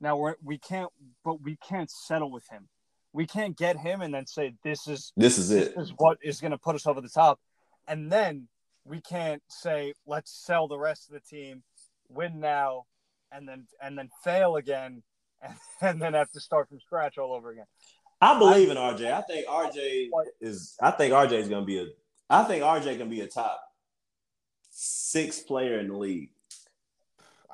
Now 0.00 0.16
we're 0.16 0.34
we 0.42 0.58
can't, 0.58 0.90
but 1.24 1.40
we 1.42 1.56
can't 1.56 1.90
settle 1.90 2.30
with 2.30 2.44
him. 2.50 2.68
We 3.12 3.26
can't 3.26 3.56
get 3.56 3.76
him 3.76 4.00
and 4.00 4.12
then 4.12 4.26
say 4.26 4.54
this 4.64 4.86
is 4.88 5.12
This 5.16 5.38
is 5.38 5.48
this 5.50 5.68
it. 5.68 5.74
is 5.76 5.92
what 5.96 6.18
is 6.22 6.40
going 6.40 6.52
to 6.52 6.58
put 6.58 6.74
us 6.74 6.86
over 6.86 7.00
the 7.00 7.08
top, 7.08 7.38
and 7.86 8.10
then 8.10 8.48
we 8.84 9.00
can't 9.00 9.42
say 9.48 9.92
let's 10.06 10.32
sell 10.32 10.66
the 10.66 10.78
rest 10.78 11.08
of 11.08 11.14
the 11.14 11.20
team, 11.20 11.62
win 12.08 12.40
now, 12.40 12.84
and 13.30 13.46
then 13.48 13.66
and 13.80 13.96
then 13.96 14.08
fail 14.24 14.56
again, 14.56 15.02
and, 15.42 15.54
and 15.80 16.02
then 16.02 16.14
have 16.14 16.30
to 16.32 16.40
start 16.40 16.68
from 16.68 16.80
scratch 16.80 17.18
all 17.18 17.32
over 17.32 17.50
again. 17.50 17.66
I 18.20 18.38
believe 18.38 18.70
in 18.70 18.76
RJ. 18.76 19.12
I 19.12 19.22
think 19.22 19.46
RJ 19.46 20.08
is. 20.40 20.76
I 20.80 20.92
think 20.92 21.12
RJ 21.12 21.32
is 21.32 21.48
gonna 21.48 21.66
be 21.66 21.78
a. 21.78 21.86
I 22.30 22.44
think 22.44 22.62
RJ 22.62 22.98
can 22.98 23.10
be 23.10 23.20
a 23.20 23.26
top 23.26 23.60
six 24.70 25.40
player 25.40 25.78
in 25.78 25.88
the 25.88 25.96
league. 25.96 26.30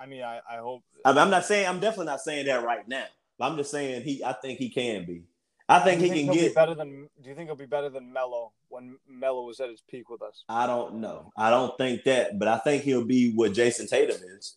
I 0.00 0.06
mean, 0.06 0.22
I, 0.22 0.40
I 0.48 0.58
hope. 0.58 0.82
I 1.04 1.12
mean, 1.12 1.18
I'm 1.18 1.28
uh, 1.28 1.30
not 1.30 1.44
saying. 1.44 1.66
I'm 1.66 1.80
definitely 1.80 2.06
not 2.06 2.20
saying 2.20 2.46
that 2.46 2.64
right 2.64 2.86
now. 2.86 3.04
But 3.38 3.46
I'm 3.46 3.56
just 3.56 3.70
saying 3.70 4.02
he. 4.02 4.22
I 4.24 4.32
think 4.32 4.58
he 4.58 4.68
can 4.70 5.04
be. 5.04 5.24
I 5.68 5.80
think 5.80 6.00
he 6.00 6.06
you 6.06 6.12
can 6.12 6.24
he'll 6.24 6.34
be 6.34 6.40
get. 6.40 6.54
better 6.54 6.74
than. 6.74 7.08
Do 7.22 7.28
you 7.28 7.34
think 7.34 7.48
he'll 7.48 7.56
be 7.56 7.66
better 7.66 7.90
than 7.90 8.12
Melo 8.12 8.52
when 8.68 8.98
Melo 9.08 9.44
was 9.44 9.60
at 9.60 9.68
his 9.68 9.82
peak 9.82 10.08
with 10.08 10.22
us? 10.22 10.44
I 10.48 10.66
don't 10.66 10.96
know. 10.96 11.32
I 11.36 11.50
don't 11.50 11.76
think 11.76 12.04
that, 12.04 12.38
but 12.38 12.48
I 12.48 12.58
think 12.58 12.82
he'll 12.82 13.04
be 13.04 13.32
what 13.34 13.52
Jayson 13.52 13.86
Tatum 13.86 14.20
is. 14.36 14.56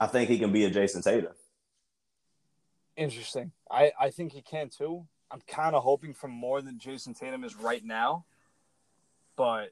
I 0.00 0.06
think 0.06 0.28
he 0.28 0.38
can 0.38 0.50
be 0.50 0.64
a 0.64 0.70
Jayson 0.70 1.02
Tatum. 1.02 1.32
Interesting. 2.96 3.52
I, 3.70 3.92
I 3.98 4.10
think 4.10 4.32
he 4.32 4.42
can 4.42 4.68
too. 4.68 5.06
I'm 5.30 5.40
kind 5.46 5.76
of 5.76 5.82
hoping 5.82 6.14
for 6.14 6.26
more 6.26 6.60
than 6.60 6.78
Jayson 6.78 7.14
Tatum 7.14 7.44
is 7.44 7.54
right 7.54 7.84
now, 7.84 8.24
but 9.36 9.70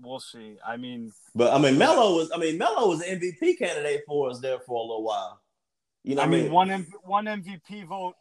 we'll 0.00 0.20
see. 0.20 0.56
I 0.66 0.76
mean, 0.76 1.12
But 1.34 1.52
I 1.52 1.58
mean, 1.58 1.78
Melo 1.78 2.16
was. 2.16 2.30
I 2.34 2.38
mean, 2.38 2.58
Melo 2.58 2.88
was 2.88 3.00
an 3.02 3.20
MVP 3.20 3.58
candidate 3.58 4.02
for 4.06 4.30
us 4.30 4.40
there 4.40 4.58
for 4.60 4.76
a 4.76 4.82
little 4.82 5.02
while. 5.02 5.40
You 6.04 6.14
know, 6.14 6.22
I 6.22 6.26
what 6.26 6.30
mean, 6.30 6.52
one 6.52 6.70
M- 6.70 6.86
one 7.02 7.24
MVP 7.26 7.86
vote. 7.86 8.14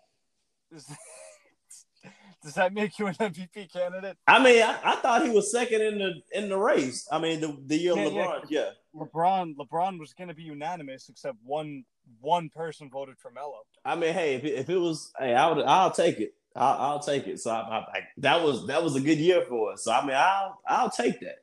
Is, 0.72 0.86
does 2.44 2.54
that 2.56 2.74
make 2.74 2.98
you 3.00 3.08
an 3.08 3.14
MVP 3.16 3.72
candidate? 3.72 4.18
I 4.28 4.44
mean, 4.44 4.62
I, 4.64 4.78
I 4.84 4.96
thought 4.98 5.24
he 5.24 5.30
was 5.32 5.52
second 5.52 5.82
in 5.82 5.98
the 6.00 6.14
in 6.34 6.50
the 6.50 6.58
race. 6.58 7.08
I 7.12 7.20
mean, 7.20 7.40
the 7.42 7.58
the 7.66 7.78
year 7.78 7.96
Yeah, 7.96 8.08
yeah. 8.08 8.10
LeBron, 8.10 8.42
yeah. 8.50 8.70
LeBron 8.96 9.56
LeBron 9.56 10.00
was 10.00 10.14
going 10.14 10.28
to 10.30 10.34
be 10.34 10.44
unanimous, 10.44 11.10
except 11.10 11.38
one 11.44 11.86
one 12.20 12.50
person 12.50 12.90
voted 12.90 13.18
for 13.20 13.32
Melo. 13.32 13.62
I 13.86 13.96
mean, 13.96 14.14
hey, 14.14 14.36
if 14.36 14.44
it, 14.44 14.54
if 14.54 14.70
it 14.70 14.78
was, 14.78 15.12
hey, 15.20 15.34
I 15.34 15.52
would, 15.52 15.66
I'll 15.66 15.92
take 15.92 16.20
it. 16.20 16.34
I'll, 16.56 16.78
I'll 16.78 17.00
take 17.00 17.28
it. 17.28 17.40
So 17.40 17.52
I, 17.52 17.86
I, 17.94 18.00
that 18.18 18.44
was 18.44 18.68
that 18.68 18.84
was 18.84 18.96
a 18.96 19.02
good 19.02 19.18
year 19.20 19.44
for 19.48 19.74
us. 19.74 19.84
So 19.84 19.92
I 19.92 20.02
mean, 20.06 20.16
I'll 20.16 20.60
I'll 20.68 20.90
take 20.90 21.20
that. 21.22 21.38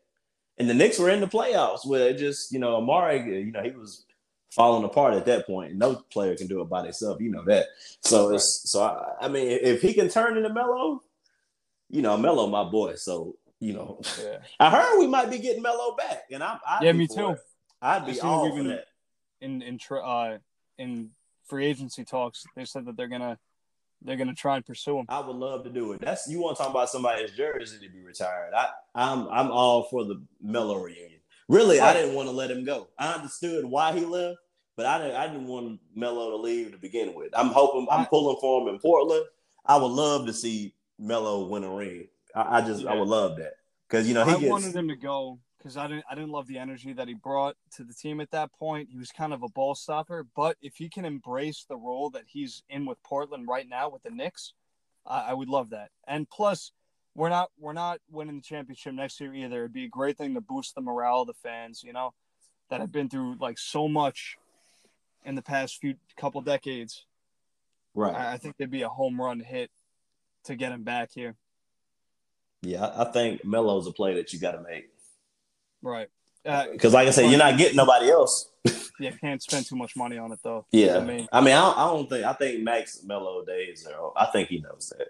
And 0.58 0.70
the 0.70 0.74
Knicks 0.74 0.98
were 0.98 1.10
in 1.10 1.20
the 1.20 1.26
playoffs 1.26 1.86
where 1.86 2.08
it 2.10 2.18
just 2.18 2.52
you 2.52 2.58
know 2.58 2.80
Amar'e, 2.80 3.26
you 3.44 3.52
know, 3.52 3.62
he 3.62 3.70
was 3.70 4.04
falling 4.54 4.84
apart 4.84 5.14
at 5.14 5.26
that 5.26 5.46
point. 5.46 5.74
No 5.74 5.96
player 6.12 6.36
can 6.36 6.46
do 6.46 6.60
it 6.60 6.68
by 6.68 6.82
themselves. 6.82 7.20
You 7.20 7.30
know 7.30 7.44
that. 7.44 7.66
So 8.00 8.28
right. 8.28 8.36
it's 8.36 8.70
so 8.70 8.82
I, 8.82 9.26
I, 9.26 9.28
mean, 9.28 9.48
if 9.48 9.82
he 9.82 9.94
can 9.94 10.08
turn 10.08 10.36
into 10.36 10.52
Melo, 10.52 11.02
you 11.90 12.02
know, 12.02 12.16
Melo, 12.16 12.46
my 12.46 12.64
boy. 12.64 12.94
So 12.94 13.36
you 13.60 13.72
know, 13.72 14.00
yeah. 14.22 14.38
I 14.60 14.70
heard 14.70 14.98
we 14.98 15.06
might 15.06 15.30
be 15.30 15.38
getting 15.38 15.62
Melo 15.62 15.96
back, 15.96 16.24
and 16.30 16.42
I'm 16.42 16.58
yeah, 16.82 16.92
me 16.92 17.06
too. 17.06 17.30
It. 17.30 17.38
I'd 17.82 18.06
be 18.06 18.20
all 18.20 18.56
for 18.56 18.62
that. 18.64 18.86
In 19.40 19.62
in 19.62 19.78
uh 19.90 20.38
in 20.78 21.10
free 21.46 21.66
agency 21.66 22.04
talks, 22.04 22.44
they 22.56 22.64
said 22.64 22.86
that 22.86 22.96
they're 22.96 23.08
gonna 23.08 23.38
they're 24.04 24.16
gonna 24.16 24.34
try 24.34 24.56
and 24.56 24.64
pursue 24.64 24.98
him. 24.98 25.06
I 25.08 25.20
would 25.20 25.36
love 25.36 25.64
to 25.64 25.70
do 25.70 25.92
it. 25.92 26.00
That's 26.00 26.28
you 26.28 26.40
want 26.40 26.56
to 26.56 26.62
talk 26.62 26.70
about 26.70 26.90
somebody's 26.90 27.32
jersey 27.32 27.78
to 27.84 27.92
be 27.92 28.00
retired. 28.02 28.52
I 28.54 28.68
I'm 28.94 29.26
I'm 29.28 29.50
all 29.50 29.84
for 29.84 30.04
the 30.04 30.22
Melo 30.42 30.76
reunion. 30.78 31.20
Really, 31.48 31.78
right. 31.78 31.94
I 31.96 32.00
didn't 32.00 32.14
want 32.14 32.28
to 32.28 32.34
let 32.34 32.50
him 32.50 32.64
go. 32.64 32.88
I 32.98 33.14
understood 33.14 33.64
why 33.64 33.92
he 33.92 34.04
left, 34.04 34.38
but 34.76 34.86
I 34.86 34.98
didn't 34.98 35.16
I 35.16 35.26
didn't 35.26 35.46
want 35.46 35.80
Melo 35.94 36.30
to 36.30 36.36
leave 36.36 36.72
to 36.72 36.78
begin 36.78 37.14
with. 37.14 37.30
I'm 37.34 37.48
hoping 37.48 37.86
I'm 37.90 38.06
pulling 38.06 38.36
for 38.40 38.62
him 38.62 38.74
in 38.74 38.78
Portland. 38.78 39.24
I 39.66 39.76
would 39.78 39.92
love 39.92 40.26
to 40.26 40.32
see 40.32 40.74
Melo 40.98 41.46
win 41.46 41.64
a 41.64 41.74
ring. 41.74 42.08
I, 42.34 42.58
I 42.58 42.60
just 42.60 42.82
yeah. 42.82 42.92
I 42.92 42.94
would 42.96 43.08
love 43.08 43.38
that 43.38 43.54
because 43.88 44.06
you 44.06 44.14
know 44.14 44.24
he 44.24 44.32
I 44.32 44.38
gets, 44.38 44.50
wanted 44.50 44.76
him 44.76 44.88
to 44.88 44.96
go 44.96 45.38
because 45.64 45.78
I 45.78 45.88
didn't 45.88 46.04
I 46.10 46.14
didn't 46.14 46.30
love 46.30 46.46
the 46.46 46.58
energy 46.58 46.92
that 46.92 47.08
he 47.08 47.14
brought 47.14 47.56
to 47.76 47.84
the 47.84 47.94
team 47.94 48.20
at 48.20 48.30
that 48.32 48.52
point. 48.52 48.90
He 48.90 48.98
was 48.98 49.10
kind 49.10 49.32
of 49.32 49.42
a 49.42 49.48
ball 49.48 49.74
stopper, 49.74 50.26
but 50.36 50.56
if 50.60 50.76
he 50.76 50.90
can 50.90 51.06
embrace 51.06 51.64
the 51.66 51.76
role 51.76 52.10
that 52.10 52.24
he's 52.26 52.62
in 52.68 52.84
with 52.84 53.02
Portland 53.02 53.48
right 53.48 53.66
now 53.66 53.88
with 53.88 54.02
the 54.02 54.10
Knicks, 54.10 54.52
I, 55.06 55.30
I 55.30 55.32
would 55.32 55.48
love 55.48 55.70
that. 55.70 55.88
And 56.06 56.28
plus, 56.28 56.72
we're 57.14 57.30
not 57.30 57.50
we're 57.58 57.72
not 57.72 58.00
winning 58.10 58.36
the 58.36 58.42
championship 58.42 58.92
next 58.92 59.18
year 59.20 59.34
either. 59.34 59.60
It'd 59.60 59.72
be 59.72 59.86
a 59.86 59.88
great 59.88 60.18
thing 60.18 60.34
to 60.34 60.42
boost 60.42 60.74
the 60.74 60.82
morale 60.82 61.22
of 61.22 61.28
the 61.28 61.34
fans, 61.34 61.82
you 61.82 61.94
know, 61.94 62.12
that 62.68 62.80
have 62.80 62.92
been 62.92 63.08
through 63.08 63.36
like 63.40 63.58
so 63.58 63.88
much 63.88 64.36
in 65.24 65.34
the 65.34 65.42
past 65.42 65.80
few 65.80 65.94
couple 66.18 66.42
decades. 66.42 67.06
Right. 67.94 68.14
I, 68.14 68.34
I 68.34 68.36
think 68.36 68.58
there'd 68.58 68.70
be 68.70 68.82
a 68.82 68.88
home 68.88 69.18
run 69.18 69.40
hit 69.40 69.70
to 70.44 70.56
get 70.56 70.72
him 70.72 70.82
back 70.82 71.10
here. 71.14 71.36
Yeah, 72.60 72.92
I 72.94 73.04
think 73.04 73.44
Melo's 73.44 73.86
a 73.86 73.92
play 73.92 74.14
that 74.14 74.32
you 74.32 74.38
got 74.38 74.52
to 74.52 74.62
make. 74.62 74.93
Right. 75.84 76.08
Because, 76.42 76.92
uh, 76.92 76.96
like 76.96 77.08
I 77.08 77.10
said, 77.10 77.30
you're 77.30 77.38
not 77.38 77.56
getting 77.56 77.76
nobody 77.76 78.10
else. 78.10 78.50
yeah, 78.98 79.10
can't 79.12 79.42
spend 79.42 79.66
too 79.66 79.76
much 79.76 79.96
money 79.96 80.18
on 80.18 80.32
it 80.32 80.40
though. 80.42 80.66
Yeah, 80.72 80.98
I 80.98 81.04
mean, 81.04 81.28
I 81.32 81.40
mean, 81.40 81.54
I 81.54 81.60
don't, 81.60 81.78
I 81.78 81.86
don't 81.86 82.08
think 82.08 82.24
I 82.24 82.32
think 82.32 82.62
Max 82.62 83.02
Melo 83.02 83.44
days 83.44 83.86
are. 83.86 84.12
I 84.16 84.26
think 84.26 84.48
he 84.48 84.60
knows 84.60 84.92
that. 84.96 85.08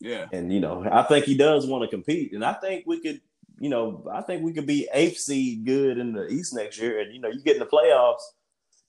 Yeah, 0.00 0.26
and 0.32 0.52
you 0.52 0.60
know, 0.60 0.86
I 0.90 1.02
think 1.02 1.24
he 1.26 1.36
does 1.36 1.66
want 1.66 1.82
to 1.82 1.88
compete, 1.88 2.32
and 2.32 2.44
I 2.44 2.54
think 2.54 2.84
we 2.86 3.00
could, 3.00 3.20
you 3.58 3.68
know, 3.68 4.08
I 4.10 4.22
think 4.22 4.42
we 4.42 4.52
could 4.52 4.66
be 4.66 4.88
eighth 4.92 5.18
seed 5.18 5.64
good 5.66 5.98
in 5.98 6.12
the 6.12 6.28
East 6.28 6.54
next 6.54 6.78
year, 6.78 7.00
and 7.00 7.14
you 7.14 7.20
know, 7.20 7.28
you 7.28 7.42
get 7.42 7.56
in 7.56 7.60
the 7.60 7.66
playoffs, 7.66 8.22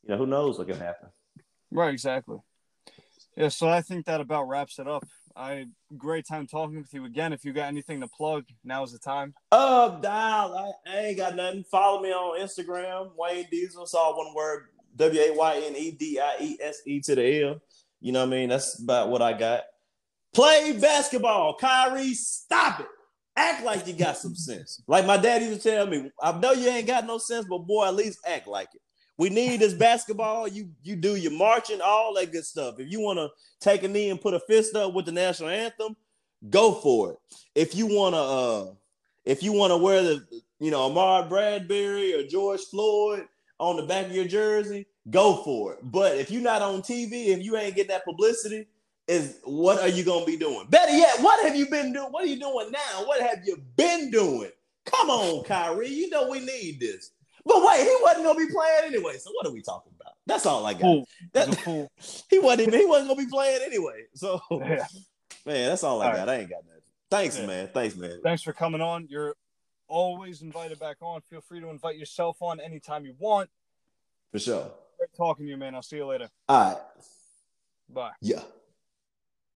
you 0.03 0.09
know, 0.09 0.17
who 0.17 0.27
knows 0.27 0.57
what 0.57 0.67
can 0.67 0.79
happen. 0.79 1.09
Right, 1.71 1.93
exactly. 1.93 2.37
Yeah, 3.35 3.49
so 3.49 3.67
I 3.67 3.81
think 3.81 4.05
that 4.05 4.21
about 4.21 4.47
wraps 4.47 4.79
it 4.79 4.87
up. 4.87 5.05
I 5.39 5.67
great 5.97 6.27
time 6.27 6.47
talking 6.47 6.75
with 6.75 6.93
you 6.93 7.05
again. 7.05 7.31
If 7.31 7.45
you 7.45 7.53
got 7.53 7.69
anything 7.69 8.01
to 8.01 8.09
plug, 8.09 8.43
now's 8.65 8.91
the 8.91 8.99
time. 8.99 9.33
Uh, 9.53 9.87
dial. 10.01 10.75
I, 10.85 10.91
I 10.91 10.99
ain't 11.05 11.17
got 11.17 11.33
nothing. 11.37 11.63
Follow 11.63 12.01
me 12.01 12.11
on 12.11 12.41
Instagram, 12.41 13.11
Wayne 13.17 13.47
Diesel. 13.49 13.83
It's 13.83 13.93
all 13.93 14.17
one 14.17 14.35
word: 14.35 14.65
W 14.97 15.21
A 15.21 15.33
Y 15.33 15.63
N 15.65 15.75
E 15.77 15.91
D 15.91 16.19
I 16.19 16.35
E 16.41 16.57
S 16.61 16.81
E 16.85 16.99
to 16.99 17.15
the 17.15 17.43
L. 17.43 17.61
You 18.01 18.11
know 18.11 18.19
what 18.19 18.27
I 18.33 18.37
mean? 18.37 18.49
That's 18.49 18.81
about 18.81 19.07
what 19.07 19.21
I 19.21 19.31
got. 19.31 19.61
Play 20.33 20.77
basketball, 20.77 21.55
Kyrie. 21.55 22.13
Stop 22.15 22.81
it. 22.81 22.87
Act 23.37 23.63
like 23.63 23.87
you 23.87 23.93
got 23.93 24.17
some 24.17 24.35
sense. 24.35 24.83
Like 24.87 25.05
my 25.05 25.15
dad 25.15 25.41
used 25.41 25.61
to 25.61 25.69
tell 25.69 25.87
me, 25.87 26.11
I 26.21 26.37
know 26.37 26.51
you 26.51 26.67
ain't 26.67 26.85
got 26.85 27.07
no 27.07 27.17
sense, 27.17 27.45
but 27.49 27.59
boy, 27.59 27.87
at 27.87 27.95
least 27.95 28.19
act 28.27 28.45
like 28.45 28.67
it. 28.73 28.81
We 29.19 29.29
need 29.29 29.59
this 29.59 29.73
basketball. 29.73 30.47
You 30.47 30.69
you 30.81 30.95
do 30.95 31.17
your 31.17 31.33
marching, 31.33 31.81
all 31.83 32.13
that 32.13 32.31
good 32.31 32.45
stuff. 32.45 32.79
If 32.79 32.89
you 32.89 33.01
want 33.01 33.19
to 33.19 33.29
take 33.59 33.83
a 33.83 33.87
knee 33.89 34.09
and 34.09 34.19
put 34.19 34.33
a 34.33 34.39
fist 34.39 34.77
up 34.77 34.93
with 34.93 35.05
the 35.05 35.11
national 35.11 35.49
anthem, 35.49 35.97
go 36.49 36.71
for 36.71 37.11
it. 37.11 37.17
If 37.53 37.75
you 37.75 37.85
want 37.85 38.15
to, 38.15 38.21
uh, 38.21 38.65
if 39.25 39.43
you 39.43 39.51
want 39.51 39.71
to 39.71 39.77
wear 39.77 40.01
the, 40.01 40.25
you 40.61 40.71
know, 40.71 40.89
Ahmaud 40.89 41.27
Bradbury 41.27 42.13
or 42.13 42.25
George 42.27 42.61
Floyd 42.71 43.27
on 43.59 43.75
the 43.75 43.83
back 43.83 44.05
of 44.05 44.15
your 44.15 44.23
jersey, 44.23 44.85
go 45.09 45.43
for 45.43 45.73
it. 45.73 45.79
But 45.83 46.17
if 46.17 46.31
you're 46.31 46.41
not 46.41 46.61
on 46.61 46.81
TV, 46.81 47.27
if 47.27 47.43
you 47.43 47.57
ain't 47.57 47.75
getting 47.75 47.91
that 47.91 48.05
publicity, 48.05 48.67
is 49.09 49.39
what 49.43 49.81
are 49.81 49.89
you 49.89 50.05
gonna 50.05 50.25
be 50.25 50.37
doing? 50.37 50.65
Better 50.69 50.95
yet, 50.95 51.19
what 51.19 51.43
have 51.43 51.57
you 51.57 51.69
been 51.69 51.91
doing? 51.91 52.07
What 52.11 52.23
are 52.23 52.27
you 52.27 52.39
doing 52.39 52.71
now? 52.71 53.03
What 53.03 53.19
have 53.19 53.39
you 53.43 53.61
been 53.75 54.11
doing? 54.11 54.51
Come 54.85 55.09
on, 55.09 55.43
Kyrie. 55.43 55.89
You 55.89 56.09
know 56.09 56.29
we 56.29 56.39
need 56.39 56.79
this. 56.79 57.11
But 57.49 57.65
wait, 57.65 57.81
he 57.81 57.97
wasn't 58.03 58.25
gonna 58.25 58.37
be 58.37 58.53
playing 58.53 58.81
anyway. 58.85 59.17
So 59.17 59.31
what 59.31 59.47
are 59.47 59.51
we 59.51 59.63
talking 59.63 59.91
about? 59.99 60.13
That's 60.27 60.45
all 60.45 60.63
I 60.67 60.73
got. 60.73 60.81
Fool. 60.81 61.07
That, 61.33 61.47
he 62.29 62.37
wasn't 62.37 62.75
he 62.75 62.85
wasn't 62.85 63.09
gonna 63.09 63.15
be 63.15 63.27
playing 63.27 63.61
anyway. 63.65 64.03
So 64.13 64.39
yeah. 64.51 64.85
man, 65.47 65.69
that's 65.69 65.83
all 65.83 65.99
I 65.99 66.05
all 66.05 66.11
got. 66.11 66.19
Right. 66.19 66.29
I 66.29 66.41
ain't 66.41 66.49
got 66.51 66.63
nothing. 66.67 66.81
Thanks, 67.09 67.39
yeah. 67.39 67.47
man. 67.47 67.69
Thanks, 67.73 67.95
man. 67.95 68.19
Thanks 68.21 68.43
for 68.43 68.53
coming 68.53 68.81
on. 68.81 69.07
You're 69.09 69.33
always 69.87 70.43
invited 70.43 70.79
back 70.79 70.97
on. 71.01 71.21
Feel 71.31 71.41
free 71.41 71.59
to 71.59 71.69
invite 71.69 71.97
yourself 71.97 72.37
on 72.39 72.59
anytime 72.59 73.03
you 73.03 73.15
want. 73.17 73.49
For 74.31 74.37
sure. 74.37 74.71
Great 74.99 75.09
talking 75.17 75.47
to 75.47 75.49
you, 75.49 75.57
man. 75.57 75.73
I'll 75.73 75.81
see 75.81 75.95
you 75.95 76.05
later. 76.05 76.29
All 76.47 76.73
right. 76.73 76.81
Bye. 77.89 78.11
Yeah. 78.21 78.41